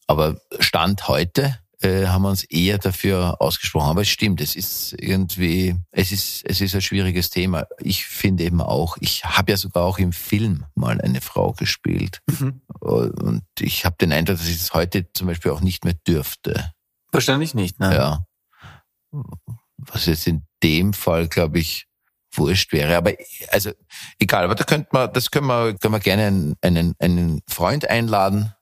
Aber 0.06 0.40
Stand 0.60 1.08
heute 1.08 1.58
äh, 1.82 2.06
haben 2.06 2.22
wir 2.22 2.30
uns 2.30 2.44
eher 2.44 2.78
dafür 2.78 3.40
ausgesprochen. 3.40 3.90
Aber 3.90 4.02
es 4.02 4.08
stimmt, 4.08 4.40
es 4.40 4.56
ist 4.56 4.94
irgendwie, 4.98 5.76
es 5.90 6.12
ist, 6.12 6.42
es 6.44 6.60
ist 6.60 6.74
ein 6.74 6.80
schwieriges 6.80 7.30
Thema. 7.30 7.66
Ich 7.78 8.06
finde 8.06 8.44
eben 8.44 8.60
auch, 8.60 8.96
ich 9.00 9.24
habe 9.24 9.52
ja 9.52 9.56
sogar 9.56 9.84
auch 9.84 9.98
im 9.98 10.12
Film 10.12 10.64
mal 10.74 11.00
eine 11.00 11.20
Frau 11.20 11.52
gespielt. 11.52 12.20
Mhm. 12.30 12.62
Und 12.80 13.44
ich 13.58 13.84
habe 13.84 13.96
den 14.00 14.12
Eindruck, 14.12 14.38
dass 14.38 14.48
ich 14.48 14.56
es 14.56 14.74
heute 14.74 15.12
zum 15.12 15.26
Beispiel 15.26 15.50
auch 15.50 15.60
nicht 15.60 15.84
mehr 15.84 15.94
dürfte. 16.06 16.72
Wahrscheinlich 17.10 17.54
nicht, 17.54 17.78
ne? 17.78 17.94
Ja. 17.94 18.26
Was 19.76 20.06
jetzt 20.06 20.26
in 20.26 20.46
dem 20.62 20.92
Fall, 20.92 21.28
glaube 21.28 21.58
ich, 21.58 21.86
wurscht 22.32 22.72
wäre. 22.72 22.96
Aber 22.96 23.12
also 23.50 23.72
egal, 24.18 24.44
aber 24.44 24.54
da 24.54 24.64
könnte 24.64 24.88
man, 24.92 25.12
das 25.12 25.30
können 25.30 25.46
wir, 25.46 25.74
können 25.74 25.94
wir 25.94 26.00
gerne 26.00 26.26
einen, 26.26 26.56
einen, 26.62 26.94
einen 26.98 27.42
Freund 27.48 27.88
einladen. 27.88 28.54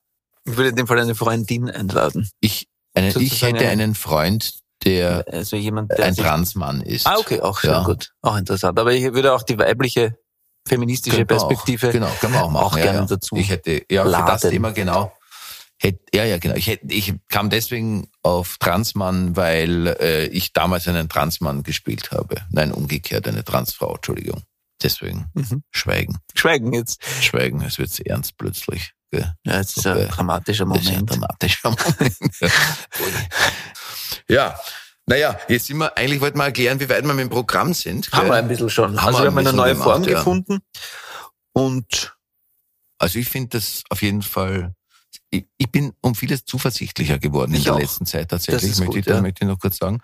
Ich 0.44 0.56
würde 0.56 0.70
in 0.70 0.76
dem 0.76 0.86
Fall 0.86 0.98
eine 0.98 1.14
Freundin 1.14 1.70
einladen. 1.70 2.28
Ich, 2.40 2.68
eine, 2.94 3.08
ich 3.08 3.14
Sozusagen 3.14 3.54
hätte 3.56 3.68
eine- 3.70 3.82
einen 3.84 3.94
Freund, 3.94 4.54
der 4.84 5.24
Also 5.30 5.56
jemand, 5.56 5.90
der 5.92 6.06
ein 6.06 6.16
Transmann 6.16 6.80
ist. 6.80 7.06
Ah, 7.06 7.16
okay, 7.18 7.40
auch 7.40 7.60
sehr 7.60 7.72
Ja. 7.72 7.82
gut. 7.84 8.12
Auch 8.22 8.36
interessant. 8.36 8.78
Aber 8.78 8.92
ich 8.92 9.04
würde 9.12 9.32
auch 9.34 9.42
die 9.42 9.58
weibliche 9.58 10.16
feministische 10.66 11.18
wir 11.18 11.24
auch. 11.24 11.28
Perspektive 11.28 11.90
genau, 11.90 12.08
können 12.20 12.32
wir 12.34 12.42
auch 12.42 12.50
machen. 12.50 12.64
auch 12.64 12.76
ja, 12.76 12.84
gerne 12.84 12.98
ja. 13.00 13.06
dazu 13.06 13.36
Ich 13.36 13.50
hätte, 13.50 13.82
ja, 13.90 14.04
für 14.04 14.10
das 14.10 14.42
laden. 14.42 14.50
Thema 14.50 14.70
genau. 14.72 15.12
Hätte, 15.82 16.00
ja, 16.14 16.24
ja, 16.24 16.38
genau. 16.38 16.54
Ich, 16.56 16.66
hätte, 16.66 16.86
ich 16.92 17.14
kam 17.28 17.48
deswegen 17.48 18.08
auf 18.22 18.58
Transmann, 18.58 19.34
weil 19.36 19.86
äh, 20.00 20.26
ich 20.26 20.52
damals 20.52 20.86
einen 20.88 21.08
Transmann 21.08 21.62
gespielt 21.62 22.10
habe. 22.10 22.36
Nein, 22.50 22.72
umgekehrt, 22.72 23.26
eine 23.26 23.44
Transfrau, 23.44 23.94
Entschuldigung. 23.94 24.42
Deswegen 24.82 25.26
Mhm. 25.34 25.62
schweigen. 25.70 26.18
schweigen 26.34 26.72
jetzt. 26.74 27.02
Schweigen, 27.22 27.62
es 27.62 27.78
wird 27.78 27.98
ernst 28.06 28.36
plötzlich. 28.38 28.92
Ja, 29.12 29.34
es 29.44 29.76
ist 29.76 29.86
ein 29.86 30.08
dramatischer 30.08 30.66
Das 30.66 30.82
ist 30.82 30.88
ein 30.88 30.94
Moment. 30.94 31.10
dramatischer 31.10 31.70
Moment. 31.70 32.16
ja, 34.28 34.58
naja, 35.06 35.38
jetzt 35.48 35.66
sind 35.66 35.78
wir, 35.78 35.96
eigentlich 35.96 36.20
wollten 36.20 36.38
wir 36.38 36.44
erklären, 36.44 36.78
wie 36.78 36.88
weit 36.88 37.04
wir 37.04 37.12
mit 37.14 37.24
dem 37.24 37.30
Programm 37.30 37.74
sind. 37.74 38.12
Haben 38.12 38.28
wir 38.28 38.34
ein 38.34 38.46
bisschen 38.48 38.70
schon. 38.70 39.00
Haben 39.00 39.08
also 39.08 39.20
wir 39.22 39.26
haben 39.26 39.38
eine 39.38 39.52
neue 39.52 39.74
Form 39.74 40.04
gefunden. 40.04 40.60
Und 41.52 42.16
Also 42.98 43.18
ich 43.18 43.28
finde 43.28 43.58
das 43.58 43.82
auf 43.88 44.02
jeden 44.02 44.22
Fall, 44.22 44.74
ich, 45.30 45.46
ich 45.56 45.70
bin 45.70 45.92
um 46.00 46.14
vieles 46.14 46.44
zuversichtlicher 46.44 47.18
geworden 47.18 47.52
Ich 47.52 47.58
in 47.58 47.64
der 47.64 47.74
auch. 47.74 47.78
letzten 47.78 48.04
Zeit 48.04 48.30
tatsächlich, 48.30 48.76
möchte, 48.78 48.86
gut, 48.86 48.96
ich, 48.96 49.06
ja. 49.06 49.20
möchte 49.20 49.44
ich 49.44 49.48
noch 49.48 49.60
kurz 49.60 49.78
sagen. 49.78 50.00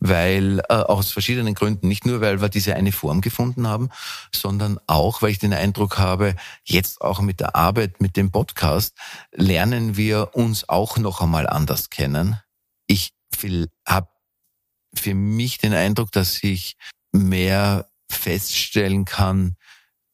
Weil, 0.00 0.60
äh, 0.68 0.74
aus 0.74 1.12
verschiedenen 1.12 1.54
Gründen, 1.54 1.86
nicht 1.88 2.04
nur, 2.04 2.20
weil 2.20 2.40
wir 2.40 2.48
diese 2.48 2.74
eine 2.74 2.92
Form 2.92 3.20
gefunden 3.20 3.68
haben, 3.68 3.90
sondern 4.34 4.78
auch, 4.86 5.22
weil 5.22 5.30
ich 5.30 5.38
den 5.38 5.52
Eindruck 5.52 5.98
habe, 5.98 6.34
jetzt 6.64 7.00
auch 7.00 7.20
mit 7.20 7.40
der 7.40 7.54
Arbeit, 7.54 8.00
mit 8.00 8.16
dem 8.16 8.32
Podcast, 8.32 8.96
lernen 9.32 9.96
wir 9.96 10.34
uns 10.34 10.68
auch 10.68 10.98
noch 10.98 11.20
einmal 11.20 11.46
anders 11.46 11.90
kennen. 11.90 12.40
Ich 12.88 13.12
habe 13.86 14.08
für 14.94 15.14
mich 15.14 15.58
den 15.58 15.74
Eindruck, 15.74 16.10
dass 16.10 16.42
ich 16.42 16.76
mehr 17.12 17.88
feststellen 18.10 19.04
kann 19.04 19.56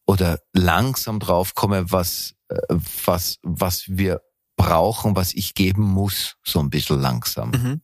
oder 0.05 0.39
langsam 0.51 1.19
draufkomme, 1.19 1.91
was, 1.91 2.35
äh, 2.49 2.57
was, 2.69 3.39
was 3.41 3.85
wir 3.87 4.21
brauchen, 4.55 5.15
was 5.15 5.33
ich 5.33 5.53
geben 5.53 5.83
muss, 5.83 6.37
so 6.43 6.59
ein 6.59 6.69
bisschen 6.69 6.99
langsam. 6.99 7.51
mhm. 7.51 7.81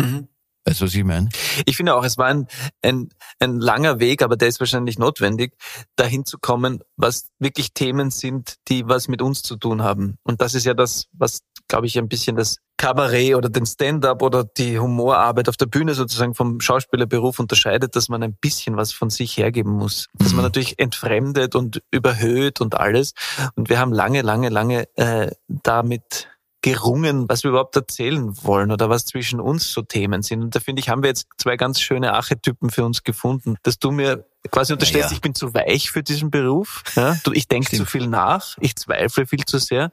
Mhm. 0.00 0.28
Weißt 0.68 0.82
du, 0.82 0.84
was 0.84 0.94
ich 0.94 1.04
meine? 1.04 1.30
Ich 1.64 1.78
finde 1.78 1.94
auch, 1.94 2.04
es 2.04 2.18
war 2.18 2.26
ein, 2.26 2.46
ein, 2.82 3.08
ein 3.40 3.58
langer 3.58 4.00
Weg, 4.00 4.22
aber 4.22 4.36
der 4.36 4.48
ist 4.48 4.60
wahrscheinlich 4.60 4.98
notwendig, 4.98 5.54
dahin 5.96 6.26
zu 6.26 6.36
kommen, 6.38 6.80
was 6.96 7.28
wirklich 7.38 7.72
Themen 7.72 8.10
sind, 8.10 8.56
die 8.68 8.86
was 8.86 9.08
mit 9.08 9.22
uns 9.22 9.42
zu 9.42 9.56
tun 9.56 9.82
haben. 9.82 10.18
Und 10.24 10.42
das 10.42 10.54
ist 10.54 10.66
ja 10.66 10.74
das, 10.74 11.06
was, 11.12 11.40
glaube 11.68 11.86
ich, 11.86 11.96
ein 11.96 12.08
bisschen 12.08 12.36
das 12.36 12.56
Kabarett 12.76 13.34
oder 13.34 13.48
den 13.48 13.64
Stand-up 13.64 14.20
oder 14.22 14.44
die 14.44 14.78
Humorarbeit 14.78 15.48
auf 15.48 15.56
der 15.56 15.66
Bühne 15.66 15.94
sozusagen 15.94 16.34
vom 16.34 16.60
Schauspielerberuf 16.60 17.38
unterscheidet, 17.38 17.96
dass 17.96 18.08
man 18.10 18.22
ein 18.22 18.34
bisschen 18.34 18.76
was 18.76 18.92
von 18.92 19.08
sich 19.10 19.36
hergeben 19.38 19.72
muss. 19.72 20.06
Dass 20.18 20.28
man 20.32 20.38
Mhm. 20.38 20.42
natürlich 20.44 20.78
entfremdet 20.78 21.54
und 21.54 21.82
überhöht 21.90 22.60
und 22.60 22.74
alles. 22.76 23.14
Und 23.56 23.70
wir 23.70 23.80
haben 23.80 23.92
lange, 23.92 24.20
lange, 24.20 24.50
lange 24.50 24.86
äh, 24.96 25.30
damit 25.48 26.28
gerungen, 26.60 27.28
was 27.28 27.44
wir 27.44 27.50
überhaupt 27.50 27.76
erzählen 27.76 28.32
wollen 28.42 28.72
oder 28.72 28.90
was 28.90 29.06
zwischen 29.06 29.40
uns 29.40 29.72
so 29.72 29.82
Themen 29.82 30.22
sind. 30.22 30.42
Und 30.42 30.54
da 30.54 30.60
finde 30.60 30.80
ich, 30.80 30.88
haben 30.88 31.02
wir 31.02 31.08
jetzt 31.08 31.28
zwei 31.36 31.56
ganz 31.56 31.80
schöne 31.80 32.14
Archetypen 32.14 32.70
für 32.70 32.84
uns 32.84 33.04
gefunden, 33.04 33.56
dass 33.62 33.78
du 33.78 33.90
mir 33.92 34.26
quasi 34.50 34.72
unterstellst, 34.72 35.06
Naja. 35.08 35.14
ich 35.14 35.20
bin 35.20 35.34
zu 35.34 35.54
weich 35.54 35.90
für 35.90 36.02
diesen 36.02 36.30
Beruf. 36.30 36.82
Ja? 36.96 37.16
Du, 37.22 37.32
ich 37.32 37.46
denke 37.46 37.76
zu 37.76 37.84
viel 37.84 38.08
nach, 38.08 38.56
ich 38.60 38.74
zweifle 38.76 39.26
viel 39.26 39.44
zu 39.44 39.58
sehr 39.58 39.92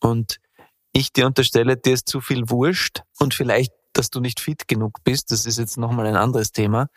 und 0.00 0.40
ich 0.92 1.12
dir 1.12 1.26
unterstelle, 1.26 1.76
dir 1.76 1.94
ist 1.94 2.08
zu 2.08 2.20
viel 2.20 2.48
wurscht 2.50 3.02
und 3.18 3.34
vielleicht 3.34 3.72
dass 3.96 4.10
du 4.10 4.18
nicht 4.18 4.40
fit 4.40 4.66
genug 4.68 5.04
bist, 5.04 5.30
das 5.30 5.46
ist 5.46 5.56
jetzt 5.56 5.78
nochmal 5.78 6.06
ein 6.06 6.16
anderes 6.16 6.50
Thema, 6.50 6.88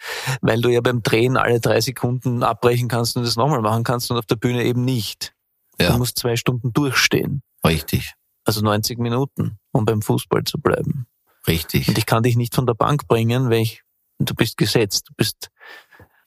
weil 0.41 0.61
du 0.61 0.69
ja 0.69 0.81
beim 0.81 1.03
Drehen 1.03 1.37
alle 1.37 1.59
drei 1.59 1.79
Sekunden 1.79 2.41
abbrechen 2.41 2.87
kannst 2.87 3.15
und 3.15 3.23
das 3.23 3.35
nochmal 3.35 3.61
machen 3.61 3.83
kannst 3.83 4.09
und 4.09 4.17
auf 4.17 4.25
der 4.25 4.35
Bühne 4.35 4.63
eben 4.63 4.83
nicht. 4.83 5.33
Ja. 5.79 5.91
Du 5.91 5.99
musst 5.99 6.17
zwei 6.17 6.35
Stunden 6.35 6.73
durchstehen. 6.73 7.43
Richtig, 7.63 8.13
Also 8.47 8.61
90 8.61 8.97
Minuten, 8.97 9.59
um 9.71 9.85
beim 9.85 10.01
Fußball 10.01 10.43
zu 10.45 10.57
bleiben. 10.59 11.05
richtig. 11.47 11.87
Und 11.89 11.97
ich 11.97 12.05
kann 12.05 12.23
dich 12.23 12.35
nicht 12.37 12.55
von 12.55 12.65
der 12.65 12.73
Bank 12.75 13.07
bringen, 13.07 13.49
weil 13.49 13.59
ich, 13.61 13.83
du 14.19 14.33
bist 14.33 14.57
gesetzt. 14.57 15.09
Du 15.09 15.13
bist 15.15 15.49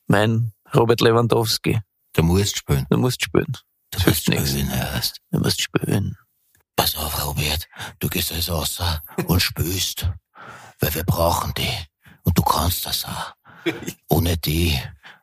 mein 0.07 0.53
Robert 0.75 1.01
Lewandowski. 1.01 1.81
Du 2.13 2.23
musst 2.23 2.59
spielen. 2.59 2.87
Du 2.91 2.99
musst 2.99 3.23
spielen. 3.25 3.47
Du 3.91 3.99
Das 3.99 4.07
musst 4.07 4.25
spielen 4.25 4.71
erst. 4.71 5.21
Du 5.31 5.39
musst 5.41 5.61
spielen. 5.63 6.17
Pass 6.77 6.95
auf, 6.97 7.25
Robert. 7.25 7.69
Du 7.99 8.09
gehst 8.09 8.31
jetzt 8.31 8.51
raus 8.51 8.81
und 9.27 9.41
spülst. 9.41 10.11
Weil 10.81 10.95
wir 10.95 11.05
brauchen 11.05 11.53
die. 11.57 11.73
Und 12.23 12.37
du 12.37 12.43
kannst 12.43 12.85
das 12.87 13.05
auch. 13.05 13.35
Ohne 14.09 14.37
die 14.37 14.79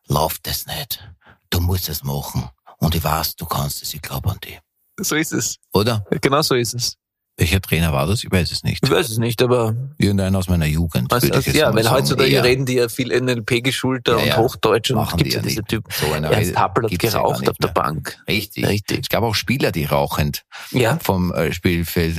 läuft 0.08 0.48
es 0.48 0.66
nicht. 0.66 1.08
Du 1.50 1.60
musst 1.60 1.90
es 1.90 2.04
machen. 2.04 2.50
Und 2.80 2.96
ich 2.96 3.04
weiß, 3.04 3.36
du 3.36 3.46
kannst 3.46 3.82
es. 3.82 3.94
Ich 3.94 4.02
glaube 4.02 4.32
an 4.32 4.40
die. 4.44 4.58
So 5.00 5.16
ist 5.16 5.34
es. 5.34 5.58
Oder? 5.74 6.06
Genau 6.22 6.42
so 6.42 6.56
ist 6.56 6.74
es. 6.74 6.96
Welcher 7.40 7.62
Trainer 7.62 7.94
war 7.94 8.08
das? 8.08 8.24
Ich 8.24 8.32
weiß 8.32 8.52
es 8.52 8.64
nicht. 8.64 8.84
Ich 8.84 8.90
weiß 8.90 9.10
es 9.10 9.20
nicht, 9.20 9.44
aber 9.44 9.76
Irgendeiner 10.00 10.40
aus 10.40 10.50
meiner 10.50 10.66
Jugend. 10.66 11.14
also, 11.14 11.28
jetzt 11.28 11.46
ja, 11.54 11.72
weil 11.76 11.88
heutzutage 11.88 12.32
Eher. 12.32 12.44
reden 12.44 12.66
die 12.66 12.74
ja 12.74 12.90
viel 12.90 13.10
NLP 13.10 13.64
geschulter 13.64 14.18
Ja, 14.18 14.26
ja. 14.26 14.38
und 14.38 14.44
Hochdeutsch 14.44 14.90
und 14.90 15.22
die 15.24 15.30
ja 15.30 15.40
diese. 15.42 15.62
Typen. 15.64 15.92
So 15.92 16.12
einer 16.14 16.32
Ernst 16.32 16.56
Happel 16.58 16.86
hat 16.86 16.98
geraucht 16.98 17.48
auf 17.48 17.58
der. 17.58 17.68
Bank. 17.68 18.18
Richtig. 18.28 18.66
Richtig. 18.66 19.02
Es 19.02 19.10
gab 19.10 19.22
auch 19.22 19.36
Spieler, 19.36 19.72
die 19.72 19.86
rauchend 19.86 20.46
Ja. 20.72 20.98
vom 21.00 21.32
äh, 21.32 21.54
Spielfeld. 21.54 22.18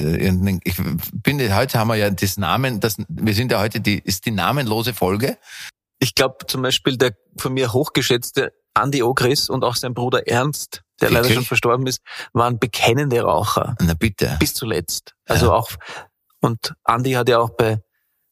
Ich 0.63 0.77
bin, 1.13 1.57
heute 1.57 1.79
haben 1.81 1.89
wir 1.89 1.97
ja 1.97 2.11
das 2.11 2.37
Namen, 2.37 2.79
das, 2.79 2.95
wir 3.09 3.35
sind 3.35 3.51
ja 3.51 3.59
heute 3.59 3.81
die, 3.81 3.99
ist 3.99 4.25
die 4.25 4.31
namenlose 4.31 4.95
Folge. 4.95 5.37
Ich 5.99 6.15
glaube 6.15 6.47
zum 6.47 6.63
Beispiel 6.63 6.97
der 6.97 7.15
von 7.39 7.55
mir 7.55 7.73
hochgeschätzte 7.73 8.53
Andy 8.81 9.03
Ogris 9.03 9.51
und 9.51 9.65
auch 9.65 9.75
sein 9.75 9.95
Bruder 9.95 10.29
Ernst, 10.29 10.83
der 11.01 11.11
leider 11.11 11.31
schon 11.31 11.45
verstorben 11.45 11.87
ist, 11.87 12.01
waren 12.33 12.59
bekennende 12.59 13.21
Raucher. 13.23 13.77
Na 13.81 13.95
bitte. 13.95 14.37
bis 14.41 14.55
zuletzt. 14.55 15.15
Also 15.27 15.47
Ja. 15.47 15.53
auch, 15.53 15.71
und 16.41 16.75
Andy 16.87 17.13
hat 17.13 17.29
ja 17.29 17.39
auch 17.39 17.51
bei 17.51 17.81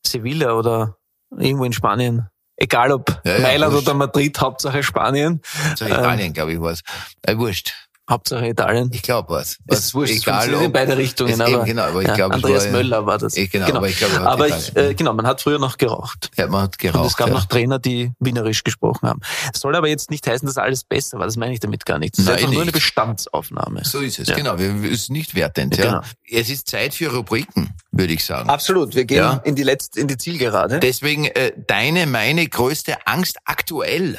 Sevilla 0.05 0.53
oder 0.53 0.97
irgendwo 1.37 1.65
in 1.65 1.73
Spanien, 1.73 2.29
egal 2.57 2.93
ob 2.93 3.21
Ja, 3.25 3.35
ja, 3.35 3.41
Mailand 3.41 3.73
wurscht. 3.75 3.87
oder 3.89 3.95
Madrid, 3.97 4.41
Hauptsache 4.41 4.83
Spanien, 4.83 5.41
So 5.77 5.85
Italien, 5.87 6.33
glaube 6.33 6.53
ich, 6.53 6.61
war's. 6.61 6.83
Äh, 7.23 7.37
wurscht. 7.37 7.73
Hauptsache 8.09 8.47
Italien. 8.47 8.91
Ich 8.93 9.03
glaube 9.03 9.31
was. 9.31 9.59
Es 9.67 9.79
ist 9.81 9.95
wurscht, 9.95 10.15
es 10.15 10.23
egal, 10.23 10.35
funktioniert 10.35 10.61
in 10.63 10.67
ob, 10.69 10.73
beide 10.73 10.97
Richtungen, 10.97 11.33
es 11.33 11.41
aber, 11.41 11.51
eben, 11.51 11.65
genau, 11.65 11.83
aber 11.83 12.03
ich 12.03 12.09
ja, 12.09 12.15
glaube, 12.15 12.37
es 12.37 12.45
Andreas 12.45 12.65
war, 12.67 12.73
Möller 12.73 13.07
war 13.07 13.19
das. 13.19 13.37
Eh, 13.37 13.47
genau, 13.49 13.75
aber 13.75 13.89
ich 13.89 13.99
glaube, 13.99 14.15
er 14.15 14.21
hat 14.21 14.27
aber 14.29 14.49
ich, 14.49 14.77
äh, 14.77 14.95
genau, 14.95 15.13
man 15.13 15.27
hat 15.27 15.41
früher 15.43 15.59
noch 15.59 15.77
geraucht. 15.77 16.31
Ja, 16.37 16.47
man 16.47 16.63
hat 16.63 16.79
geraucht. 16.79 17.01
und 17.01 17.07
es 17.09 17.17
gab 17.17 17.29
ja. 17.29 17.35
noch 17.35 17.47
Trainer, 17.47 17.79
die 17.81 18.13
wienerisch 18.21 18.63
gesprochen 18.63 19.09
haben. 19.09 19.21
Es 19.53 19.61
soll 19.61 19.75
aber 19.75 19.89
jetzt 19.89 20.11
nicht 20.11 20.27
heißen, 20.27 20.47
dass 20.47 20.57
alles 20.57 20.85
besser 20.85 21.19
war. 21.19 21.27
Das 21.27 21.37
meine 21.37 21.53
ich 21.53 21.61
damit 21.61 21.85
gar 21.85 21.99
nicht. 21.99 22.15
Es 22.15 22.21
ist 22.21 22.27
Nein, 22.27 22.37
einfach 22.37 22.49
nur 22.53 22.63
eine 22.63 22.67
nicht. 22.67 22.75
Bestandsaufnahme. 22.75 23.85
So 23.85 23.99
ist 24.01 24.19
es, 24.21 24.29
Ja. 24.29 24.37
genau. 24.37 24.59
Wir, 24.59 24.83
wir 24.83 24.91
ist 24.91 25.11
nicht 25.11 25.35
wertend. 25.35 25.77
Ja, 25.77 25.85
Ja. 25.85 25.91
genau. 25.91 26.03
Es 26.31 26.49
ist 26.49 26.69
Zeit 26.69 26.95
für 26.95 27.13
Rubriken, 27.13 27.75
würde 27.91 28.13
ich 28.13 28.25
sagen. 28.25 28.49
Absolut. 28.49 28.95
Wir 28.95 29.05
gehen 29.05 29.19
Ja. 29.19 29.41
in 29.45 29.57
die 29.57 29.63
letzte, 29.65 29.99
in 30.01 30.07
die 30.07 30.17
Zielgerade. 30.17 30.79
Deswegen 30.79 31.25
äh, 31.27 31.53
deine, 31.67 32.07
meine 32.07 32.47
größte 32.47 33.07
Angst 33.07 33.39
aktuell. 33.45 34.19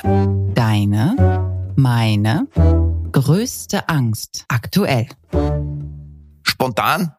Deine, 0.54 1.54
meine 1.76 2.48
größte 3.12 3.90
Angst 3.90 4.46
aktuell. 4.48 5.08
Spontan 6.44 7.14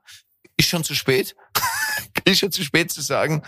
ist 0.56 0.68
schon 0.68 0.84
zu 0.84 0.94
spät. 0.94 1.34
ist 2.24 2.40
schon 2.40 2.52
zu 2.52 2.62
spät 2.62 2.92
zu 2.92 3.00
sagen. 3.00 3.42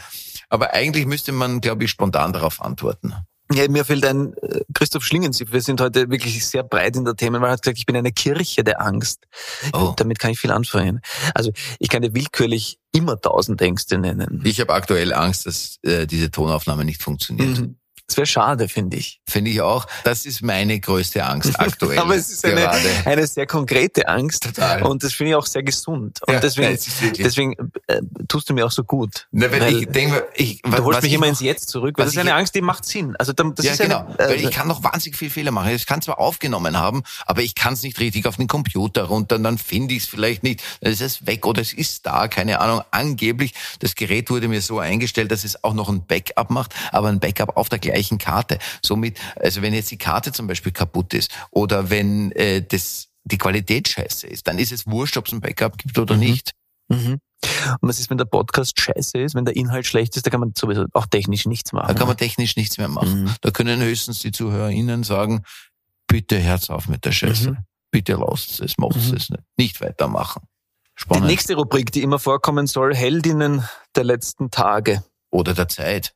Aber 0.49 0.73
eigentlich 0.73 1.07
müsste 1.07 1.33
man, 1.33 1.61
glaube 1.61 1.85
ich, 1.85 1.91
spontan 1.91 2.33
darauf 2.33 2.61
antworten. 2.61 3.15
Ja, 3.53 3.69
mir 3.69 3.85
fällt 3.85 4.07
ein 4.07 4.35
äh, 4.35 4.61
Christoph 4.75 5.05
Schlingensief. 5.05 5.53
Wir 5.53 5.61
sind 5.61 5.81
heute 5.81 6.09
wirklich 6.09 6.47
sehr 6.47 6.63
breit 6.63 6.97
in 6.97 7.05
der 7.05 7.17
Themenwahl. 7.17 7.51
Er 7.51 7.53
hat 7.55 7.63
gesagt, 7.63 7.79
ich 7.79 7.87
bin 7.87 7.97
eine 7.97 8.13
Kirche 8.13 8.63
der 8.63 8.81
Angst. 8.81 9.25
Oh. 9.73 9.93
Damit 9.97 10.21
kann 10.21 10.31
ich 10.31 10.39
viel 10.39 10.53
anfangen. 10.53 11.01
Also 11.35 11.51
ich 11.81 11.89
kann 11.89 12.03
dir 12.03 12.15
willkürlich 12.15 12.79
immer 12.93 13.21
tausend 13.21 13.61
Ängste 13.61 13.99
nennen. 13.99 14.41
Ich 14.45 14.61
habe 14.61 14.73
aktuell 14.73 15.13
Angst, 15.13 15.47
dass 15.47 15.79
äh, 15.83 16.07
diese 16.07 16.31
Tonaufnahme 16.31 16.85
nicht 16.85 17.03
funktioniert. 17.03 17.59
Mhm. 17.59 17.80
Das 18.11 18.17
wäre 18.17 18.27
schade, 18.27 18.69
finde 18.69 18.97
ich. 18.97 19.21
Finde 19.29 19.51
ich 19.53 19.61
auch. 19.61 19.87
Das 20.05 20.27
ist 20.27 20.43
meine 20.43 20.79
größte 20.81 21.25
Angst 21.25 21.53
aktuell. 21.61 21.99
Aber 21.99 22.17
es 22.17 22.29
ist 22.31 22.45
eine, 22.45 22.69
eine 23.05 23.27
sehr 23.27 23.47
konkrete 23.47 24.09
Angst. 24.09 24.43
Total. 24.45 24.83
Und 24.83 25.05
das 25.05 25.13
finde 25.15 25.31
ich 25.31 25.37
auch 25.37 25.47
sehr 25.47 25.63
gesund. 25.63 26.19
Und 26.27 26.35
Ja, 26.35 26.41
deswegen, 26.41 26.77
deswegen 27.17 27.55
äh, 27.87 28.01
tust 28.27 28.51
du 28.51 28.55
mir 28.55 28.67
auch 28.67 28.71
so 28.73 28.83
gut. 28.83 29.29
Na, 29.31 29.51
weil 29.53 29.61
Weil 29.61 29.77
ich 29.77 29.87
denke, 29.89 30.27
ich, 30.35 30.61
du 30.63 30.85
holst 30.85 31.03
mich 31.03 31.11
ich 31.13 31.17
immer 31.17 31.27
noch- 31.27 31.31
ins 31.31 31.41
Jetzt 31.41 31.69
zurück, 31.69 31.97
weil 31.99 32.07
das 32.07 32.15
ist 32.15 32.19
eine 32.21 32.35
Angst, 32.35 32.55
die 32.55 32.63
macht 32.63 32.85
Sinn. 32.85 33.15
Also 33.17 33.33
das 33.33 33.65
ja, 33.65 33.73
ist 33.73 33.81
genau. 33.81 33.99
eine, 34.07 34.19
äh, 34.19 34.29
Weil 34.31 34.41
ich 34.45 34.51
kann 34.51 34.67
noch 34.67 34.83
wahnsinnig 34.83 35.17
viel 35.17 35.31
Fehler 35.31 35.53
machen. 35.53 35.71
Ich 35.73 35.87
kann 35.87 36.03
zwar 36.03 36.19
aufgenommen 36.19 36.77
haben, 36.79 37.05
aber 37.27 37.43
ich 37.43 37.55
kann 37.55 37.75
es 37.75 37.83
nicht 37.85 38.01
richtig 38.01 38.27
auf 38.27 38.37
den 38.37 38.49
Computer 38.49 39.05
runter, 39.05 39.39
dann 39.39 39.57
finde 39.59 39.95
ich 39.95 40.03
es 40.03 40.09
vielleicht 40.09 40.43
nicht. 40.43 40.63
Dann 40.81 40.93
ist 40.93 41.01
es 41.01 41.27
weg 41.27 41.47
oder 41.47 41.63
es 41.63 41.73
ist 41.73 42.07
da, 42.07 42.27
keine 42.27 42.59
Ahnung. 42.61 42.83
Angeblich, 42.91 43.55
das 43.79 43.95
Gerät 43.95 44.31
wurde 44.31 44.49
mir 44.49 44.61
so 44.61 44.81
eingestellt, 44.81 45.31
dass 45.31 45.45
es 45.45 45.63
auch 45.63 45.75
noch 45.75 45.89
ein 45.89 46.05
Backup 46.07 46.51
macht, 46.51 46.75
aber 46.91 47.09
ein 47.09 47.21
Backup 47.21 47.57
auf 47.57 47.69
der 47.69 47.79
gleichen 47.79 48.00
Karte. 48.19 48.59
Somit, 48.83 49.19
also 49.37 49.63
wenn 49.63 49.75
jetzt 49.75 49.91
die 49.91 49.99
Karte 49.99 50.33
zum 50.33 50.47
Beispiel 50.47 50.73
kaputt 50.73 51.15
ist 51.15 51.31
oder 51.51 51.91
wenn 51.91 52.33
äh, 52.33 52.63
das 52.67 53.09
die 53.25 53.39
Qualität 53.39 53.89
scheiße 53.89 54.27
ist, 54.27 54.49
dann 54.49 54.59
ist 54.59 54.73
es 54.73 54.87
wurscht, 54.87 55.17
ob 55.19 55.27
es 55.27 55.33
ein 55.33 55.41
Backup 55.41 55.77
gibt 55.79 55.99
oder 55.99 56.17
nicht. 56.17 56.53
Mhm. 56.89 57.19
Und 57.81 57.89
was 57.89 58.01
ist, 58.01 58.11
wenn 58.11 58.19
der 58.19 58.25
Podcast 58.25 58.81
scheiße 58.81 59.19
ist, 59.19 59.35
wenn 59.35 59.45
der 59.45 59.57
Inhalt 59.57 59.87
schlecht 59.87 60.17
ist, 60.17 60.27
da 60.27 60.31
kann 60.31 60.41
man 60.41 60.53
sowieso 60.57 60.87
auch 60.93 61.07
technisch 61.07 61.47
nichts 61.47 61.73
machen. 61.73 61.89
Da 61.89 61.95
kann 61.95 62.09
man 62.09 62.17
technisch 62.17 62.57
nichts 62.57 62.79
mehr 62.79 62.89
machen. 62.89 63.25
Mhm. 63.25 63.35
Da 63.43 63.51
können 63.51 63.81
höchstens 63.81 64.21
die 64.21 64.33
ZuhörerInnen 64.33 65.05
sagen, 65.05 65.43
bitte 66.07 66.39
Herz 66.39 66.71
auf 66.71 66.89
mit 66.89 67.05
der 67.05 67.13
Scheiße. 67.13 67.53
Mhm. 67.53 67.59
Bitte 67.91 68.15
lasst 68.15 68.61
es, 68.61 68.77
macht 68.79 68.97
Mhm. 68.97 69.17
es 69.17 69.31
nicht. 69.31 69.43
Nicht 69.57 69.81
weitermachen. 69.81 70.43
Die 70.97 71.03
Spannend. 71.03 71.27
nächste 71.29 71.55
Rubrik, 71.55 71.93
die 71.93 72.03
immer 72.03 72.19
vorkommen 72.19 72.67
soll, 72.67 72.95
Heldinnen 72.95 73.65
der 73.97 74.05
letzten 74.05 74.51
Tage. 74.51 75.03
Oder 75.31 75.55
der 75.55 75.69
Zeit. 75.69 76.13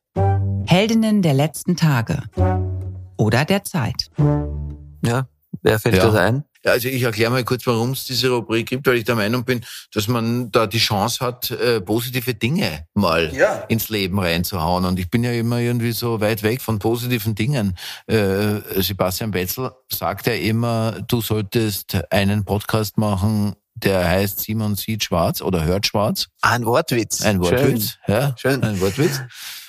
Heldinnen 0.66 1.22
der 1.22 1.34
letzten 1.34 1.76
Tage. 1.76 2.22
Oder 3.16 3.44
der 3.44 3.64
Zeit. 3.64 4.10
Ja, 5.04 5.26
wer 5.62 5.78
fällt 5.78 5.96
Ja. 5.96 6.06
das 6.06 6.14
ein? 6.14 6.44
Ja, 6.64 6.72
also 6.72 6.88
ich 6.88 7.02
erkläre 7.02 7.30
mal 7.30 7.44
kurz, 7.44 7.66
warum 7.66 7.90
es 7.90 8.06
diese 8.06 8.30
Rubrik 8.30 8.66
gibt, 8.70 8.86
weil 8.86 8.96
ich 8.96 9.04
der 9.04 9.16
Meinung 9.16 9.44
bin, 9.44 9.60
dass 9.92 10.08
man 10.08 10.50
da 10.50 10.66
die 10.66 10.78
Chance 10.78 11.22
hat, 11.24 11.50
äh, 11.50 11.82
positive 11.82 12.32
Dinge 12.34 12.86
mal 12.94 13.30
Ja. 13.34 13.56
ins 13.68 13.90
Leben 13.90 14.18
reinzuhauen. 14.18 14.86
Und 14.86 14.98
ich 14.98 15.10
bin 15.10 15.22
ja 15.24 15.32
immer 15.32 15.58
irgendwie 15.58 15.92
so 15.92 16.20
weit 16.22 16.42
weg 16.42 16.62
von 16.62 16.78
positiven 16.78 17.34
Dingen. 17.34 17.76
Äh, 18.06 18.60
Sebastian 18.80 19.30
Betzel 19.30 19.72
sagt 19.92 20.26
ja 20.26 20.32
immer, 20.32 21.02
du 21.06 21.20
solltest 21.20 21.98
einen 22.10 22.46
Podcast 22.46 22.96
machen, 22.96 23.52
der 23.74 24.08
heißt 24.08 24.40
Simon 24.40 24.74
sieht 24.76 25.04
schwarz 25.04 25.42
oder 25.42 25.64
hört 25.64 25.86
schwarz. 25.86 26.28
Ein 26.40 26.64
Wortwitz. 26.64 27.20
Ein 27.20 27.40
Wortwitz, 27.40 27.98
ja. 28.06 28.34
Schön. 28.38 28.62
Ein 28.64 28.80
Wortwitz. 28.80 29.20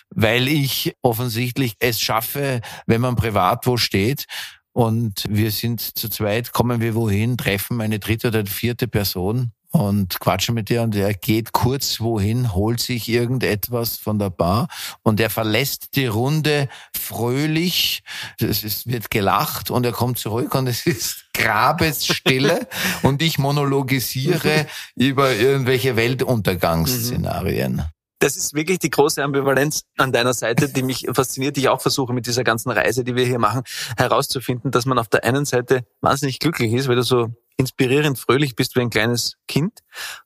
Weil 0.09 0.47
ich 0.47 0.95
offensichtlich 1.01 1.75
es 1.79 1.99
schaffe, 1.99 2.61
wenn 2.85 3.01
man 3.01 3.15
privat 3.15 3.67
wo 3.67 3.77
steht 3.77 4.25
und 4.71 5.23
wir 5.29 5.51
sind 5.51 5.79
zu 5.79 6.09
zweit, 6.09 6.51
kommen 6.51 6.81
wir 6.81 6.95
wohin, 6.95 7.37
treffen 7.37 7.79
eine 7.81 7.99
dritte 7.99 8.27
oder 8.27 8.45
vierte 8.45 8.87
Person 8.87 9.53
und 9.75 10.19
quatschen 10.19 10.55
mit 10.55 10.69
dir 10.69 10.81
und 10.83 10.95
er 10.95 11.13
geht 11.13 11.51
kurz 11.51 11.99
wohin, 11.99 12.53
holt 12.53 12.79
sich 12.79 13.09
irgendetwas 13.09 13.97
von 13.97 14.19
der 14.19 14.29
Bar 14.29 14.67
und 15.03 15.19
er 15.19 15.29
verlässt 15.29 15.95
die 15.95 16.05
Runde 16.05 16.69
fröhlich. 16.93 18.03
Es 18.39 18.63
ist, 18.63 18.87
wird 18.87 19.11
gelacht 19.11 19.71
und 19.71 19.85
er 19.85 19.91
kommt 19.91 20.17
zurück 20.17 20.55
und 20.55 20.67
es 20.67 20.85
ist 20.85 21.25
Grabesstille 21.33 22.67
und 23.01 23.21
ich 23.21 23.37
monologisiere 23.37 24.67
über 24.95 25.33
irgendwelche 25.33 25.95
Weltuntergangsszenarien. 25.95 27.83
Das 28.19 28.37
ist 28.37 28.53
wirklich 28.53 28.79
die 28.79 28.89
große 28.89 29.21
Ambivalenz 29.23 29.83
an 29.97 30.11
deiner 30.11 30.33
Seite, 30.33 30.69
die 30.69 30.83
mich 30.83 31.05
fasziniert, 31.13 31.57
die 31.57 31.61
ich 31.61 31.69
auch 31.69 31.81
versuche 31.81 32.13
mit 32.13 32.25
dieser 32.27 32.43
ganzen 32.43 32.71
Reise, 32.71 33.03
die 33.03 33.15
wir 33.15 33.25
hier 33.25 33.39
machen, 33.39 33.63
herauszufinden, 33.97 34.71
dass 34.71 34.85
man 34.85 34.97
auf 34.97 35.09
der 35.09 35.23
einen 35.23 35.45
Seite 35.45 35.85
wahnsinnig 36.01 36.39
glücklich 36.39 36.73
ist, 36.73 36.87
weil 36.87 36.95
du 36.95 37.03
so 37.03 37.27
inspirierend 37.57 38.17
fröhlich 38.17 38.55
bist 38.55 38.75
wie 38.75 38.81
ein 38.81 38.89
kleines 38.89 39.35
Kind, 39.47 39.79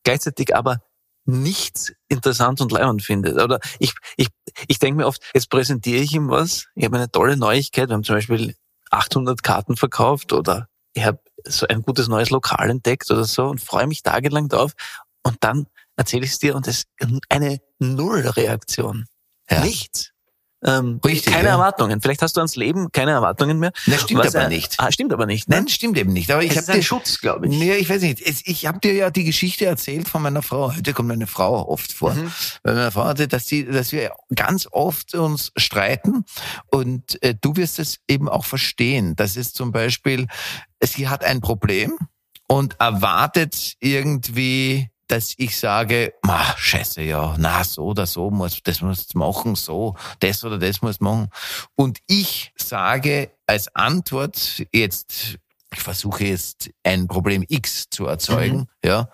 gleichzeitig 0.04 0.56
aber 0.56 0.82
nichts 1.26 1.94
interessant 2.08 2.62
und 2.62 2.72
leibend 2.72 3.04
findet. 3.04 3.42
Oder 3.42 3.60
ich, 3.80 3.94
ich, 4.18 4.30
ich 4.68 4.80
denke 4.80 4.98
mir 4.98 5.08
oft, 5.08 5.22
jetzt 5.34 5.50
präsentiere 5.50 6.02
ich 6.02 6.14
ihm 6.14 6.30
was, 6.30 6.66
ich 6.76 6.86
habe 6.86 6.98
eine 6.98 7.12
tolle 7.12 7.38
Neuigkeit, 7.38 7.90
wir 7.90 7.94
haben 7.94 8.04
zum 8.04 8.16
Beispiel 8.16 8.56
800 8.92 9.44
Karten 9.44 9.76
verkauft 9.76 10.34
oder 10.34 10.68
ich 10.94 11.06
habe 11.06 11.20
so 11.46 11.68
ein 11.68 11.84
gutes 11.84 12.08
neues 12.08 12.32
Lokal 12.32 12.70
entdeckt 12.70 13.10
oder 13.12 13.24
so 13.24 13.46
und 13.46 13.62
freue 13.62 13.88
mich 13.88 14.04
tagelang 14.04 14.50
drauf. 14.50 14.74
Und 15.24 15.38
dann 15.42 15.68
erzähle 16.00 16.24
ich 16.24 16.32
es 16.32 16.40
dir 16.40 16.56
und 16.56 16.66
es 16.68 16.86
ist 16.98 17.12
eine 17.28 17.60
Nullreaktion. 17.80 19.06
Ja. 19.52 19.60
Nichts. 19.64 20.12
Ähm, 20.64 21.00
Richtig, 21.06 21.34
keine 21.34 21.48
ja. 21.48 21.54
Erwartungen. 21.54 22.02
Vielleicht 22.02 22.22
hast 22.22 22.36
du 22.36 22.42
ans 22.42 22.56
Leben 22.56 22.92
keine 22.92 23.12
Erwartungen 23.12 23.60
mehr. 23.60 23.72
Das 23.86 24.02
stimmt 24.02 24.26
aber 24.26 24.40
er- 24.40 24.50
nicht. 24.50 24.76
Ah, 24.78 24.92
stimmt 24.92 25.14
aber 25.14 25.26
nicht. 25.26 25.48
Ne? 25.48 25.56
Nein, 25.58 25.68
stimmt 25.70 25.98
eben 25.98 26.12
nicht. 26.12 26.32
Aber 26.32 26.44
ich 26.44 26.52
habe 26.52 26.60
ist 26.60 26.70
ein 26.70 26.84
Schutz, 26.84 27.20
glaube 27.20 27.48
ich. 27.48 27.58
Nee, 27.58 27.76
ich 27.76 27.90
weiß 27.90 28.02
nicht. 28.02 28.22
Es, 28.22 28.42
ich 28.46 28.66
habe 28.66 28.80
dir 28.80 28.94
ja 28.94 29.10
die 29.10 29.24
Geschichte 29.24 29.66
erzählt 29.66 30.10
von 30.10 30.22
meiner 30.22 30.42
Frau. 30.42 30.76
Heute 30.76 30.94
kommt 30.94 31.08
meine 31.10 31.28
Frau 31.28 31.68
oft 31.68 31.92
vor. 31.94 32.14
Mhm. 32.14 32.32
Weil 32.64 32.76
meine 32.76 32.92
Frau 32.92 33.06
hatte, 33.06 33.28
dass, 33.30 33.46
die, 33.46 33.66
dass 33.66 33.92
wir 33.94 34.14
ganz 34.36 34.68
oft 34.72 35.16
uns 35.16 35.52
streiten 35.56 36.26
und 36.72 37.22
äh, 37.24 37.36
du 37.40 37.56
wirst 37.56 37.80
es 37.80 38.00
eben 38.10 38.28
auch 38.28 38.46
verstehen. 38.46 39.16
Das 39.16 39.38
ist 39.38 39.56
zum 39.56 39.72
Beispiel, 39.72 40.28
sie 40.84 41.08
hat 41.08 41.24
ein 41.24 41.40
Problem 41.40 41.98
und 42.48 42.80
erwartet 42.80 43.76
irgendwie 43.80 44.90
dass 45.10 45.34
ich 45.38 45.58
sage, 45.58 46.14
ma, 46.24 46.56
scheiße, 46.56 47.02
ja, 47.02 47.36
na, 47.38 47.64
so 47.64 47.86
oder 47.86 48.06
so 48.06 48.30
muss, 48.30 48.62
das 48.64 48.82
muss 48.82 49.08
du 49.08 49.18
machen, 49.18 49.56
so, 49.56 49.96
das 50.20 50.44
oder 50.44 50.58
das 50.58 50.82
muss 50.82 51.00
machen. 51.00 51.30
Und 51.76 51.98
ich 52.08 52.54
sage 52.56 53.32
als 53.48 53.76
Antwort 53.76 54.64
jetzt, 54.72 55.38
ich 55.74 55.80
versuche 55.80 56.26
jetzt 56.26 56.70
ein 56.84 57.08
Problem 57.08 57.44
X 57.48 57.90
zu 57.90 58.06
erzeugen, 58.06 58.68
ja, 58.86 59.10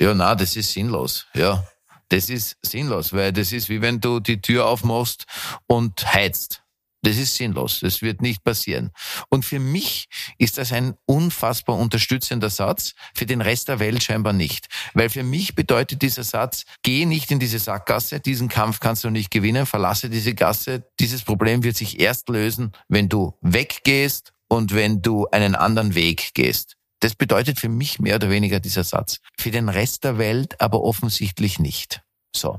ja, 0.00 0.14
na, 0.14 0.34
das 0.34 0.56
ist 0.56 0.72
sinnlos, 0.72 1.26
ja. 1.34 1.64
Das 2.08 2.28
ist 2.28 2.56
sinnlos, 2.62 3.12
weil 3.12 3.32
das 3.32 3.50
ist 3.50 3.68
wie 3.68 3.80
wenn 3.80 4.00
du 4.00 4.20
die 4.20 4.40
Tür 4.40 4.66
aufmachst 4.66 5.24
und 5.66 6.12
heizt. 6.14 6.62
Das 7.06 7.18
ist 7.18 7.36
sinnlos. 7.36 7.78
Das 7.82 8.02
wird 8.02 8.20
nicht 8.20 8.42
passieren. 8.42 8.90
Und 9.28 9.44
für 9.44 9.60
mich 9.60 10.08
ist 10.38 10.58
das 10.58 10.72
ein 10.72 10.94
unfassbar 11.06 11.76
unterstützender 11.76 12.50
Satz, 12.50 12.94
für 13.14 13.26
den 13.26 13.42
Rest 13.42 13.68
der 13.68 13.78
Welt 13.78 14.02
scheinbar 14.02 14.32
nicht. 14.32 14.66
Weil 14.92 15.08
für 15.08 15.22
mich 15.22 15.54
bedeutet 15.54 16.02
dieser 16.02 16.24
Satz, 16.24 16.64
geh 16.82 17.06
nicht 17.06 17.30
in 17.30 17.38
diese 17.38 17.60
Sackgasse, 17.60 18.18
diesen 18.18 18.48
Kampf 18.48 18.80
kannst 18.80 19.04
du 19.04 19.10
nicht 19.10 19.30
gewinnen, 19.30 19.66
verlasse 19.66 20.10
diese 20.10 20.34
Gasse. 20.34 20.82
Dieses 20.98 21.22
Problem 21.22 21.62
wird 21.62 21.76
sich 21.76 22.00
erst 22.00 22.28
lösen, 22.28 22.72
wenn 22.88 23.08
du 23.08 23.38
weggehst 23.40 24.32
und 24.48 24.74
wenn 24.74 25.00
du 25.00 25.28
einen 25.28 25.54
anderen 25.54 25.94
Weg 25.94 26.34
gehst. 26.34 26.74
Das 26.98 27.14
bedeutet 27.14 27.60
für 27.60 27.68
mich 27.68 28.00
mehr 28.00 28.16
oder 28.16 28.30
weniger 28.30 28.58
dieser 28.58 28.82
Satz. 28.82 29.20
Für 29.38 29.52
den 29.52 29.68
Rest 29.68 30.02
der 30.02 30.18
Welt 30.18 30.60
aber 30.60 30.82
offensichtlich 30.82 31.60
nicht. 31.60 32.02
So. 32.34 32.58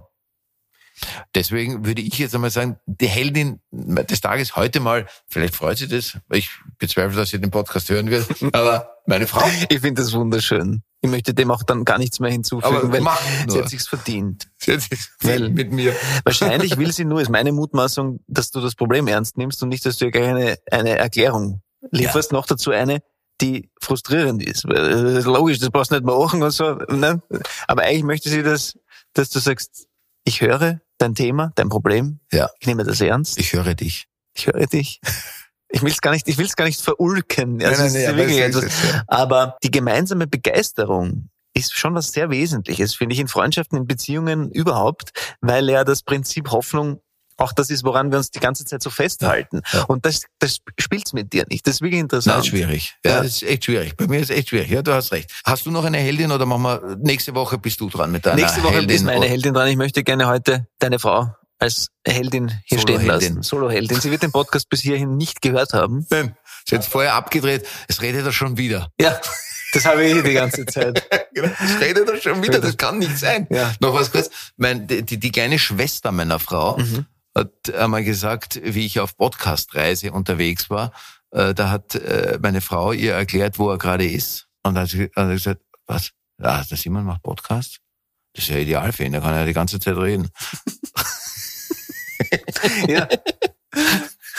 Deswegen 1.36 1.86
würde 1.86 2.02
ich 2.02 2.18
jetzt 2.18 2.34
einmal 2.36 2.50
sagen, 2.50 2.78
die 2.86 3.08
Heldin 3.08 3.60
des 3.72 4.22
Tages 4.22 4.56
heute 4.56 4.80
mal, 4.80 5.06
vielleicht 5.28 5.56
freut 5.56 5.78
sie 5.78 5.88
das, 5.88 6.18
weil 6.28 6.40
ich 6.40 6.50
bezweifle, 6.80 7.18
dass 7.18 7.30
sie 7.30 7.40
den 7.40 7.52
Podcast 7.52 7.90
hören 7.90 8.10
wird, 8.10 8.28
aber 8.54 8.90
meine 9.06 9.28
Frau. 9.28 9.46
Ich 9.70 9.80
finde 9.82 10.02
das 10.02 10.14
wunderschön. 10.14 10.82
Ich 11.02 11.10
möchte 11.12 11.34
dem 11.36 11.52
auch 11.52 11.62
dann 11.62 11.86
gar 11.86 12.00
nichts 12.00 12.20
mehr 12.20 12.32
hinzufügen, 12.32 12.76
Aber 12.76 12.92
weil 12.92 13.04
sie 13.48 13.60
hat 13.62 13.70
sich's 13.70 13.88
verdient. 13.88 14.48
Sie 14.58 14.74
hat 14.74 14.82
sich 14.82 15.00
Weil- 15.22 15.50
mit 15.50 15.72
mir. 15.72 15.96
Wahrscheinlich 16.24 16.78
will 16.78 16.92
sie 16.92 17.06
nur, 17.06 17.22
ist 17.22 17.30
meine 17.30 17.52
Mutmaßung, 17.52 18.20
dass 18.28 18.50
du 18.50 18.60
das 18.62 18.74
Problem 18.74 19.08
ernst 19.08 19.38
nimmst 19.38 19.62
und 19.62 19.70
nicht, 19.70 19.86
dass 19.86 19.98
du 19.98 20.06
ihr 20.06 20.12
gleich 20.12 20.28
eine, 20.28 20.58
eine 20.72 20.98
Erklärung 20.98 21.62
lieferst, 21.92 22.32
noch 22.32 22.48
dazu 22.48 22.72
eine, 22.72 23.02
die 23.40 23.70
frustrierend 23.80 24.44
ist. 24.44 24.66
Äh, 24.66 24.70
Das 24.74 25.14
ist 25.20 25.26
logisch, 25.26 25.60
das 25.60 25.70
brauchst 25.70 25.92
du 25.92 25.96
nicht 25.96 26.06
machen 26.06 26.42
und 26.42 26.50
so. 26.52 26.74
Ne? 26.90 27.22
Aber 27.68 27.84
eigentlich 27.84 28.04
möchte 28.04 28.30
sie 28.30 28.42
das, 28.42 28.80
dass 29.14 29.30
du 29.30 29.38
sagst, 29.38 29.88
ich 30.24 30.42
höre 30.42 30.82
dein 30.98 31.16
Thema, 31.16 31.52
dein 31.56 31.70
Problem, 31.70 32.20
Ja. 32.32 32.50
ich 32.60 32.68
nehme 32.68 32.84
das 32.84 33.02
ernst, 33.02 33.40
Ich 33.40 33.54
höre 33.54 33.74
dich. 33.76 34.08
ich 34.36 34.48
höre 34.48 34.66
dich. 34.68 35.00
Ich 35.70 35.82
will 35.82 35.92
es 35.92 36.00
gar 36.02 36.12
nicht, 36.12 36.28
ich 36.30 36.38
will 36.38 36.46
es 36.46 36.56
gar 36.56 36.66
nicht 36.66 36.80
verulken. 36.82 37.62
Also 37.64 37.84
ist- 37.84 37.96
etwas- 37.96 38.64
ja. 38.90 39.04
aber 39.08 39.58
die 39.64 39.72
gemeinsame 39.72 40.26
Begeisterung 40.28 41.30
ist 41.54 41.74
schon 41.76 41.94
was 41.96 42.12
sehr 42.12 42.30
Wesentliches, 42.30 42.96
finde 42.96 43.14
ich, 43.16 43.20
in 43.20 43.28
Freundschaften, 43.28 43.78
in 43.80 43.88
Beziehungen 43.88 44.50
überhaupt, 44.52 45.12
weil 45.42 45.70
ja 45.70 45.84
das 45.84 46.04
Prinzip 46.04 46.52
Hoffnung 46.52 47.02
auch 47.38 47.54
das 47.54 47.70
ist, 47.70 47.84
woran 47.84 48.12
wir 48.12 48.18
uns 48.18 48.32
die 48.32 48.40
ganze 48.40 48.66
Zeit 48.66 48.82
so 48.84 48.90
festhalten. 48.90 49.62
Ja. 49.72 49.84
Und 49.84 50.06
das, 50.06 50.24
das 50.40 50.58
spielt's 50.80 51.14
mit 51.14 51.34
dir 51.34 51.46
nicht. 51.50 51.66
Das 51.68 51.76
ist 51.76 51.82
wirklich 51.82 51.98
Nein, 52.00 52.06
interessant. 52.06 52.38
das 52.38 52.46
ist 52.46 52.50
schwierig. 52.50 52.96
Ja, 53.06 53.12
Ja. 53.12 53.18
das 53.24 53.28
ist 53.28 53.44
echt 53.44 53.66
schwierig. 53.66 53.96
Bei 53.96 54.08
mir 54.08 54.20
ist 54.20 54.30
es 54.30 54.38
echt 54.38 54.50
schwierig. 54.50 54.70
Ja, 54.70 54.82
du 54.82 54.94
hast 54.94 55.12
recht. 55.12 55.32
Hast 55.46 55.66
du 55.66 55.72
noch 55.72 55.86
eine 55.86 55.98
Heldin 56.00 56.32
oder 56.32 56.46
machen 56.46 56.64
wir, 56.64 56.98
nächste 57.02 57.34
Woche 57.36 57.58
bist 57.58 57.80
du 57.80 57.90
dran 57.90 58.12
mit 58.12 58.26
deiner 58.26 58.36
Nächste 58.42 58.64
Woche 58.64 58.74
Heldin? 58.76 58.96
ist 58.96 59.04
meine 59.04 59.26
Heldin 59.28 59.54
dran. 59.54 59.68
Ich 59.68 59.78
möchte 59.78 60.04
gerne 60.04 60.28
heute 60.28 60.68
deine 60.80 61.00
Frau 61.00 61.34
als 61.60 61.88
Heldin 62.06 62.52
hier 62.66 62.78
stehen 62.80 62.98
Solo-Heldin. 63.02 63.30
lassen. 63.36 63.44
Solo-Heldin. 63.44 64.00
Sie 64.00 64.12
wird 64.12 64.22
den 64.24 64.32
Podcast 64.32 64.70
bis 64.70 64.82
hierhin 64.82 65.18
nicht 65.18 65.42
gehört 65.42 65.74
haben. 65.74 66.06
Nein, 66.12 66.36
ist 66.66 66.72
jetzt 66.72 66.88
vorher 66.88 67.16
abgedreht. 67.16 67.66
Es 67.88 68.02
redet 68.04 68.26
er 68.26 68.32
schon 68.32 68.58
wieder. 68.58 68.92
Ja, 69.02 69.20
das 69.74 69.86
habe 69.86 70.04
ich 70.06 70.22
die 70.24 70.34
ganze 70.34 70.66
Zeit. 70.66 71.04
Es 71.38 71.80
redet 71.80 72.10
er 72.10 72.18
schon 72.20 72.42
wieder. 72.42 72.58
Das 72.60 72.78
kann 72.78 72.98
nicht 72.98 73.16
sein. 73.18 73.46
Ja. 73.52 73.72
Noch 73.80 73.94
was 73.94 74.12
kurz. 74.12 74.32
Mein, 74.56 74.88
die, 74.88 75.04
die 75.04 75.18
die 75.20 75.32
kleine 75.32 75.60
Schwester 75.60 76.12
meiner 76.12 76.40
Frau 76.40 76.78
Mhm. 76.78 77.06
Hat 77.40 77.74
einmal 77.76 78.04
gesagt, 78.04 78.60
wie 78.64 78.86
ich 78.86 79.00
auf 79.00 79.18
Podcast-Reise 79.18 80.12
unterwegs 80.12 80.70
war, 80.70 80.92
äh, 81.32 81.54
da 81.54 81.70
hat 81.70 81.96
äh, 81.96 82.40
meine 82.42 82.62
Frau 82.62 82.92
ihr 82.92 83.14
erklärt, 83.14 83.60
wo 83.60 83.70
er 83.70 83.78
gerade 83.78 84.06
ist. 84.06 84.48
Und 84.64 84.76
dann 84.76 84.84
hat 84.84 84.90
sie 84.90 85.10
hat 85.16 85.30
gesagt, 85.30 85.62
was? 85.86 86.12
Ja, 86.40 86.64
der 86.64 86.78
Simon 86.78 87.06
macht 87.06 87.24
Podcast? 87.24 87.80
Das 88.34 88.44
ist 88.44 88.50
ja 88.50 88.58
ideal 88.58 88.92
für 88.92 89.04
ihn, 89.04 89.14
da 89.14 89.20
kann 89.20 89.34
er 89.34 89.46
die 89.46 89.54
ganze 89.54 89.80
Zeit 89.80 89.98
reden. 89.98 90.30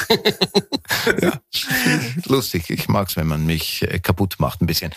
Ja. 1.20 1.40
Lustig, 2.26 2.70
ich 2.70 2.88
mag's, 2.88 3.16
wenn 3.16 3.26
man 3.26 3.46
mich 3.46 3.82
äh, 3.82 3.98
kaputt 3.98 4.36
macht 4.38 4.60
ein 4.60 4.66
bisschen. 4.66 4.94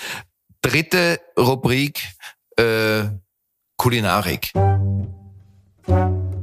Dritte 0.61 1.19
Rubrik, 1.37 2.07
äh, 2.57 3.05
Kulinarik. 3.77 4.51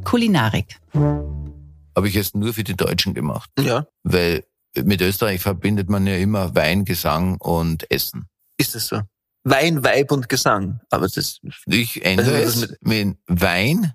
Kulinarik. 0.09 0.81
Habe 0.95 2.09
ich 2.09 2.15
jetzt 2.15 2.35
nur 2.35 2.55
für 2.55 2.65
die 2.65 2.75
Deutschen 2.75 3.13
gemacht, 3.13 3.51
ja. 3.59 3.87
weil 4.05 4.47
mit 4.75 5.03
Österreich 5.03 5.43
verbindet 5.43 5.91
man 5.91 6.07
ja 6.07 6.17
immer 6.17 6.55
Wein, 6.55 6.87
Gesang 6.87 7.37
und 7.37 7.91
Essen. 7.91 8.27
Ist 8.57 8.75
es 8.75 8.87
so? 8.87 9.03
Wein, 9.45 9.85
Weib 9.85 10.11
und 10.11 10.31
Gesang. 10.31 10.81
Aber 10.89 11.09
das, 11.09 11.41
Ich 11.67 12.03
ändere 12.03 12.37
Also 12.37 12.63
das 12.63 12.71
es 12.71 12.77
mit 12.81 13.19
Wein, 13.27 13.93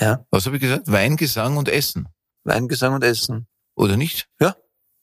ja, 0.00 0.26
was 0.32 0.46
habe 0.46 0.56
ich 0.56 0.62
gesagt? 0.62 0.90
Wein, 0.90 1.16
Gesang 1.16 1.56
und 1.56 1.68
Essen. 1.68 2.08
Wein, 2.42 2.66
Gesang 2.66 2.94
und 2.94 3.04
Essen. 3.04 3.46
Oder 3.76 3.96
nicht? 3.96 4.26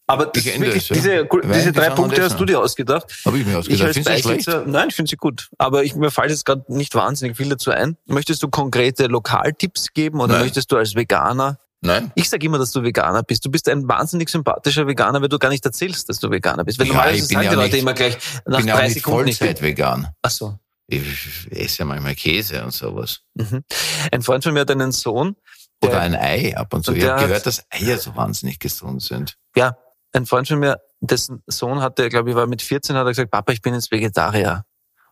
Aber 0.09 0.25
das 0.25 0.43
Ich 0.43 0.53
ist 0.53 0.59
wirklich, 0.59 0.89
es, 0.91 1.05
ja. 1.05 1.23
diese, 1.23 1.71
drei 1.71 1.91
Punkte 1.91 2.23
hast 2.23 2.39
du 2.39 2.45
dir 2.45 2.59
ausgedacht. 2.59 3.05
Habe 3.25 3.37
ich 3.37 3.45
mir 3.45 3.51
Ich 3.51 3.57
ausgedacht. 3.57 3.83
als 3.87 3.93
Findest 3.97 4.25
du 4.25 4.31
das 4.31 4.43
schlecht? 4.43 4.67
Nein, 4.67 4.87
ich 4.89 4.95
finde 4.95 5.09
sie 5.09 5.17
gut. 5.17 5.49
Aber 5.59 5.83
ich, 5.83 5.93
mir 5.95 6.09
fällt 6.09 6.31
jetzt 6.31 6.45
gerade 6.45 6.63
nicht 6.67 6.95
wahnsinnig 6.95 7.37
viel 7.37 7.47
dazu 7.49 7.69
ein. 7.71 7.95
Möchtest 8.07 8.41
du 8.41 8.49
konkrete 8.49 9.05
Lokaltipps 9.05 9.93
geben 9.93 10.19
oder 10.19 10.33
Nein. 10.33 10.43
möchtest 10.45 10.71
du 10.71 10.77
als 10.77 10.95
Veganer? 10.95 11.59
Nein? 11.81 12.11
Ich 12.15 12.27
sage 12.29 12.45
immer, 12.45 12.57
dass 12.57 12.71
du 12.71 12.81
Veganer 12.83 13.21
bist. 13.23 13.45
Du 13.45 13.51
bist 13.51 13.69
ein 13.69 13.87
wahnsinnig 13.87 14.29
sympathischer 14.29 14.87
Veganer, 14.87 15.21
weil 15.21 15.29
du 15.29 15.37
gar 15.39 15.49
nicht 15.49 15.63
erzählst, 15.63 16.09
dass 16.09 16.19
du 16.19 16.29
Veganer 16.31 16.65
bist. 16.65 16.79
Weil 16.79 16.87
Ja, 16.87 16.93
normalerweise 16.93 17.21
ich 17.23 17.27
bin 17.29 17.35
sagen 17.35 17.45
ja 17.45 17.49
die 17.51 17.55
Leute 17.55 17.71
nicht- 17.73 17.81
immer 17.83 17.93
gleich 17.93 18.17
nach 18.47 18.57
bin 18.57 18.67
ja 18.67 18.73
auch 18.73 18.79
drei 18.79 18.87
nicht 18.87 18.93
Sekunden. 18.95 19.27
Ich 19.29 19.39
bin, 19.39 19.47
Vollzeit 19.47 19.61
vegan. 19.61 20.07
ach 20.23 20.31
so. 20.31 20.57
Ich 20.87 21.47
esse 21.51 21.77
ja 21.79 21.85
manchmal 21.85 22.15
Käse 22.15 22.63
und 22.65 22.73
sowas. 22.73 23.19
Mhm. 23.35 23.63
Ein 24.11 24.21
Freund 24.23 24.43
von 24.43 24.53
mir 24.53 24.61
hat 24.61 24.71
einen 24.71 24.91
Sohn. 24.91 25.35
Der, 25.83 25.91
Oder 25.91 25.99
ein 26.01 26.15
Ei 26.15 26.57
ab 26.57 26.73
und 26.73 26.83
zu. 26.83 26.91
Und 26.91 26.97
Ich 26.97 27.03
der 27.03 27.13
habe 27.13 27.27
gehört, 27.27 27.45
dass 27.45 27.63
Eier 27.69 27.97
so 27.99 28.13
wahnsinnig 28.15 28.59
gesund 28.59 29.01
sind. 29.03 29.37
ja, 29.55 29.77
ein 30.13 30.25
Freund 30.25 30.47
von 30.47 30.59
mir, 30.59 30.81
dessen 30.99 31.43
Sohn 31.47 31.81
hatte, 31.81 32.09
glaube 32.09 32.29
ich, 32.29 32.35
war 32.35 32.47
mit 32.47 32.61
14, 32.61 32.95
hat 32.95 33.05
er 33.05 33.11
gesagt, 33.11 33.31
Papa, 33.31 33.51
ich 33.51 33.61
bin 33.61 33.73
jetzt 33.73 33.91
Vegetarier. 33.91 34.65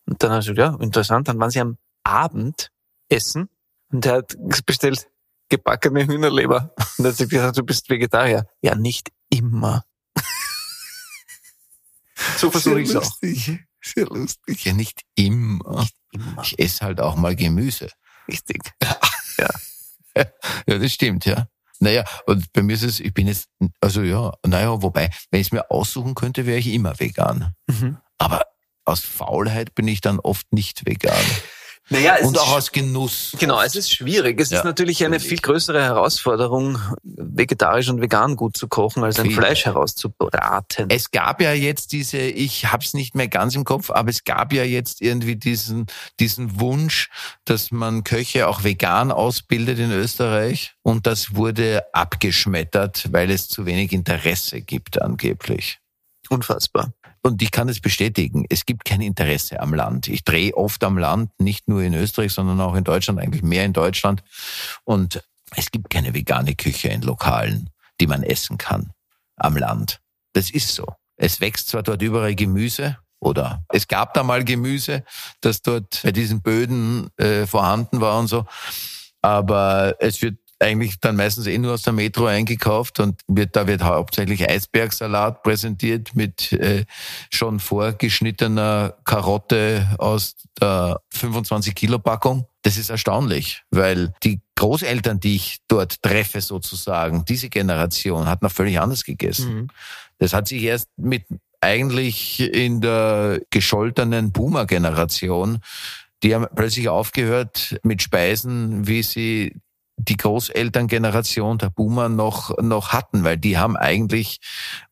Und 0.05 0.21
dann 0.23 0.31
hat 0.31 0.37
er 0.47 0.53
gesagt, 0.53 0.57
ja, 0.57 0.83
interessant. 0.83 1.27
Dann 1.27 1.39
waren 1.39 1.49
sie 1.49 1.59
am 1.59 1.77
Abend 2.03 2.71
essen 3.09 3.49
und 3.91 4.05
er 4.05 4.17
hat 4.17 4.35
bestellt 4.65 5.07
gebackene 5.49 6.05
Hühnerleber. 6.05 6.73
Und 6.97 7.03
dann 7.03 7.07
hat 7.07 7.17
sie 7.17 7.27
gesagt, 7.27 7.57
du 7.57 7.63
bist 7.63 7.89
Vegetarier. 7.89 8.45
Ja, 8.61 8.75
nicht 8.75 9.11
immer. 9.29 9.83
so 12.37 12.49
versuche 12.51 12.81
ich 12.81 12.89
es 12.89 12.95
auch. 12.95 13.03
lustig. 13.03 13.59
Sehr 13.81 14.05
lustig. 14.05 14.65
Ja, 14.65 14.73
nicht 14.73 15.01
immer. 15.15 15.87
Immer. 16.11 16.41
Ich 16.41 16.57
esse 16.59 16.85
halt 16.85 16.99
auch 16.99 17.15
mal 17.15 17.35
Gemüse. 17.35 17.89
Richtig. 18.27 18.73
Ja, 19.37 20.25
das 20.65 20.91
stimmt, 20.91 21.25
ja. 21.25 21.47
Naja, 21.79 22.03
und 22.25 22.51
bei 22.53 22.63
mir 22.63 22.73
ist 22.73 22.83
es, 22.83 22.99
ich 22.99 23.13
bin 23.13 23.27
jetzt, 23.27 23.49
also 23.81 24.01
ja, 24.01 24.33
naja, 24.45 24.81
wobei, 24.81 25.09
wenn 25.31 25.41
ich 25.41 25.47
es 25.47 25.53
mir 25.53 25.69
aussuchen 25.69 26.15
könnte, 26.15 26.45
wäre 26.45 26.59
ich 26.59 26.67
immer 26.67 26.99
vegan. 26.99 27.53
Mhm. 27.67 27.97
Aber 28.17 28.45
aus 28.85 29.01
Faulheit 29.01 29.75
bin 29.75 29.87
ich 29.87 30.01
dann 30.01 30.19
oft 30.19 30.51
nicht 30.51 30.85
vegan. 30.85 31.13
Naja, 31.89 32.17
es 32.19 32.27
Und 32.27 32.35
ist 32.35 32.41
auch 32.41 32.57
aus 32.57 32.71
Genuss. 32.71 33.31
Genau, 33.39 33.61
es 33.61 33.75
ist 33.75 33.91
schwierig. 33.91 34.39
Es 34.41 34.49
Ja, 34.49 34.59
ist 34.59 34.65
natürlich 34.65 35.05
eine 35.05 35.19
viel 35.21 35.37
größere 35.37 35.81
Herausforderung, 35.81 36.79
vegetarisch 37.03 37.87
und 37.89 38.01
vegan 38.01 38.35
gut 38.35 38.57
zu 38.57 38.67
kochen, 38.67 39.03
als 39.03 39.19
ein 39.19 39.27
Viel. 39.27 39.35
Fleisch 39.35 39.65
herauszubraten. 39.65 40.89
Es 40.89 41.11
gab 41.11 41.41
ja 41.41 41.53
jetzt 41.53 41.93
diese, 41.93 42.17
ich 42.17 42.71
hab's 42.71 42.93
nicht 42.93 43.15
mehr 43.15 43.29
ganz 43.29 43.55
im 43.55 43.63
Kopf, 43.63 43.89
aber 43.89 44.09
es 44.09 44.25
gab 44.25 44.51
ja 44.51 44.63
jetzt 44.63 45.01
irgendwie 45.01 45.37
diesen, 45.37 45.85
diesen 46.19 46.59
Wunsch, 46.59 47.09
dass 47.45 47.71
man 47.71 48.03
Köche 48.03 48.47
auch 48.49 48.63
vegan 48.65 49.11
ausbildet 49.11 49.79
in 49.79 49.91
Österreich. 49.91 50.75
Und 50.83 51.07
das 51.07 51.35
wurde 51.35 51.83
abgeschmettert, 51.93 53.07
weil 53.11 53.31
es 53.31 53.47
zu 53.47 53.65
wenig 53.65 53.93
Interesse 53.93 54.61
gibt 54.61 55.01
angeblich. 55.01 55.79
Unfassbar. 56.29 56.91
Und 57.27 57.41
ich 57.41 57.51
kann 57.51 57.67
es 57.67 57.81
bestätigen, 57.81 58.45
es 58.47 58.65
gibt 58.65 58.85
kein 58.85 59.01
Interesse 59.01 59.59
am 59.59 59.73
Land. 59.73 60.07
Ich 60.07 60.23
drehe 60.23 60.55
oft 60.55 60.81
am 60.85 60.97
Land, 60.97 61.29
nicht 61.41 61.67
nur 61.67 61.81
in 61.81 61.93
Österreich, 61.93 62.31
sondern 62.31 62.61
auch 62.61 62.73
in 62.73 62.85
Deutschland, 62.85 63.19
eigentlich 63.19 63.43
mehr 63.43 63.65
in 63.65 63.73
Deutschland. 63.73 64.23
Und 64.85 65.21
es 65.53 65.69
gibt 65.69 65.89
keine 65.89 66.13
vegane 66.13 66.55
Küche 66.55 66.87
in 66.87 67.01
Lokalen, 67.01 67.69
die 67.99 68.07
man 68.07 68.23
essen 68.23 68.57
kann 68.57 68.91
am 69.35 69.57
Land. 69.57 69.99
Das 70.31 70.49
ist 70.49 70.73
so. 70.73 70.85
Es 71.17 71.41
wächst 71.41 71.67
zwar 71.67 71.83
dort 71.83 72.01
überall 72.01 72.33
Gemüse, 72.33 72.97
oder 73.19 73.61
es 73.73 73.89
gab 73.89 74.13
da 74.13 74.23
mal 74.23 74.45
Gemüse, 74.45 75.03
das 75.41 75.61
dort 75.61 75.99
bei 76.03 76.13
diesen 76.13 76.41
Böden 76.41 77.09
äh, 77.17 77.45
vorhanden 77.45 77.99
war 77.99 78.19
und 78.19 78.27
so, 78.27 78.45
aber 79.21 79.95
es 79.99 80.21
wird 80.21 80.37
eigentlich 80.59 80.99
dann 80.99 81.15
meistens 81.15 81.47
eh 81.47 81.57
nur 81.57 81.73
aus 81.73 81.83
der 81.83 81.93
Metro 81.93 82.25
eingekauft 82.25 82.99
und 82.99 83.21
wird, 83.27 83.55
da 83.55 83.67
wird 83.67 83.83
hauptsächlich 83.83 84.49
Eisbergsalat 84.49 85.43
präsentiert 85.43 86.15
mit 86.15 86.51
äh, 86.53 86.85
schon 87.29 87.59
vorgeschnittener 87.59 88.95
Karotte 89.03 89.87
aus 89.99 90.35
der 90.59 90.99
25 91.11 91.75
Kilo 91.75 91.99
Packung. 91.99 92.47
Das 92.63 92.77
ist 92.77 92.89
erstaunlich, 92.89 93.63
weil 93.69 94.13
die 94.23 94.41
Großeltern, 94.55 95.19
die 95.19 95.35
ich 95.35 95.59
dort 95.67 96.01
treffe 96.01 96.41
sozusagen, 96.41 97.23
diese 97.25 97.49
Generation 97.49 98.27
hat 98.27 98.41
noch 98.41 98.51
völlig 98.51 98.79
anders 98.79 99.03
gegessen. 99.03 99.53
Mhm. 99.53 99.67
Das 100.17 100.33
hat 100.33 100.47
sich 100.47 100.63
erst 100.63 100.89
mit 100.97 101.25
eigentlich 101.61 102.39
in 102.39 102.81
der 102.81 103.41
gescholtenen 103.49 104.31
Boomer-Generation, 104.31 105.59
die 106.23 106.33
haben 106.33 106.47
plötzlich 106.55 106.89
aufgehört 106.89 107.79
mit 107.83 108.01
Speisen, 108.01 108.87
wie 108.87 109.03
sie 109.03 109.55
die 109.97 110.17
Großelterngeneration 110.17 111.57
der 111.57 111.69
Boomer 111.69 112.07
noch, 112.07 112.57
noch 112.61 112.93
hatten, 112.93 113.23
weil 113.23 113.37
die 113.37 113.57
haben 113.57 113.75
eigentlich 113.75 114.39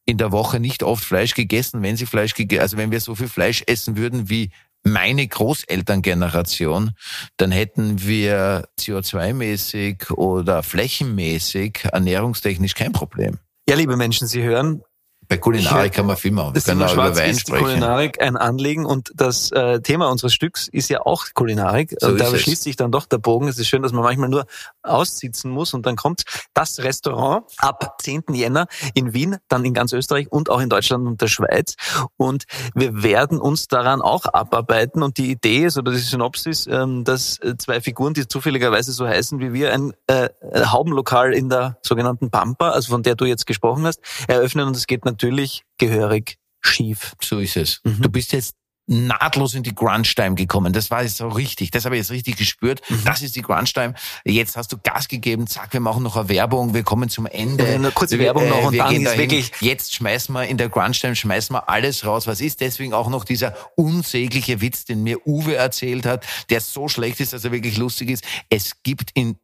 in 0.05 0.17
der 0.17 0.31
Woche 0.31 0.59
nicht 0.59 0.83
oft 0.83 1.03
Fleisch 1.03 1.35
gegessen. 1.35 1.81
Wenn 1.83 1.95
sie 1.95 2.05
Fleisch 2.05 2.33
gegessen, 2.33 2.61
also 2.61 2.77
wenn 2.77 2.91
wir 2.91 2.99
so 2.99 3.15
viel 3.15 3.27
Fleisch 3.29 3.63
essen 3.67 3.97
würden 3.97 4.29
wie 4.29 4.49
meine 4.83 5.27
Großelterngeneration, 5.27 6.91
dann 7.37 7.51
hätten 7.51 8.05
wir 8.05 8.67
CO2-mäßig 8.79 10.11
oder 10.11 10.63
flächenmäßig 10.63 11.85
ernährungstechnisch 11.91 12.75
kein 12.75 12.91
Problem. 12.91 13.39
Ja, 13.67 13.75
liebe 13.75 13.97
Menschen, 13.97 14.27
Sie 14.27 14.43
hören, 14.43 14.83
Bei 15.27 15.37
Kulinarik 15.37 15.93
kann 15.93 16.05
man 16.05 16.17
viel 16.17 16.31
machen. 16.31 16.49
Wir 16.49 16.53
das 16.53 16.65
können 16.65 16.83
auch 16.83 16.93
über 16.93 17.15
Wein 17.15 17.31
ist 17.31 17.41
sprechen. 17.41 17.65
Kulinarik 17.65 18.21
ein 18.21 18.37
Anliegen 18.37 18.85
und 18.85 19.11
das 19.15 19.51
äh, 19.51 19.81
Thema 19.81 20.11
unseres 20.11 20.35
Stücks 20.35 20.67
ist 20.67 20.87
ja 20.89 21.01
auch 21.01 21.25
Kulinarik. 21.33 21.95
So 21.99 22.09
und 22.09 22.19
da 22.19 22.37
schließt 22.37 22.61
sich 22.61 22.75
dann 22.75 22.91
doch 22.91 23.07
der 23.07 23.17
Bogen. 23.17 23.47
Es 23.47 23.57
ist 23.57 23.67
schön, 23.67 23.81
dass 23.81 23.91
man 23.91 24.03
manchmal 24.03 24.29
nur 24.29 24.45
aussitzen 24.86 25.51
muss 25.51 25.73
und 25.73 25.86
dann 25.86 25.95
kommt 25.95 26.23
das 26.53 26.79
Restaurant 26.79 27.45
ab 27.57 27.97
10. 28.01 28.23
Jänner 28.33 28.67
in 28.93 29.13
Wien, 29.13 29.38
dann 29.47 29.65
in 29.65 29.73
ganz 29.73 29.93
Österreich 29.93 30.31
und 30.31 30.49
auch 30.49 30.59
in 30.59 30.69
Deutschland 30.69 31.07
und 31.07 31.21
der 31.21 31.27
Schweiz. 31.27 31.75
Und 32.17 32.45
wir 32.73 33.03
werden 33.03 33.39
uns 33.39 33.67
daran 33.67 34.01
auch 34.01 34.25
abarbeiten. 34.25 35.03
Und 35.03 35.17
die 35.17 35.31
Idee 35.31 35.65
ist 35.65 35.77
oder 35.77 35.91
die 35.91 35.97
Synopsis, 35.97 36.67
ähm, 36.67 37.03
dass 37.03 37.39
äh, 37.39 37.55
zwei 37.57 37.81
Figuren, 37.81 38.13
die 38.13 38.27
zufälligerweise 38.27 38.91
so 38.91 39.07
heißen 39.07 39.39
wie 39.39 39.53
wir, 39.53 39.73
ein 39.73 39.93
äh, 40.07 40.29
Haubenlokal 40.53 41.33
in 41.33 41.49
der 41.49 41.77
sogenannten 41.81 42.29
Pampa, 42.29 42.71
also 42.71 42.91
von 42.91 43.03
der 43.03 43.15
du 43.15 43.25
jetzt 43.25 43.45
gesprochen 43.45 43.86
hast, 43.86 43.99
eröffnen. 44.27 44.67
Und 44.67 44.75
es 44.75 44.88
geht 44.88 45.05
natürlich 45.05 45.63
gehörig 45.77 46.38
schief. 46.61 47.13
So 47.21 47.39
ist 47.39 47.57
es. 47.57 47.81
Mhm. 47.83 48.01
Du 48.01 48.09
bist 48.09 48.31
jetzt 48.33 48.55
nahtlos 48.88 49.53
in 49.55 49.63
die 49.63 49.73
Crunch-Time 49.73 50.36
gekommen. 50.36 50.71
Das 50.73 50.91
war 50.91 51.03
jetzt 51.03 51.17
so 51.17 51.27
richtig. 51.27 51.71
Das 51.71 51.86
habe 51.86 51.95
ich 51.95 52.01
jetzt 52.01 52.11
richtig 52.11 52.38
gespürt. 52.38 52.81
Mhm. 52.89 53.01
Das 53.05 53.21
ist 53.21 53.36
die 53.36 53.41
Crunch-Time. 53.41 53.93
Jetzt 54.23 54.55
hast 54.57 54.71
du 54.71 54.77
Gas 54.77 55.07
gegeben. 55.07 55.47
Zack, 55.47 55.73
wir 55.73 55.79
machen 55.79 56.03
noch 56.03 56.15
eine 56.17 56.29
Werbung. 56.29 56.73
Wir 56.73 56.83
kommen 56.83 57.09
zum 57.09 57.25
Ende. 57.25 57.67
Ja, 57.67 57.75
eine 57.75 57.91
kurze 57.91 58.19
Werbung 58.19 58.47
noch 58.47 58.65
und 58.65 58.73
wir 58.73 58.83
dann 58.83 58.93
gehen 58.93 59.05
ist 59.05 59.17
wirklich- 59.17 59.51
Jetzt 59.59 59.95
schmeißen 59.95 60.33
wir 60.33 60.45
in 60.45 60.57
der 60.57 60.69
Crunch-Time, 60.69 61.15
schmeißen 61.15 61.55
wir 61.55 61.67
alles 61.69 62.05
raus. 62.05 62.27
Was 62.27 62.41
ist 62.41 62.61
deswegen 62.61 62.93
auch 62.93 63.09
noch 63.09 63.23
dieser 63.25 63.55
unsägliche 63.75 64.61
Witz, 64.61 64.86
den 64.86 65.03
mir 65.03 65.25
Uwe 65.25 65.55
erzählt 65.55 66.05
hat, 66.05 66.25
der 66.49 66.61
so 66.61 66.88
schlecht 66.88 67.19
ist, 67.19 67.33
dass 67.33 67.43
er 67.45 67.51
wirklich 67.51 67.77
lustig 67.77 68.09
ist. 68.09 68.23
Es 68.49 68.83
gibt 68.83 69.11
in 69.15 69.38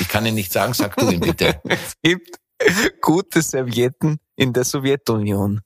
Ich 0.00 0.08
kann 0.08 0.26
ihn 0.26 0.34
nicht 0.34 0.52
sagen, 0.52 0.74
sag 0.74 0.96
du 0.96 1.08
ihn 1.10 1.20
bitte. 1.20 1.60
Es 1.68 1.96
gibt 2.02 2.38
gute 3.00 3.42
Servietten 3.42 4.18
in 4.36 4.52
der 4.52 4.64
Sowjetunion. 4.64 5.60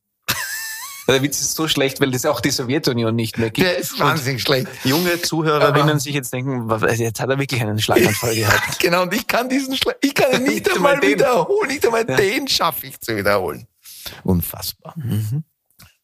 Der 1.09 1.23
Witz 1.23 1.41
ist 1.41 1.55
so 1.55 1.69
schlecht, 1.69 2.01
weil 2.01 2.15
es 2.15 2.27
auch 2.27 2.41
die 2.41 2.51
Sowjetunion 2.51 3.15
nicht 3.15 3.39
mehr 3.39 3.51
gibt. 3.51 3.67
Der 3.67 3.77
ist 3.79 3.99
wahnsinnig 4.01 4.43
schlecht. 4.43 4.67
Junge 4.85 5.21
Zuhörerinnen 5.23 6.01
sich 6.01 6.15
jetzt 6.15 6.33
denken, 6.33 6.69
jetzt 6.97 7.21
hat 7.21 7.31
er 7.31 7.39
wirklich 7.39 7.61
einen 7.63 7.79
Schlaganfall 7.81 8.35
gehabt. 8.35 8.79
Genau, 8.81 9.03
und 9.03 9.15
ich 9.15 9.27
kann 9.27 9.49
diesen 9.49 9.77
Schla 9.77 9.93
ich 10.01 10.15
kann 10.15 10.33
ihn 10.33 10.43
nicht 10.43 10.67
Nicht 10.67 10.77
einmal 10.77 10.95
einmal 10.95 11.01
den. 11.09 11.19
wiederholen. 11.19 11.69
Nicht 11.69 11.85
einmal 11.87 12.05
Ja. 12.09 12.17
den 12.17 12.49
schaffe 12.49 12.87
ich 12.89 13.01
zu 13.01 13.17
wiederholen. 13.17 13.67
Unfassbar. 14.25 14.95
Mhm. 14.97 15.45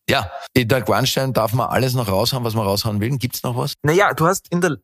Ja, 0.09 0.31
in 0.53 0.69
der 0.69 0.83
Grandstein 0.83 1.33
darf 1.33 1.53
man 1.53 1.69
alles 1.69 1.95
noch 1.95 2.09
raushauen, 2.09 2.45
was 2.45 2.55
man 2.55 2.67
raushauen 2.67 3.01
will. 3.01 3.17
Gibt's 3.19 3.43
noch 3.43 3.57
was? 3.57 3.75
Naja, 3.83 4.13
du 4.15 4.27
hast 4.27 4.49
in 4.51 4.61
der 4.61 4.77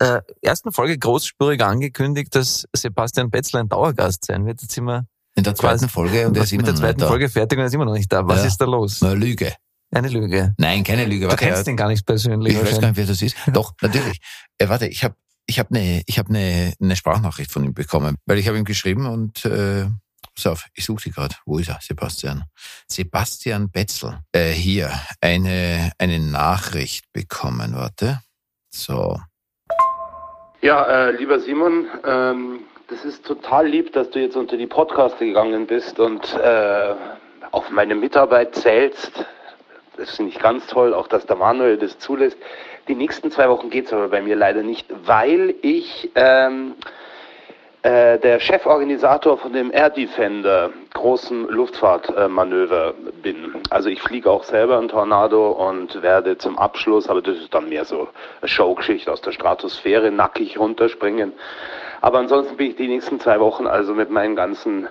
äh, 0.00 0.20
ersten 0.42 0.72
Folge 0.72 0.98
großspurig 0.98 1.62
angekündigt, 1.62 2.34
dass 2.34 2.66
Sebastian 2.74 3.30
Betzler 3.30 3.60
ein 3.60 3.68
Dauergast 3.68 4.24
sein 4.26 4.44
wird. 4.44 4.60
Jetzt 4.62 4.74
sind 4.74 4.84
wir 4.84 5.06
In 5.36 5.44
der 5.44 5.54
zweiten 5.54 5.80
Quasi- 5.80 5.88
Folge 5.88 6.26
und 6.26 6.36
er 6.36 6.42
ist 6.44 6.52
immer 6.52 6.62
mit 6.62 6.66
der 6.66 6.72
noch 6.74 6.80
zweiten 6.80 6.96
nicht 6.96 7.04
da. 7.04 7.08
Folge 7.08 7.28
fertig 7.28 7.58
und 7.58 7.62
er 7.62 7.66
ist 7.66 7.74
immer 7.74 7.84
noch 7.84 7.92
nicht 7.92 8.12
da. 8.12 8.26
Was 8.26 8.40
Ja. 8.40 8.46
ist 8.46 8.56
da 8.58 8.64
los? 8.64 8.98
Na, 9.02 9.12
Lüge. 9.12 9.52
Eine 9.92 10.08
Lüge. 10.08 10.54
Nein, 10.58 10.82
keine 10.82 11.04
Lüge. 11.04 11.26
Du 11.26 11.30
Warte, 11.30 11.44
kennst 11.44 11.66
er- 11.68 11.70
ihn 11.72 11.76
gar 11.76 11.88
nicht 11.88 12.04
persönlich. 12.04 12.54
Ich 12.54 12.60
weiß 12.60 12.80
gar 12.80 12.88
nicht, 12.88 12.96
wer 12.96 13.06
das 13.06 13.22
ist. 13.22 13.36
Doch, 13.52 13.72
natürlich. 13.82 14.18
Äh, 14.58 14.68
warte, 14.68 14.86
ich 14.88 15.04
habe 15.04 15.14
ich 15.46 15.58
hab 15.60 15.70
eine 15.70 16.02
ich 16.06 16.18
hab 16.18 16.28
ne, 16.28 16.72
ne 16.80 16.96
Sprachnachricht 16.96 17.52
von 17.52 17.62
ihm 17.64 17.72
bekommen, 17.74 18.16
weil 18.26 18.38
ich 18.38 18.48
habe 18.48 18.58
ihm 18.58 18.64
geschrieben 18.64 19.06
und 19.06 19.44
äh, 19.44 19.86
pass 20.34 20.46
auf, 20.46 20.66
ich 20.74 20.84
suche 20.84 21.02
sie 21.02 21.10
gerade. 21.10 21.36
Wo 21.44 21.58
ist 21.58 21.68
er? 21.68 21.78
Sebastian. 21.80 22.44
Sebastian 22.90 23.70
Betzel. 23.70 24.18
Äh, 24.32 24.50
hier 24.52 24.90
eine 25.20 25.92
eine 25.98 26.18
Nachricht 26.18 27.04
bekommen. 27.12 27.74
Warte. 27.74 28.20
So. 28.70 29.20
Ja, 30.62 30.82
äh, 30.84 31.10
lieber 31.12 31.38
Simon, 31.40 31.86
ähm, 32.04 32.60
das 32.88 33.04
ist 33.04 33.26
total 33.26 33.66
lieb, 33.66 33.92
dass 33.92 34.10
du 34.10 34.20
jetzt 34.20 34.36
unter 34.36 34.56
die 34.56 34.66
Podcaster 34.66 35.24
gegangen 35.24 35.66
bist 35.66 35.98
und 35.98 36.34
äh, 36.34 36.94
auf 37.50 37.70
meine 37.70 37.94
Mitarbeit 37.94 38.54
zählst. 38.54 39.24
Das 39.96 40.14
finde 40.14 40.30
ich 40.30 40.38
ganz 40.38 40.66
toll, 40.66 40.94
auch 40.94 41.08
dass 41.08 41.26
der 41.26 41.36
Manuel 41.36 41.78
das 41.78 41.98
zulässt. 41.98 42.36
Die 42.86 42.94
nächsten 42.94 43.30
zwei 43.30 43.48
Wochen 43.48 43.70
geht's 43.70 43.92
aber 43.92 44.08
bei 44.08 44.20
mir 44.20 44.36
leider 44.36 44.62
nicht, 44.62 44.86
weil 45.04 45.54
ich 45.62 46.10
ähm, 46.14 46.74
äh, 47.82 48.18
der 48.20 48.38
Cheforganisator 48.38 49.38
von 49.38 49.52
dem 49.52 49.72
Air 49.72 49.90
Defender 49.90 50.70
großen 50.92 51.48
Luftfahrtmanöver 51.48 52.94
bin. 53.20 53.54
Also 53.70 53.88
ich 53.88 54.00
fliege 54.00 54.30
auch 54.30 54.44
selber 54.44 54.78
ein 54.78 54.88
Tornado 54.88 55.50
und 55.50 56.02
werde 56.02 56.38
zum 56.38 56.56
Abschluss, 56.58 57.08
aber 57.08 57.22
das 57.22 57.36
ist 57.38 57.52
dann 57.52 57.68
mehr 57.68 57.84
so 57.84 58.08
eine 58.40 58.48
Showgeschichte 58.48 59.10
aus 59.10 59.22
der 59.22 59.32
Stratosphäre, 59.32 60.12
nackig 60.12 60.58
runterspringen. 60.58 61.32
Aber 62.00 62.18
ansonsten 62.18 62.56
bin 62.56 62.70
ich 62.70 62.76
die 62.76 62.88
nächsten 62.88 63.18
zwei 63.20 63.40
Wochen 63.40 63.66
also 63.66 63.94
mit 63.94 64.10
meinen 64.10 64.36
ganzen 64.36 64.86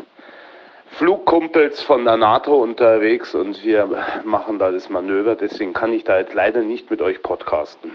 Flugkumpels 0.97 1.81
von 1.81 2.05
der 2.05 2.15
NATO 2.17 2.55
unterwegs 2.61 3.33
und 3.35 3.63
wir 3.63 4.05
machen 4.23 4.59
da 4.59 4.71
das 4.71 4.89
Manöver. 4.89 5.35
Deswegen 5.35 5.73
kann 5.73 5.91
ich 5.91 6.03
da 6.03 6.19
jetzt 6.19 6.33
leider 6.33 6.61
nicht 6.61 6.89
mit 6.89 7.01
euch 7.01 7.21
podcasten. 7.21 7.91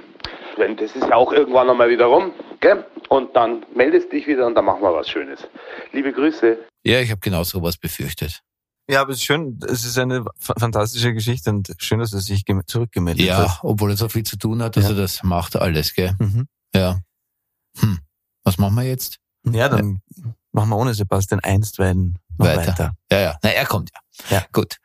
Wenn, 0.57 0.77
das 0.77 0.95
ist 0.97 1.07
ja 1.09 1.15
auch 1.15 1.33
irgendwann 1.33 1.67
nochmal 1.67 1.89
wieder 1.89 2.07
rum, 2.07 2.33
gell? 2.61 2.85
Und 3.09 3.35
dann 3.37 3.65
meldest 3.75 4.13
dich 4.13 4.27
wieder 4.27 4.47
und 4.47 4.55
dann 4.55 4.65
machen 4.65 4.83
wir 4.83 4.93
was 4.93 5.09
Schönes. 5.09 5.49
Liebe 5.93 6.13
Grüße. 6.13 6.59
Ja, 6.85 7.01
ich 7.01 7.11
habe 7.11 7.21
genau 7.21 7.43
sowas 7.45 7.77
befürchtet. 7.79 8.41
Ja, 8.91 9.01
aber 9.03 9.11
es 9.13 9.19
ist 9.19 9.25
schön, 9.25 9.59
es 9.67 9.85
ist 9.85 9.99
eine 9.99 10.25
fa- 10.39 10.55
fantastische 10.59 11.15
Geschichte 11.15 11.51
und 11.51 11.71
schön, 11.79 12.01
dass 12.01 12.13
er 12.13 12.19
sich 12.21 12.45
gem- 12.45 12.67
zurückgemeldet 12.67 13.25
Ja, 13.25 13.37
hat. 13.39 13.61
obwohl 13.63 13.91
er 13.91 13.97
so 13.97 14.09
viel 14.09 14.25
zu 14.25 14.37
tun 14.37 14.63
hat, 14.63 14.77
dass 14.77 14.85
Ja. 14.85 14.91
er 14.91 14.97
das 14.97 15.23
macht 15.23 15.57
alles, 15.57 15.95
gell? 15.95 16.13
Mhm. 16.19 16.47
Ja. 16.75 16.99
Hm. 17.79 17.99
Was 18.45 18.59
machen 18.59 18.75
wir 18.75 18.83
jetzt? 18.85 19.19
Ja, 19.45 19.69
dann 19.69 20.01
machen 20.53 20.71
wir 20.71 20.77
ohne 20.77 20.95
Sebastian 20.95 21.41
einstweilen 21.41 22.19
Weiter. 22.37 22.69
weiter. 22.69 22.93
Ja, 23.11 23.21
ja. 23.21 23.39
Na, 23.43 23.51
er 23.51 23.67
kommt 23.67 23.91
ja. 23.95 24.37
Ja. 24.37 24.45
Gut. 24.53 24.77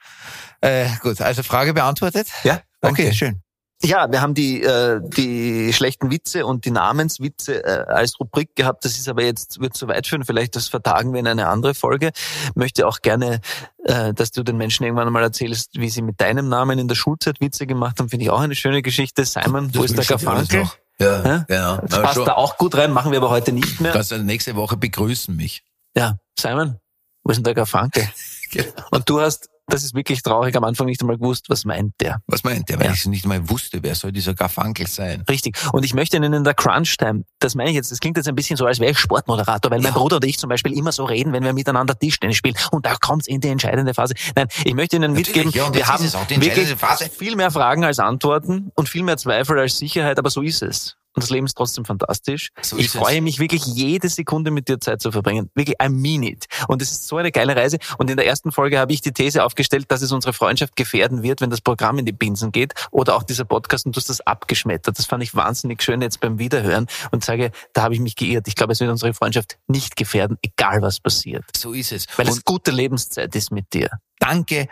Äh, 0.62 0.88
gut, 1.02 1.22
also 1.22 1.44
Frage 1.44 1.74
beantwortet? 1.74 2.28
Ja, 2.44 2.62
danke. 2.82 3.04
Okay, 3.04 3.14
schön. 3.14 3.42
Ja, 3.84 4.10
wir 4.10 4.22
haben 4.22 4.34
die, 4.34 4.64
äh, 4.64 5.02
die 5.04 5.74
schlechten 5.74 6.10
Witze 6.10 6.46
und 6.46 6.64
die 6.64 6.72
Namenswitze 6.72 7.64
äh, 7.64 7.86
als 7.92 8.20
Rubrik 8.20 8.56
gehabt. 8.56 8.86
Das 8.86 8.98
ist 8.98 9.10
aber 9.10 9.24
jetzt, 9.24 9.60
wird 9.60 9.76
zu 9.76 9.88
weit 9.90 10.08
führen. 10.08 10.24
Vielleicht 10.24 10.56
das 10.56 10.70
vertagen 10.70 11.12
wir 11.12 11.20
in 11.20 11.28
eine 11.28 11.50
andere 11.50 11.76
Folge. 11.76 12.12
Möchte 12.56 12.88
auch 12.88 13.02
gerne, 13.02 13.42
äh, 13.84 14.14
dass 14.14 14.32
du 14.32 14.44
den 14.44 14.56
Menschen 14.56 14.86
irgendwann 14.86 15.12
mal 15.12 15.24
erzählst, 15.24 15.72
wie 15.78 15.90
sie 15.90 16.02
mit 16.02 16.22
deinem 16.22 16.48
Namen 16.48 16.80
in 16.80 16.88
der 16.88 16.96
Schulzeit 16.96 17.42
Witze 17.42 17.68
gemacht 17.68 18.00
haben. 18.00 18.10
Finde 18.10 18.24
ich 18.24 18.32
auch 18.32 18.40
eine 18.40 18.56
schöne 18.56 18.82
Geschichte. 18.82 19.26
Simon, 19.26 19.76
wo 19.76 19.82
Das 19.82 19.92
ist 19.92 19.98
der 19.98 20.06
Garfunkel? 20.06 20.70
Ja, 21.00 21.24
Hä? 21.24 21.44
genau. 21.48 21.78
Das 21.78 22.02
passt 22.02 22.14
schon. 22.16 22.26
da 22.26 22.34
auch 22.34 22.58
gut 22.58 22.76
rein, 22.76 22.92
machen 22.92 23.12
wir 23.12 23.18
aber 23.20 23.30
heute 23.30 23.52
nicht 23.52 23.82
mehr. 23.82 23.92
Kannst 23.92 24.12
du 24.12 24.18
nächste 24.18 24.56
Woche 24.56 24.78
begrüßen 24.78 25.36
mich. 25.36 25.64
Ja, 25.96 26.18
Simon, 26.40 26.80
wo 27.24 27.32
ist 27.32 27.38
denn 27.38 27.44
der 27.44 27.54
Garfunkel? 27.54 28.08
Genau. 28.52 28.72
Und 28.92 29.10
du 29.10 29.20
hast, 29.20 29.50
das 29.68 29.84
ist 29.84 29.94
wirklich 29.96 30.22
traurig, 30.22 30.56
am 30.56 30.64
Anfang 30.64 30.88
nicht 30.88 31.02
einmal 31.02 31.18
gewusst, 31.18 31.46
was 31.50 31.66
meint 31.66 31.94
der. 32.00 32.22
Was 32.28 32.44
meint 32.44 32.70
der? 32.70 32.80
Weil 32.80 32.88
Ja. 32.88 32.94
ich 32.94 33.06
nicht 33.08 33.26
mal 33.26 33.50
wusste, 33.50 33.80
wer 33.82 33.96
soll 33.96 34.12
dieser 34.12 34.34
Garfunkel 34.34 34.88
sein? 34.88 35.24
Richtig. 35.30 35.58
Und 35.74 35.84
ich 35.84 35.94
möchte 35.94 36.18
Ihnen 36.18 36.34
in 36.34 36.44
der 36.44 36.54
Crunch-Time, 36.54 37.24
das 37.40 37.56
meine 37.56 37.70
ich 37.72 37.76
jetzt, 37.76 37.92
das 37.92 38.00
klingt 38.00 38.18
jetzt 38.18 38.28
ein 38.28 38.36
bisschen 38.36 38.58
so, 38.58 38.66
als 38.66 38.80
wäre 38.80 38.92
ich 38.92 39.00
Sportmoderator, 39.00 39.72
weil 39.72 39.82
mein 39.82 39.94
Bruder 39.94 40.18
und 40.18 40.26
ich 40.26 40.38
zum 40.38 40.50
Beispiel 40.50 40.78
immer 40.78 40.92
so 40.92 41.06
reden, 41.06 41.34
wenn 41.34 41.44
wir 41.44 41.54
miteinander 41.54 41.98
Tischtennis 41.98 42.38
spielen. 42.38 42.56
Und 42.72 42.86
da 42.86 42.96
kommt 42.96 43.24
es 43.24 43.28
in 43.28 43.42
die 43.42 43.48
entscheidende 43.50 43.94
Phase. 43.94 44.14
Nein, 44.36 44.48
ich 44.64 44.74
möchte 44.76 44.98
Ihnen 44.98 45.14
Natürlich, 45.14 45.46
mitgeben, 45.46 45.52
ja, 45.52 45.74
wir 45.74 45.88
haben 45.88 46.06
es 46.06 46.14
wirklich 46.14 46.76
Phase. 46.76 47.10
viel 47.10 47.36
mehr 47.36 47.52
Fragen 47.52 47.84
als 47.84 48.00
Antworten 48.00 48.72
und 48.76 48.88
viel 48.90 49.04
mehr 49.04 49.18
Zweifel 49.18 49.58
als 49.60 49.78
Sicherheit, 49.78 50.20
aber 50.20 50.30
so 50.30 50.42
ist 50.42 50.62
es. 50.62 50.96
Und 51.16 51.24
das 51.24 51.30
Leben 51.30 51.46
ist 51.46 51.56
trotzdem 51.56 51.86
fantastisch. 51.86 52.50
So 52.62 52.78
ich 52.78 52.86
ist 52.88 52.96
es. 52.96 53.02
freue 53.02 53.22
mich 53.22 53.40
wirklich 53.40 53.66
jede 53.66 54.10
Sekunde 54.10 54.52
mit 54.52 54.68
dir 54.68 54.80
Zeit 54.80 55.02
zu 55.02 55.12
verbringen. 55.12 55.50
Wirklich, 55.56 55.78
I 55.82 55.90
mean 55.90 56.24
it. 56.24 56.46
Und 56.68 56.82
es 56.82 56.92
ist 56.92 57.08
so 57.08 57.18
eine 57.18 57.32
geile 57.32 57.56
Reise. 57.56 57.78
Und 57.98 58.10
in 58.10 58.18
der 58.18 58.28
ersten 58.28 58.52
Folge 58.52 58.78
habe 58.80 58.92
ich 58.94 59.02
die 59.02 59.12
These 59.14 59.44
aufgestellt, 59.44 59.86
dass 59.90 60.02
es 60.02 60.12
unsere 60.12 60.34
Freundschaft 60.34 60.76
gefährden 60.76 61.24
wird, 61.24 61.42
wenn 61.42 61.50
das 61.50 61.62
Programm 61.62 61.98
in 62.00 62.06
die 62.06 62.12
Binsen 62.12 62.52
geht 62.52 62.74
oder 62.92 63.16
auch 63.16 63.24
dieser 63.24 63.46
Podcast 63.46 63.86
und 63.86 63.96
du 63.96 64.00
hast 64.00 64.10
das 64.10 64.22
abgeschmettert. 64.22 64.98
Das 65.00 65.06
fand 65.06 65.24
ich 65.24 65.34
wahnsinnig 65.36 65.82
schön 65.82 66.02
jetzt 66.02 66.20
beim 66.20 66.38
Wiederhören 66.38 66.88
und 67.12 67.24
sage, 67.24 67.52
da 67.74 67.84
habe 67.84 67.94
ich 67.94 68.00
mich 68.02 68.16
geirrt. 68.16 68.48
Ich 68.48 68.56
glaube, 68.56 68.74
es 68.74 68.80
wird 68.80 68.92
unsere 68.92 69.14
Freundschaft 69.14 69.58
nicht 69.68 69.96
gefährden, 69.96 70.38
egal 70.42 70.82
was 70.82 71.00
passiert. 71.00 71.46
So 71.56 71.74
ist 71.74 71.92
es. 71.92 72.06
Weil 72.18 72.28
Und 72.28 72.34
es 72.34 72.44
gute 72.44 72.72
Lebenszeit 72.72 73.34
ist 73.36 73.52
mit 73.52 73.74
dir. 73.74 73.90
danke, 74.20 74.68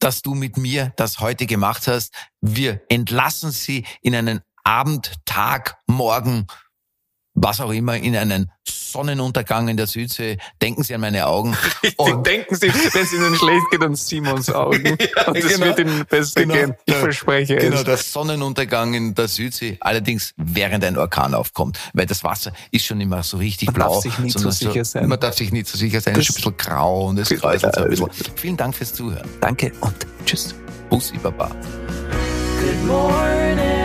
dass 0.00 0.22
du 0.22 0.34
mit 0.34 0.56
mir 0.58 0.92
das 0.96 1.20
heute 1.20 1.46
gemacht 1.46 1.86
hast. 1.86 2.12
Wir 2.40 2.82
entlassen 2.88 3.50
Sie 3.52 3.84
in 4.02 4.14
einen 4.14 4.40
Abend, 4.64 5.12
Tag, 5.26 5.76
Morgen, 5.86 6.46
was 7.34 7.60
auch 7.60 7.70
immer, 7.72 7.96
in 7.96 8.16
einen 8.16 8.50
Sonnenuntergang 8.66 9.66
in 9.68 9.76
der 9.76 9.88
Südsee. 9.88 10.38
Denken 10.62 10.84
Sie 10.84 10.94
an 10.94 11.00
meine 11.00 11.26
Augen. 11.26 11.56
Und 11.96 12.24
denken 12.26 12.54
Sie, 12.54 12.72
wenn 12.72 13.02
es 13.02 13.12
Ihnen 13.12 13.34
schlecht 13.34 13.64
geht, 13.72 13.82
an 13.82 13.96
Simons 13.96 14.50
Augen. 14.50 14.90
und 15.26 15.36
es 15.36 15.48
genau. 15.48 15.66
wird 15.66 15.80
Ihnen 15.80 16.06
besser 16.06 16.40
Genau. 16.42 16.54
gehen. 16.54 16.74
Ich 16.86 16.94
Ja. 16.94 17.00
verspreche 17.00 17.56
Genau, 17.56 17.76
es. 17.78 17.84
der 17.84 17.96
Sonnenuntergang 17.96 18.94
in 18.94 19.14
der 19.14 19.26
Südsee, 19.26 19.76
allerdings 19.80 20.32
während 20.36 20.84
ein 20.84 20.96
Orkan 20.96 21.34
aufkommt, 21.34 21.78
weil 21.92 22.06
das 22.06 22.22
Wasser 22.22 22.52
ist 22.70 22.84
schon 22.86 23.00
immer 23.00 23.22
so 23.24 23.36
richtig 23.38 23.66
Man 23.66 23.74
blau. 23.74 23.94
darf 23.94 24.02
sich 24.04 24.18
nie 24.20 24.30
zu 24.30 24.50
sicher 24.52 24.84
sein. 24.84 25.08
Man 25.08 25.18
darf 25.18 25.36
sich 25.36 25.50
nie 25.52 25.64
zu 25.64 25.76
sicher 25.76 26.00
sein, 26.00 26.14
es 26.14 26.20
ist 26.28 26.30
ein 26.30 26.34
bisschen 26.36 26.56
grau 26.56 27.06
und 27.08 27.18
es 27.18 27.30
kräuselt 27.30 27.74
so 27.74 27.82
ein 27.82 27.90
bisschen. 27.90 28.08
Vielen 28.36 28.56
Dank 28.56 28.76
fürs 28.76 28.94
Zuhören. 28.94 29.28
Danke 29.40 29.72
und 29.80 29.94
tschüss. 30.24 30.54
Bussi 30.88 31.18
Baba. 31.18 31.48
Good 31.48 32.86
morning. 32.86 33.83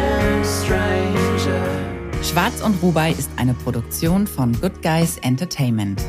Schwarz 2.23 2.61
und 2.61 2.81
Rubai 2.81 3.11
ist 3.11 3.29
eine 3.37 3.53
Produktion 3.53 4.27
von 4.27 4.53
Good 4.59 4.81
Guys 4.81 5.17
Entertainment. 5.17 6.01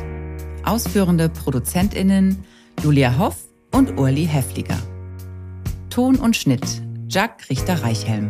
Ausführende 0.63 1.29
ProduzentInnen 1.29 2.43
Julia 2.83 3.17
Hoff 3.17 3.37
und 3.71 3.97
Urli 3.97 4.25
Hefliger. 4.25 4.77
Ton 5.89 6.15
und 6.15 6.35
Schnitt 6.35 6.81
Jack 7.07 7.49
Richter-Reichhelm. 7.49 8.29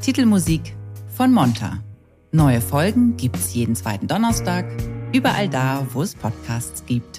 Titelmusik 0.00 0.76
von 1.14 1.32
Monta. 1.32 1.82
Neue 2.32 2.60
Folgen 2.60 3.16
gibt's 3.16 3.52
jeden 3.52 3.74
zweiten 3.74 4.06
Donnerstag, 4.06 4.64
überall 5.12 5.48
da, 5.48 5.86
wo 5.92 6.02
es 6.02 6.14
Podcasts 6.14 6.84
gibt. 6.86 7.17